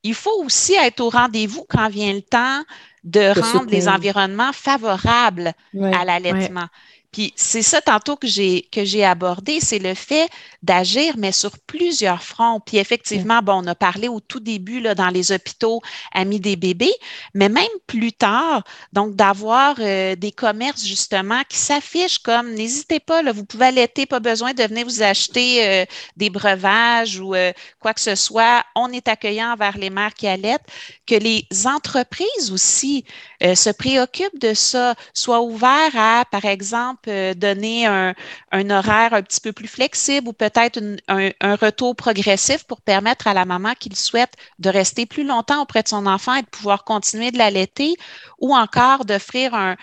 il 0.03 0.15
faut 0.15 0.43
aussi 0.43 0.73
être 0.73 0.99
au 0.99 1.09
rendez-vous 1.09 1.65
quand 1.69 1.87
vient 1.87 2.13
le 2.13 2.21
temps 2.21 2.63
de, 3.03 3.39
rendre 3.39 3.69
les 3.71 3.87
environnements 3.87 4.53
favorables 4.53 5.53
à 5.93 6.05
l'allaitement. 6.05 6.67
Puis 7.11 7.33
c'est 7.35 7.61
ça 7.61 7.81
tantôt 7.81 8.15
que 8.15 8.27
j'ai 8.27 8.69
que 8.71 8.85
j'ai 8.85 9.03
abordé, 9.03 9.59
c'est 9.59 9.79
le 9.79 9.95
fait 9.95 10.29
d'agir, 10.63 11.15
mais 11.17 11.33
sur 11.33 11.57
plusieurs 11.59 12.23
fronts. 12.23 12.61
Puis 12.65 12.77
effectivement, 12.77 13.41
bon, 13.41 13.63
on 13.63 13.67
a 13.67 13.75
parlé 13.75 14.07
au 14.07 14.21
tout 14.21 14.39
début 14.39 14.79
là, 14.79 14.95
dans 14.95 15.09
les 15.09 15.33
hôpitaux 15.33 15.81
amis 16.13 16.39
des 16.39 16.55
bébés, 16.55 16.93
mais 17.33 17.49
même 17.49 17.65
plus 17.85 18.13
tard, 18.13 18.63
donc 18.93 19.15
d'avoir 19.15 19.75
euh, 19.79 20.15
des 20.15 20.31
commerces 20.31 20.85
justement 20.85 21.41
qui 21.49 21.57
s'affichent 21.57 22.19
comme 22.19 22.53
n'hésitez 22.53 23.01
pas, 23.01 23.21
là, 23.21 23.33
vous 23.33 23.45
pouvez 23.45 23.65
allaiter, 23.67 24.05
pas 24.05 24.21
besoin 24.21 24.53
de 24.53 24.63
venir 24.63 24.85
vous 24.85 25.01
acheter 25.01 25.67
euh, 25.67 25.85
des 26.15 26.29
breuvages 26.29 27.19
ou 27.19 27.35
euh, 27.35 27.51
quoi 27.79 27.93
que 27.93 28.01
ce 28.01 28.15
soit. 28.15 28.63
On 28.75 28.89
est 28.93 29.09
accueillant 29.09 29.51
envers 29.51 29.77
les 29.77 29.89
mères 29.89 30.13
qui 30.13 30.27
allaitent, 30.27 30.65
que 31.05 31.15
les 31.15 31.45
entreprises 31.65 32.51
aussi 32.51 33.03
se 33.41 33.71
préoccupent 33.71 34.39
de 34.39 34.53
ça, 34.53 34.95
soient 35.13 35.41
ouverts 35.41 35.95
à, 35.95 36.25
par 36.29 36.45
exemple, 36.45 37.00
euh, 37.07 37.33
donner 37.33 37.85
un, 37.85 38.13
horaire 38.51 39.13
un 39.13 39.21
petit 39.21 39.41
peu 39.41 39.51
plus 39.51 39.67
flexible 39.67 40.27
ou 40.27 40.33
peut-être 40.33 40.81
un, 41.07 41.55
retour 41.55 41.95
progressif 41.95 42.63
pour 42.65 42.81
permettre 42.81 43.27
à 43.27 43.33
la 43.33 43.45
maman 43.45 43.73
qui 43.79 43.89
le 43.89 43.95
souhaite 43.95 44.33
de 44.59 44.69
rester 44.69 45.05
plus 45.05 45.23
longtemps 45.23 45.61
auprès 45.61 45.83
de 45.83 45.87
son 45.87 46.05
enfant 46.05 46.35
et 46.35 46.41
de 46.41 46.47
pouvoir 46.47 46.83
continuer 46.83 47.31
de 47.31 47.37
l'allaiter 47.37 47.95
ou 48.39 48.55
encore 48.55 49.05
d'offrir 49.05 49.53
un, 49.53 49.75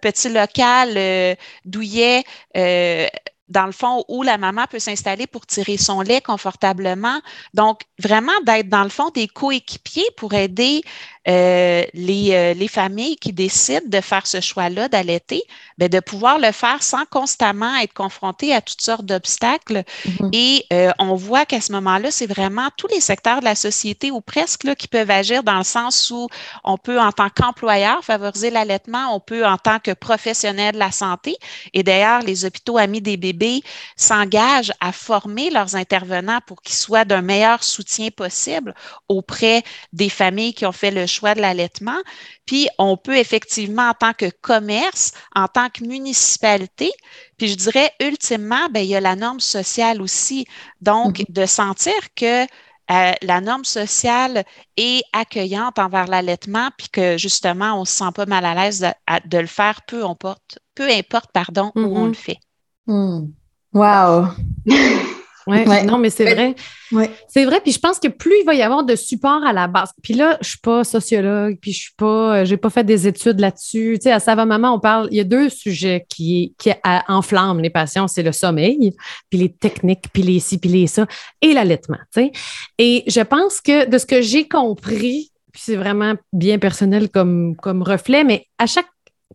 petit 0.00 0.30
local 0.30 0.94
euh, 0.96 1.34
douillet 1.66 2.24
euh, 2.56 3.06
dans 3.50 3.66
le 3.66 3.72
fond, 3.72 4.04
où 4.08 4.22
la 4.22 4.38
maman 4.38 4.64
peut 4.70 4.78
s'installer 4.78 5.26
pour 5.26 5.44
tirer 5.44 5.76
son 5.76 6.00
lait 6.00 6.20
confortablement. 6.20 7.20
Donc, 7.52 7.80
vraiment 7.98 8.32
d'être 8.46 8.68
dans 8.68 8.84
le 8.84 8.88
fond 8.88 9.10
des 9.10 9.26
coéquipiers 9.26 10.08
pour 10.16 10.32
aider 10.34 10.82
euh, 11.28 11.84
les, 11.92 12.30
euh, 12.32 12.54
les, 12.54 12.66
familles 12.66 13.16
qui 13.16 13.34
décident 13.34 13.86
de 13.86 14.00
faire 14.00 14.26
ce 14.26 14.40
choix-là 14.40 14.88
d'allaiter, 14.88 15.42
ben, 15.76 15.86
de 15.86 16.00
pouvoir 16.00 16.38
le 16.38 16.50
faire 16.50 16.82
sans 16.82 17.04
constamment 17.04 17.76
être 17.76 17.92
confronté 17.92 18.54
à 18.54 18.62
toutes 18.62 18.80
sortes 18.80 19.04
d'obstacles. 19.04 19.84
Mm-hmm. 20.06 20.30
Et 20.32 20.64
euh, 20.72 20.90
on 20.98 21.16
voit 21.16 21.44
qu'à 21.44 21.60
ce 21.60 21.72
moment-là, 21.72 22.10
c'est 22.10 22.26
vraiment 22.26 22.68
tous 22.78 22.86
les 22.86 23.00
secteurs 23.02 23.40
de 23.40 23.44
la 23.44 23.54
société 23.54 24.10
ou 24.10 24.22
presque 24.22 24.64
là, 24.64 24.74
qui 24.74 24.88
peuvent 24.88 25.10
agir 25.10 25.42
dans 25.42 25.58
le 25.58 25.64
sens 25.64 26.10
où 26.10 26.26
on 26.64 26.78
peut, 26.78 26.98
en 26.98 27.12
tant 27.12 27.28
qu'employeur, 27.28 28.02
favoriser 28.02 28.48
l'allaitement, 28.48 29.14
on 29.14 29.20
peut, 29.20 29.44
en 29.44 29.58
tant 29.58 29.78
que 29.78 29.90
professionnel 29.90 30.72
de 30.72 30.78
la 30.78 30.90
santé. 30.90 31.36
Et 31.74 31.82
d'ailleurs, 31.82 32.22
les 32.22 32.46
hôpitaux 32.46 32.78
amis 32.78 33.02
des 33.02 33.18
bébés 33.18 33.60
s'engagent 33.94 34.72
à 34.80 34.90
former 34.90 35.50
leurs 35.50 35.76
intervenants 35.76 36.40
pour 36.46 36.62
qu'ils 36.62 36.76
soient 36.76 37.04
d'un 37.04 37.20
meilleur 37.20 37.62
soutien 37.62 38.08
possible 38.08 38.74
auprès 39.08 39.62
des 39.92 40.08
familles 40.08 40.54
qui 40.54 40.64
ont 40.64 40.72
fait 40.72 40.90
le 40.90 41.10
choix 41.10 41.19
de 41.22 41.40
l'allaitement. 41.40 41.98
Puis 42.46 42.68
on 42.78 42.96
peut 42.96 43.16
effectivement, 43.16 43.90
en 43.90 43.94
tant 43.94 44.12
que 44.12 44.30
commerce, 44.40 45.12
en 45.34 45.46
tant 45.46 45.68
que 45.68 45.84
municipalité, 45.84 46.90
puis 47.36 47.48
je 47.48 47.54
dirais 47.54 47.92
ultimement, 48.00 48.68
bien, 48.70 48.82
il 48.82 48.88
y 48.88 48.96
a 48.96 49.00
la 49.00 49.16
norme 49.16 49.40
sociale 49.40 50.02
aussi. 50.02 50.46
Donc, 50.80 51.18
mm-hmm. 51.18 51.32
de 51.32 51.46
sentir 51.46 51.94
que 52.14 52.44
euh, 52.44 53.12
la 53.22 53.40
norme 53.40 53.64
sociale 53.64 54.44
est 54.76 55.02
accueillante 55.12 55.78
envers 55.78 56.06
l'allaitement, 56.06 56.70
puis 56.76 56.88
que 56.88 57.16
justement, 57.16 57.74
on 57.74 57.80
ne 57.80 57.84
se 57.84 57.94
sent 57.94 58.10
pas 58.14 58.26
mal 58.26 58.44
à 58.44 58.54
l'aise 58.54 58.80
de, 59.26 59.38
le 59.38 59.46
faire, 59.46 59.82
peu 59.86 60.04
importe, 60.04 60.58
peu 60.74 60.90
importe 60.90 61.30
pardon, 61.32 61.70
où 61.76 61.80
on 61.80 62.06
mm-hmm. 62.06 62.08
le 62.08 62.14
fait. 62.14 62.38
Mm. 62.86 63.26
Wow! 63.72 64.26
Ouais, 65.50 65.84
non, 65.84 65.98
mais 65.98 66.10
c'est 66.10 66.32
vrai. 66.32 66.54
Ouais. 66.92 67.10
C'est 67.28 67.44
vrai, 67.44 67.60
puis 67.60 67.72
je 67.72 67.78
pense 67.78 67.98
que 67.98 68.08
plus 68.08 68.34
il 68.40 68.44
va 68.44 68.54
y 68.54 68.62
avoir 68.62 68.84
de 68.84 68.96
support 68.96 69.44
à 69.44 69.52
la 69.52 69.68
base. 69.68 69.90
Puis 70.02 70.14
là, 70.14 70.38
je 70.40 70.50
suis 70.50 70.58
pas 70.58 70.82
sociologue, 70.84 71.58
puis 71.60 71.72
je 71.72 71.80
suis 71.82 71.94
pas, 71.96 72.44
j'ai 72.44 72.56
pas 72.56 72.70
fait 72.70 72.84
des 72.84 73.06
études 73.06 73.38
là-dessus. 73.38 73.98
Tu 74.00 74.04
sais, 74.04 74.12
à 74.12 74.20
Sava 74.20 74.44
Maman, 74.44 74.74
on 74.74 74.80
parle, 74.80 75.08
il 75.10 75.16
y 75.16 75.20
a 75.20 75.24
deux 75.24 75.48
sujets 75.48 76.04
qui, 76.08 76.54
qui 76.58 76.70
enflamment 77.08 77.60
les 77.60 77.70
patients, 77.70 78.08
c'est 78.08 78.22
le 78.22 78.32
sommeil, 78.32 78.94
puis 79.28 79.38
les 79.38 79.52
techniques, 79.52 80.06
puis 80.12 80.22
les 80.22 80.40
ci, 80.40 80.58
puis 80.58 80.70
les 80.70 80.86
ça, 80.86 81.06
et 81.42 81.52
l'allaitement. 81.52 81.98
Tu 82.14 82.22
sais. 82.22 82.32
Et 82.78 83.04
je 83.06 83.20
pense 83.20 83.60
que 83.60 83.88
de 83.88 83.98
ce 83.98 84.06
que 84.06 84.20
j'ai 84.20 84.48
compris, 84.48 85.30
puis 85.52 85.62
c'est 85.64 85.76
vraiment 85.76 86.14
bien 86.32 86.58
personnel 86.58 87.08
comme, 87.08 87.54
comme 87.56 87.82
reflet, 87.82 88.24
mais 88.24 88.46
à 88.58 88.66
chaque 88.66 88.86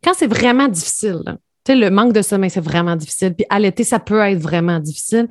quand 0.03 0.13
c'est 0.13 0.27
vraiment 0.27 0.67
difficile, 0.67 1.21
tu 1.25 1.73
sais, 1.73 1.75
le 1.75 1.89
manque 1.89 2.13
de 2.13 2.21
sommeil, 2.21 2.49
c'est 2.49 2.63
vraiment 2.63 2.95
difficile. 2.95 3.33
Puis 3.33 3.45
allaiter, 3.49 3.83
ça 3.83 3.99
peut 3.99 4.19
être 4.19 4.39
vraiment 4.39 4.79
difficile 4.79 5.27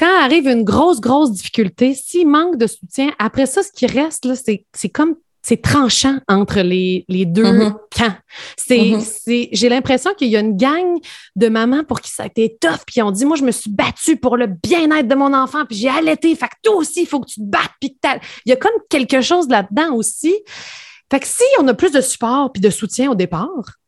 quand 0.00 0.24
arrive 0.24 0.48
une 0.48 0.64
grosse, 0.64 0.98
grosse 0.98 1.30
difficulté, 1.30 1.94
s'il 1.94 2.26
manque 2.26 2.56
de 2.56 2.66
soutien, 2.66 3.12
après 3.18 3.44
ça, 3.44 3.62
ce 3.62 3.70
qui 3.70 3.86
reste, 3.86 4.26
c'est 4.72 4.88
comme 4.88 5.14
c'est 5.42 5.60
tranchant 5.60 6.18
entre 6.28 6.60
les, 6.60 7.04
deux 7.08 7.44
mm-hmm. 7.44 7.74
camps. 7.96 8.14
Mm-hmm. 8.68 9.00
C'est, 9.00 9.48
j'ai 9.52 9.68
l'impression 9.68 10.12
qu'il 10.14 10.28
y 10.28 10.36
a 10.36 10.40
une 10.40 10.56
gang 10.56 10.98
de 11.36 11.48
mamans 11.48 11.84
pour 11.84 12.00
qui 12.00 12.10
ça 12.10 12.24
a 12.24 12.26
été 12.26 12.56
tough, 12.60 12.80
puis 12.86 13.02
on 13.02 13.10
dit 13.10 13.26
Moi, 13.26 13.36
je 13.36 13.44
me 13.44 13.50
suis 13.50 13.70
battue 13.70 14.16
pour 14.16 14.36
le 14.36 14.46
bien-être 14.46 15.06
de 15.06 15.14
mon 15.14 15.34
enfant, 15.34 15.64
puis 15.66 15.76
j'ai 15.76 15.88
allaité. 15.88 16.34
Fait 16.34 16.48
que 16.48 16.56
toi 16.62 16.76
aussi, 16.76 17.02
il 17.02 17.06
faut 17.06 17.20
que 17.20 17.28
tu 17.28 17.40
te 17.40 17.46
battes. 17.46 17.72
Puis 17.80 17.96
il 18.46 18.50
y 18.50 18.52
a 18.52 18.56
comme 18.56 18.72
quelque 18.88 19.20
chose 19.20 19.48
là-dedans 19.48 19.94
aussi. 19.94 20.34
Fait 21.10 21.20
que 21.20 21.26
si 21.26 21.44
on 21.58 21.68
a 21.68 21.74
plus 21.74 21.92
de 21.92 22.00
support 22.00 22.52
puis 22.52 22.60
de 22.60 22.70
soutien 22.70 23.10
au 23.10 23.14
départ, 23.14 23.78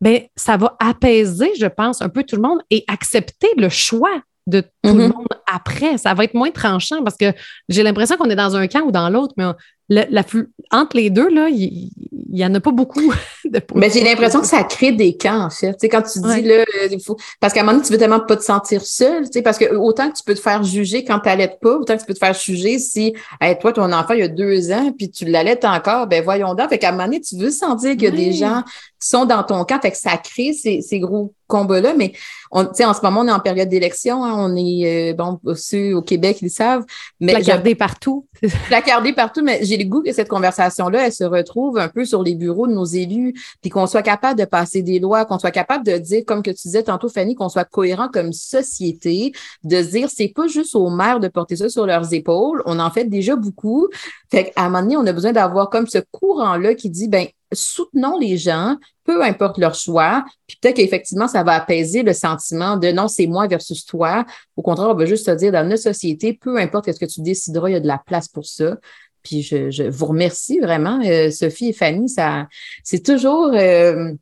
ben 0.00 0.22
ça 0.34 0.56
va 0.56 0.76
apaiser, 0.80 1.52
je 1.58 1.66
pense, 1.66 2.02
un 2.02 2.08
peu 2.08 2.24
tout 2.24 2.36
le 2.36 2.42
monde 2.42 2.60
et 2.70 2.84
accepter 2.88 3.48
le 3.56 3.68
choix 3.68 4.22
de 4.46 4.60
tout 4.60 4.68
le 4.84 4.90
mm-hmm. 4.92 5.12
monde 5.12 5.26
après. 5.52 5.98
Ça 5.98 6.14
va 6.14 6.24
être 6.24 6.34
moins 6.34 6.50
tranchant 6.50 7.02
parce 7.02 7.16
que 7.16 7.32
j'ai 7.68 7.82
l'impression 7.82 8.16
qu'on 8.16 8.30
est 8.30 8.36
dans 8.36 8.56
un 8.56 8.66
camp 8.66 8.82
ou 8.82 8.92
dans 8.92 9.10
l'autre, 9.10 9.34
mais 9.36 9.44
la, 9.90 10.22
entre 10.70 10.96
les 10.96 11.10
deux, 11.10 11.28
là, 11.28 11.48
il 11.48 11.90
n'y 12.30 12.44
en 12.44 12.54
a 12.54 12.60
pas 12.60 12.70
beaucoup. 12.70 13.12
De 13.44 13.60
mais 13.74 13.90
j'ai 13.90 14.04
l'impression 14.04 14.40
que 14.40 14.46
ça 14.46 14.62
crée 14.62 14.92
des 14.92 15.16
camps, 15.16 15.46
en 15.46 15.50
fait. 15.50 15.72
Tu 15.72 15.78
sais, 15.80 15.88
quand 15.88 16.02
tu 16.02 16.20
dis, 16.20 16.42
là, 16.42 16.64
il 16.88 17.00
faut... 17.02 17.16
Parce 17.40 17.52
qu'à 17.52 17.60
un 17.60 17.62
moment 17.64 17.72
donné, 17.72 17.86
tu 17.86 17.92
veux 17.92 17.98
tellement 17.98 18.20
pas 18.20 18.36
te 18.36 18.44
sentir 18.44 18.82
seul, 18.82 19.24
tu 19.24 19.32
sais, 19.32 19.42
parce 19.42 19.58
que 19.58 19.74
autant 19.74 20.10
que 20.10 20.16
tu 20.16 20.22
peux 20.22 20.34
te 20.34 20.40
faire 20.40 20.62
juger 20.62 21.04
quand 21.04 21.18
tu 21.18 21.28
n'allaites 21.28 21.58
pas, 21.60 21.74
autant 21.74 21.96
que 21.96 22.00
tu 22.00 22.06
peux 22.06 22.14
te 22.14 22.20
faire 22.20 22.34
juger 22.34 22.78
si, 22.78 23.14
toi, 23.60 23.72
ton 23.72 23.92
enfant, 23.92 24.14
il 24.14 24.20
y 24.20 24.22
a 24.22 24.28
deux 24.28 24.70
ans, 24.70 24.92
puis 24.96 25.10
tu 25.10 25.24
l'allaites 25.24 25.64
encore, 25.64 26.06
ben 26.06 26.22
voyons 26.22 26.54
donc. 26.54 26.68
Fait 26.68 26.78
qu'à 26.78 26.90
un 26.90 26.92
moment 26.92 27.06
donné, 27.06 27.20
tu 27.20 27.36
veux 27.36 27.50
sentir 27.50 27.92
qu'il 27.92 28.04
y 28.04 28.06
a 28.06 28.10
des 28.12 28.32
gens 28.32 28.62
qui 29.00 29.08
sont 29.08 29.24
dans 29.24 29.42
ton 29.42 29.64
camp, 29.64 29.80
fait 29.80 29.90
que 29.90 29.98
ça 29.98 30.16
crée 30.16 30.52
ces, 30.52 30.82
ces 30.82 31.00
gros 31.00 31.34
combats-là. 31.50 31.94
Mais 31.96 32.12
on, 32.50 32.64
en 32.64 32.94
ce 32.94 33.02
moment, 33.02 33.20
on 33.20 33.28
est 33.28 33.32
en 33.32 33.40
période 33.40 33.68
d'élection, 33.68 34.24
hein, 34.24 34.34
on 34.36 34.56
est, 34.56 35.12
euh, 35.12 35.14
bon, 35.14 35.38
ceux 35.54 35.94
au 35.94 36.02
Québec, 36.02 36.38
ils 36.42 36.50
savent. 36.50 36.84
Mais 37.20 37.32
Placardé 37.32 37.74
partout. 37.74 38.26
Placardé 38.68 39.12
partout, 39.12 39.42
mais 39.44 39.60
j'ai 39.62 39.76
le 39.76 39.84
goût 39.84 40.02
que 40.02 40.12
cette 40.12 40.28
conversation-là, 40.28 41.06
elle 41.06 41.12
se 41.12 41.24
retrouve 41.24 41.78
un 41.78 41.88
peu 41.88 42.04
sur 42.04 42.22
les 42.22 42.34
bureaux 42.34 42.66
de 42.66 42.72
nos 42.72 42.84
élus, 42.84 43.34
puis 43.60 43.70
qu'on 43.70 43.86
soit 43.86 44.02
capable 44.02 44.38
de 44.38 44.44
passer 44.44 44.82
des 44.82 44.98
lois, 44.98 45.24
qu'on 45.24 45.38
soit 45.38 45.50
capable 45.50 45.84
de 45.84 45.98
dire, 45.98 46.22
comme 46.26 46.42
que 46.42 46.50
tu 46.50 46.62
disais 46.62 46.82
tantôt, 46.82 47.08
Fanny, 47.08 47.34
qu'on 47.34 47.48
soit 47.48 47.64
cohérent 47.64 48.08
comme 48.12 48.32
société, 48.32 49.32
de 49.64 49.82
dire, 49.82 50.08
c'est 50.10 50.32
pas 50.34 50.46
juste 50.46 50.74
aux 50.74 50.90
maires 50.90 51.20
de 51.20 51.28
porter 51.28 51.56
ça 51.56 51.68
sur 51.68 51.86
leurs 51.86 52.12
épaules, 52.12 52.62
on 52.66 52.78
en 52.78 52.90
fait 52.90 53.04
déjà 53.04 53.36
beaucoup. 53.36 53.88
Fait 54.30 54.50
qu'à 54.50 54.62
un 54.62 54.68
moment 54.68 54.82
donné, 54.82 54.96
on 54.96 55.06
a 55.06 55.12
besoin 55.12 55.32
d'avoir 55.32 55.70
comme 55.70 55.86
ce 55.86 55.98
courant-là 56.10 56.74
qui 56.74 56.90
dit, 56.90 57.08
ben 57.08 57.26
soutenons 57.52 58.18
les 58.18 58.36
gens, 58.36 58.76
peu 59.04 59.22
importe 59.22 59.58
leur 59.58 59.74
choix, 59.74 60.24
puis 60.46 60.56
peut-être 60.60 60.76
qu'effectivement, 60.76 61.28
ça 61.28 61.42
va 61.42 61.52
apaiser 61.52 62.02
le 62.02 62.12
sentiment 62.12 62.76
de 62.76 62.92
non, 62.92 63.08
c'est 63.08 63.26
moi 63.26 63.46
versus 63.46 63.84
toi. 63.84 64.24
Au 64.56 64.62
contraire, 64.62 64.88
on 64.88 64.94
va 64.94 65.06
juste 65.06 65.26
te 65.26 65.34
dire, 65.34 65.52
dans 65.52 65.68
notre 65.68 65.82
société, 65.82 66.34
peu 66.34 66.58
importe 66.58 66.92
ce 66.92 66.98
que 66.98 67.06
tu 67.06 67.20
décideras, 67.22 67.68
il 67.68 67.72
y 67.72 67.76
a 67.76 67.80
de 67.80 67.88
la 67.88 67.98
place 67.98 68.28
pour 68.28 68.46
ça. 68.46 68.76
Puis 69.22 69.42
je, 69.42 69.88
vous 69.88 70.06
remercie 70.06 70.60
vraiment, 70.60 71.00
euh, 71.04 71.30
Sophie 71.30 71.68
et 71.68 71.72
Fanny. 71.72 72.08
Ça, 72.08 72.46
c'est 72.84 73.04
toujours 73.04 73.50
euh, 73.52 74.12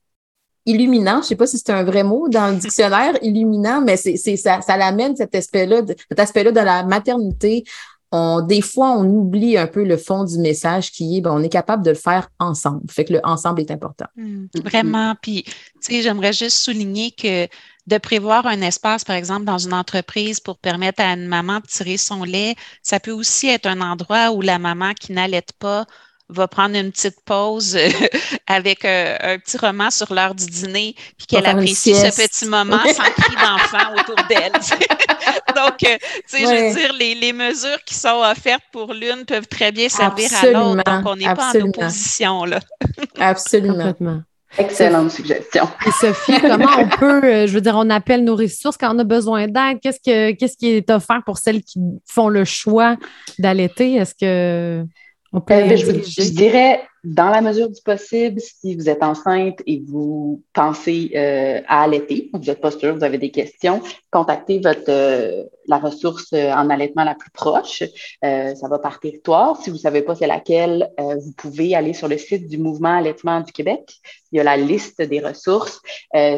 illuminant. 0.66 1.16
Je 1.16 1.18
ne 1.18 1.24
sais 1.24 1.36
pas 1.36 1.46
si 1.46 1.58
c'est 1.58 1.70
un 1.70 1.84
vrai 1.84 2.02
mot 2.02 2.28
dans 2.28 2.48
le 2.48 2.56
dictionnaire, 2.56 3.16
illuminant, 3.22 3.80
mais 3.80 3.96
c'est, 3.96 4.16
ça, 4.36 4.60
ça 4.60 4.76
l'amène 4.76 5.16
cet 5.16 5.34
aspect-là, 5.34 5.82
cet 6.08 6.18
aspect-là 6.18 6.50
de 6.50 6.60
la 6.60 6.82
maternité 6.82 7.64
on, 8.10 8.40
des 8.40 8.62
fois, 8.62 8.92
on 8.92 9.04
oublie 9.04 9.58
un 9.58 9.66
peu 9.66 9.84
le 9.84 9.96
fond 9.96 10.24
du 10.24 10.38
message 10.38 10.90
qui 10.92 11.18
est, 11.18 11.20
ben, 11.20 11.32
on 11.32 11.42
est 11.42 11.48
capable 11.48 11.84
de 11.84 11.90
le 11.90 11.96
faire 11.96 12.28
ensemble. 12.38 12.90
Fait 12.90 13.04
que 13.04 13.12
le 13.12 13.20
ensemble 13.22 13.60
est 13.60 13.70
important. 13.70 14.06
Mmh, 14.16 14.46
vraiment. 14.64 15.14
Puis, 15.20 15.42
tu 15.44 15.52
sais, 15.80 16.02
j'aimerais 16.02 16.32
juste 16.32 16.58
souligner 16.58 17.10
que 17.10 17.46
de 17.86 17.98
prévoir 17.98 18.46
un 18.46 18.60
espace, 18.60 19.04
par 19.04 19.16
exemple, 19.16 19.44
dans 19.44 19.58
une 19.58 19.72
entreprise 19.72 20.40
pour 20.40 20.58
permettre 20.58 21.02
à 21.02 21.12
une 21.12 21.26
maman 21.26 21.56
de 21.60 21.66
tirer 21.66 21.96
son 21.96 22.24
lait, 22.24 22.54
ça 22.82 23.00
peut 23.00 23.12
aussi 23.12 23.48
être 23.48 23.66
un 23.66 23.80
endroit 23.80 24.30
où 24.30 24.42
la 24.42 24.58
maman 24.58 24.92
qui 24.92 25.12
n'allait 25.12 25.42
pas 25.58 25.86
va 26.28 26.46
prendre 26.46 26.76
une 26.76 26.90
petite 26.90 27.20
pause 27.24 27.76
euh, 27.76 27.88
avec 28.46 28.84
euh, 28.84 29.16
un 29.20 29.38
petit 29.38 29.56
roman 29.56 29.90
sur 29.90 30.12
l'heure 30.12 30.34
du 30.34 30.46
dîner, 30.46 30.94
puis 31.16 31.26
qu'elle 31.26 31.46
apprécie 31.46 31.94
ce 31.94 32.14
petit 32.14 32.46
moment 32.46 32.78
sans 32.78 33.10
cri 33.16 33.34
d'enfant 33.36 33.94
autour 33.98 34.16
d'elle. 34.28 34.52
Donc, 35.56 35.82
euh, 35.84 35.96
tu 36.28 36.38
sais, 36.38 36.40
je 36.40 36.68
veux 36.68 36.74
dire, 36.74 36.92
les, 36.92 37.32
mesures 37.32 37.82
qui 37.84 37.94
sont 37.94 38.20
offertes 38.22 38.64
pour 38.72 38.92
l'une 38.92 39.24
peuvent 39.26 39.46
très 39.46 39.72
bien 39.72 39.88
servir 39.88 40.30
à 40.42 40.46
l'autre. 40.46 40.82
Donc, 40.84 41.06
on 41.06 41.16
n'est 41.16 41.34
pas 41.34 41.52
en 41.54 41.60
opposition, 41.60 42.44
là. 42.44 42.60
Absolument. 43.18 43.94
Excellente 44.56 45.10
suggestion. 45.10 45.68
Et 45.86 45.90
Sophie, 45.90 46.40
comment 46.40 46.70
on 46.78 46.88
peut, 46.88 47.46
je 47.46 47.52
veux 47.52 47.60
dire, 47.60 47.76
on 47.76 47.90
appelle 47.90 48.24
nos 48.24 48.34
ressources 48.34 48.78
quand 48.78 48.94
on 48.94 48.98
a 48.98 49.04
besoin 49.04 49.46
d'aide? 49.46 49.78
Qu'est-ce, 49.82 50.00
que, 50.00 50.32
qu'est-ce 50.32 50.56
qui 50.56 50.70
est 50.70 50.90
offert 50.90 51.22
pour 51.24 51.38
celles 51.38 51.62
qui 51.62 51.80
font 52.06 52.28
le 52.28 52.44
choix 52.44 52.96
d'allaiter? 53.38 53.94
Est-ce 53.94 54.14
que 54.14 54.86
on 55.32 55.40
peut 55.40 55.54
euh, 55.54 55.76
je, 55.76 56.30
dirais, 56.30 56.80
dans 57.04 57.28
la 57.28 57.42
mesure 57.42 57.68
du 57.68 57.80
possible, 57.82 58.40
si 58.40 58.74
vous 58.74 58.88
êtes 58.88 59.02
enceinte 59.02 59.60
et 59.66 59.82
vous 59.86 60.42
pensez 60.54 61.12
euh, 61.14 61.60
à 61.68 61.82
allaiter, 61.82 62.30
vous 62.32 62.40
n'êtes 62.40 62.60
pas 62.60 62.70
sûr, 62.70 62.96
vous 62.96 63.04
avez 63.04 63.18
des 63.18 63.30
questions, 63.30 63.82
contactez 64.10 64.58
votre, 64.58 64.88
euh, 64.88 65.44
la 65.66 65.78
ressource 65.78 66.32
en 66.32 66.70
allaitement 66.70 67.04
la 67.04 67.14
plus 67.14 67.30
proche. 67.30 67.82
ça 68.22 68.68
va 68.68 68.78
par 68.78 69.00
territoire. 69.00 69.60
Si 69.60 69.68
vous 69.68 69.76
ne 69.76 69.82
savez 69.82 70.00
pas 70.00 70.14
c'est 70.14 70.26
laquelle, 70.26 70.88
vous 70.98 71.32
pouvez 71.36 71.74
aller 71.74 71.92
sur 71.92 72.08
le 72.08 72.16
site 72.16 72.48
du 72.48 72.56
Mouvement 72.56 72.96
Allaitement 72.96 73.42
du 73.42 73.52
Québec. 73.52 74.00
Il 74.32 74.36
y 74.36 74.40
a 74.40 74.44
la 74.44 74.56
liste 74.56 75.02
des 75.02 75.20
ressources. 75.20 75.82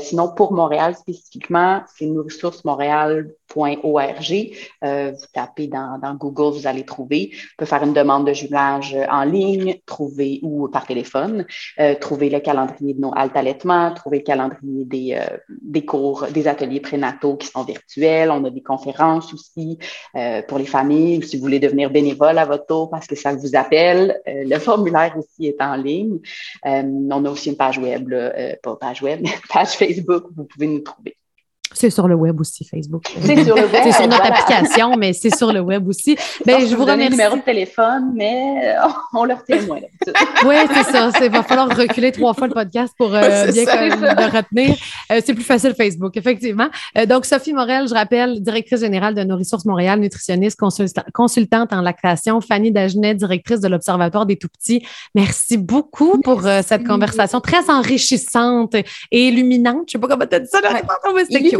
sinon, 0.01 0.35
pour 0.35 0.53
Montréal 0.53 0.97
spécifiquement, 0.97 1.83
c'est 1.97 2.07
nourrissourcemontréal.org. 2.07 4.53
vous 4.83 5.27
tapez 5.33 5.67
dans, 5.67 6.15
Google, 6.15 6.57
vous 6.57 6.67
allez 6.67 6.85
trouver. 6.85 7.31
Vous 7.33 7.39
pouvez 7.59 7.69
faire 7.69 7.83
une 7.83 7.93
demande 7.93 8.27
de 8.27 8.33
jumelage 8.33 8.97
en 9.11 9.25
ligne, 9.25 9.77
trouver 9.87 10.41
ou 10.43 10.69
par 10.69 10.87
téléphone, 10.87 11.47
euh, 11.79 11.95
trouver 11.95 12.31
le 12.31 12.41
calendrier 12.41 12.95
de 12.95 13.01
nos 13.01 13.13
haltes 13.15 13.37
allaitements, 13.37 13.93
trouver 13.95 14.19
le 14.19 14.25
calendrier 14.25 14.85
des, 14.85 15.15
euh, 15.15 15.37
des 15.49 15.85
cours, 15.85 16.27
des 16.31 16.49
ateliers 16.49 16.81
prénataux 16.81 17.37
qui 17.37 17.49
sont 17.49 17.65
virtuels. 17.65 18.31
On 18.31 18.45
a 18.45 18.51
des 18.51 18.63
conférences 18.63 19.33
aussi 19.33 19.79
euh, 20.17 20.43
pour 20.43 20.59
les 20.59 20.67
familles 20.67 21.23
si 21.23 21.37
vous 21.37 21.43
voulez 21.43 21.59
devenir 21.59 21.91
bénévole 21.91 22.39
à 22.39 22.45
votre 22.45 22.67
tour 22.67 22.91
parce 22.91 23.07
que 23.07 23.15
ça 23.15 23.35
vous 23.35 23.57
appelle. 23.57 24.21
le 24.27 24.59
formulaire 24.59 25.17
aussi 25.17 25.47
est 25.47 25.61
en 25.61 25.77
ligne. 25.77 26.19
on 26.65 27.25
a 27.25 27.31
aussi 27.31 27.51
une 27.51 27.57
page 27.57 27.79
web, 27.81 28.13
pas 28.63 28.77
page 28.77 29.03
web, 29.03 29.21
mais 29.23 29.35
page 29.49 29.71
Facebook 29.71 30.27
vous 30.37 30.45
pouvez 30.45 30.67
nous 30.67 30.81
trouver. 30.81 31.17
C'est 31.73 31.91
sur 31.91 32.09
le 32.09 32.17
web 32.17 32.41
aussi, 32.41 32.65
Facebook. 32.65 33.05
C'est 33.21 33.45
sur 33.45 33.55
le 33.55 33.63
web. 33.63 33.81
c'est 33.85 33.93
sur 33.93 34.09
notre 34.09 34.27
application, 34.27 34.97
mais 34.97 35.13
c'est 35.13 35.35
sur 35.35 35.53
le 35.53 35.61
web 35.61 35.87
aussi. 35.87 36.17
Ben, 36.45 36.67
je 36.67 36.75
vous, 36.75 36.83
remercie. 36.83 37.05
le 37.05 37.11
numéro 37.11 37.37
de 37.37 37.43
téléphone, 37.43 38.13
mais 38.15 38.75
euh, 38.77 38.89
on 39.15 39.25
leur 39.25 39.45
témoin. 39.45 39.79
oui, 40.47 40.57
c'est 40.75 40.91
ça. 40.91 41.11
Il 41.23 41.31
va 41.31 41.45
falloir 41.45 41.69
reculer 41.69 42.11
trois 42.11 42.35
fois 42.35 42.49
le 42.49 42.55
podcast 42.55 42.93
pour 42.99 43.15
euh, 43.15 43.47
bien 43.53 43.65
le 43.65 44.37
retenir. 44.37 44.77
Euh, 45.13 45.21
c'est 45.25 45.33
plus 45.33 45.45
facile 45.45 45.75
Facebook, 45.77 46.17
effectivement. 46.17 46.69
donc, 47.07 47.25
Sophie 47.25 47.53
Morel, 47.53 47.89
je 47.89 47.95
rappelle, 47.95 48.41
directrice 48.41 48.81
générale 48.81 49.15
de 49.15 49.23
Nos 49.23 49.37
Ressources 49.37 49.65
Montréal, 49.65 50.01
nutritionniste, 50.01 50.59
consultante 51.13 51.73
en 51.73 51.83
lactation. 51.83 52.41
Fanny 52.41 52.73
Dagenet, 52.73 53.15
directrice 53.15 53.61
de 53.61 53.69
l'Observatoire 53.69 54.27
des 54.27 54.37
Tout-Petits. 54.37 54.85
Merci 55.15 55.57
beaucoup 55.57 56.21
pour 56.21 56.43
cette 56.43 56.85
conversation 56.85 57.41
très 57.41 57.71
enrichissante 57.71 58.75
et 58.75 59.29
illuminante. 59.29 59.85
Je 59.89 59.99
ne 59.99 60.03
sais 60.03 60.09
pas 60.09 60.09
comment 60.09 60.27
tu 60.27 60.35
as 60.35 60.41
dit 60.41 60.49
ça. 60.51 60.61
Là, 60.61 60.81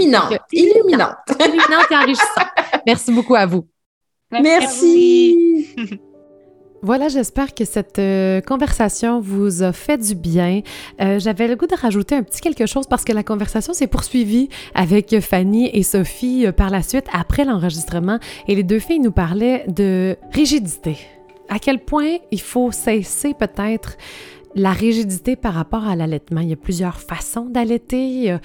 illuminante. 0.01 0.39
Illuminante. 0.53 1.17
Illuminante 1.39 1.87
et 1.91 1.97
enrichissante. 1.97 2.49
Merci 2.87 3.13
beaucoup 3.13 3.35
à 3.35 3.47
vous. 3.47 3.67
Merci. 4.31 5.67
Voilà, 6.83 7.09
j'espère 7.09 7.55
que 7.55 7.67
cette 7.67 7.99
euh, 7.99 8.41
conversation 8.41 9.21
vous 9.21 9.63
a 9.63 9.73
fait 9.73 9.99
du 9.99 10.15
bien. 10.15 10.63
Euh, 11.03 11.19
j'avais 11.19 11.47
le 11.47 11.55
goût 11.55 11.67
de 11.67 11.75
rajouter 11.75 12.15
un 12.15 12.23
petit 12.23 12.41
quelque 12.41 12.65
chose 12.65 12.87
parce 12.87 13.05
que 13.05 13.13
la 13.13 13.23
conversation 13.23 13.75
s'est 13.75 13.87
poursuivie 13.87 14.49
avec 14.75 15.21
Fanny 15.21 15.69
et 15.75 15.83
Sophie 15.83 16.47
euh, 16.47 16.53
par 16.53 16.71
la 16.71 16.83
suite 16.83 17.05
après 17.13 17.45
l'enregistrement 17.45 18.19
et 18.49 18.55
les 18.55 18.63
deux 18.63 18.79
filles 18.79 19.01
nous 19.01 19.13
parlaient 19.13 19.65
de 19.69 20.17
rigidité. 20.33 20.97
À 21.51 21.59
quel 21.59 21.81
point 21.81 22.17
il 22.31 22.41
faut 22.41 22.73
cesser 22.73 23.35
peut-être 23.35 23.99
la 24.55 24.73
rigidité 24.73 25.37
par 25.37 25.55
rapport 25.55 25.87
à 25.87 25.95
l'allaitement. 25.97 26.41
Il 26.41 26.49
y 26.49 26.53
a 26.53 26.57
plusieurs 26.57 27.01
façons 27.01 27.47
d'allaiter. 27.47 28.33
Euh, 28.33 28.39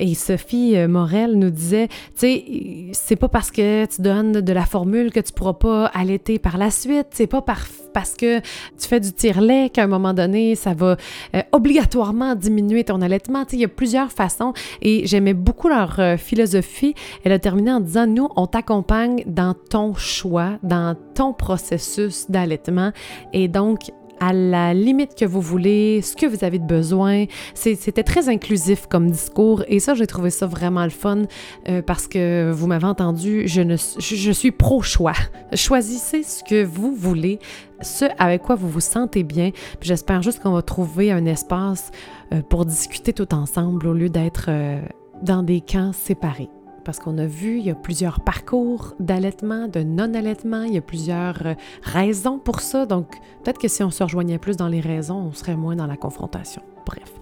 et 0.00 0.14
Sophie 0.14 0.76
euh, 0.76 0.88
Morel 0.88 1.38
nous 1.38 1.50
disait, 1.50 1.88
tu 1.88 1.94
sais, 2.16 2.44
c'est 2.92 3.16
pas 3.16 3.28
parce 3.28 3.50
que 3.50 3.86
tu 3.86 4.02
donnes 4.02 4.32
de 4.32 4.52
la 4.52 4.66
formule 4.66 5.12
que 5.12 5.20
tu 5.20 5.32
pourras 5.32 5.54
pas 5.54 5.86
allaiter 5.86 6.38
par 6.38 6.58
la 6.58 6.70
suite. 6.70 7.08
C'est 7.10 7.26
pas 7.26 7.42
parce 7.42 8.14
que 8.16 8.40
tu 8.40 8.88
fais 8.88 9.00
du 9.00 9.12
tire-lait 9.12 9.70
qu'à 9.70 9.84
un 9.84 9.86
moment 9.86 10.12
donné, 10.12 10.56
ça 10.56 10.74
va 10.74 10.96
euh, 11.34 11.42
obligatoirement 11.52 12.34
diminuer 12.34 12.84
ton 12.84 13.00
allaitement. 13.00 13.44
Tu 13.44 13.50
sais, 13.50 13.56
il 13.58 13.60
y 13.60 13.64
a 13.64 13.68
plusieurs 13.68 14.10
façons. 14.10 14.52
Et 14.82 15.06
j'aimais 15.06 15.34
beaucoup 15.34 15.68
leur 15.68 16.18
philosophie. 16.18 16.94
Elle 17.24 17.32
a 17.32 17.38
terminé 17.38 17.72
en 17.72 17.80
disant, 17.80 18.06
nous, 18.06 18.28
on 18.36 18.46
t'accompagne 18.46 19.22
dans 19.26 19.54
ton 19.54 19.94
choix, 19.94 20.58
dans 20.62 20.96
ton 21.14 21.32
processus 21.32 22.26
d'allaitement. 22.28 22.92
Et 23.32 23.48
donc, 23.48 23.90
à 24.20 24.32
la 24.32 24.74
limite 24.74 25.14
que 25.14 25.24
vous 25.24 25.40
voulez, 25.40 26.02
ce 26.02 26.16
que 26.16 26.26
vous 26.26 26.44
avez 26.44 26.58
de 26.58 26.66
besoin. 26.66 27.24
C'était 27.54 28.02
très 28.02 28.28
inclusif 28.28 28.86
comme 28.86 29.10
discours 29.10 29.64
et 29.68 29.80
ça, 29.80 29.94
j'ai 29.94 30.06
trouvé 30.06 30.30
ça 30.30 30.46
vraiment 30.46 30.84
le 30.84 30.90
fun 30.90 31.22
euh, 31.68 31.82
parce 31.82 32.06
que 32.06 32.50
vous 32.52 32.66
m'avez 32.66 32.86
entendu, 32.86 33.46
je, 33.46 34.32
suis 34.32 34.50
pro-choix. 34.50 35.14
Choisissez 35.54 36.22
ce 36.22 36.42
que 36.44 36.64
vous 36.64 36.94
voulez, 36.94 37.38
ce 37.80 38.06
avec 38.18 38.42
quoi 38.42 38.54
vous 38.54 38.68
vous 38.68 38.80
sentez 38.80 39.22
bien. 39.22 39.50
J'espère 39.80 40.22
juste 40.22 40.40
qu'on 40.40 40.52
va 40.52 40.62
trouver 40.62 41.12
un 41.12 41.26
espace 41.26 41.90
euh, 42.32 42.42
pour 42.42 42.64
discuter 42.64 43.12
tout 43.12 43.34
ensemble 43.34 43.86
au 43.86 43.92
lieu 43.92 44.08
d'être 44.08 44.46
euh, 44.48 44.80
dans 45.22 45.42
des 45.42 45.60
camps 45.60 45.92
séparés 45.92 46.48
parce 46.84 46.98
qu'on 46.98 47.18
a 47.18 47.26
vu, 47.26 47.58
il 47.58 47.64
y 47.64 47.70
a 47.70 47.74
plusieurs 47.74 48.20
parcours 48.20 48.94
d'allaitement, 49.00 49.68
de 49.68 49.82
non-allaitement, 49.82 50.62
il 50.62 50.74
y 50.74 50.78
a 50.78 50.82
plusieurs 50.82 51.46
euh, 51.46 51.54
raisons 51.82 52.38
pour 52.38 52.60
ça. 52.60 52.86
Donc, 52.86 53.16
peut-être 53.42 53.58
que 53.58 53.68
si 53.68 53.82
on 53.82 53.90
se 53.90 54.02
rejoignait 54.02 54.38
plus 54.38 54.56
dans 54.56 54.68
les 54.68 54.80
raisons, 54.80 55.16
on 55.16 55.32
serait 55.32 55.56
moins 55.56 55.76
dans 55.76 55.86
la 55.86 55.96
confrontation. 55.96 56.62
Bref, 56.86 57.12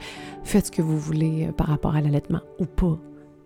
faites 0.42 0.66
ce 0.66 0.70
que 0.70 0.82
vous 0.82 0.98
voulez 0.98 1.46
euh, 1.46 1.52
par 1.52 1.68
rapport 1.68 1.94
à 1.94 2.00
l'allaitement 2.00 2.40
ou 2.58 2.66
pas. 2.66 2.98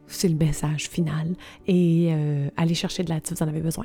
C'est 0.07 0.29
le 0.29 0.37
message 0.37 0.89
final. 0.89 1.35
Et 1.67 2.09
euh, 2.11 2.49
allez 2.57 2.75
chercher 2.75 3.03
de 3.03 3.11
l'aide 3.11 3.27
si 3.27 3.35
vous 3.35 3.43
en 3.43 3.49
avez 3.49 3.61
besoin. 3.61 3.85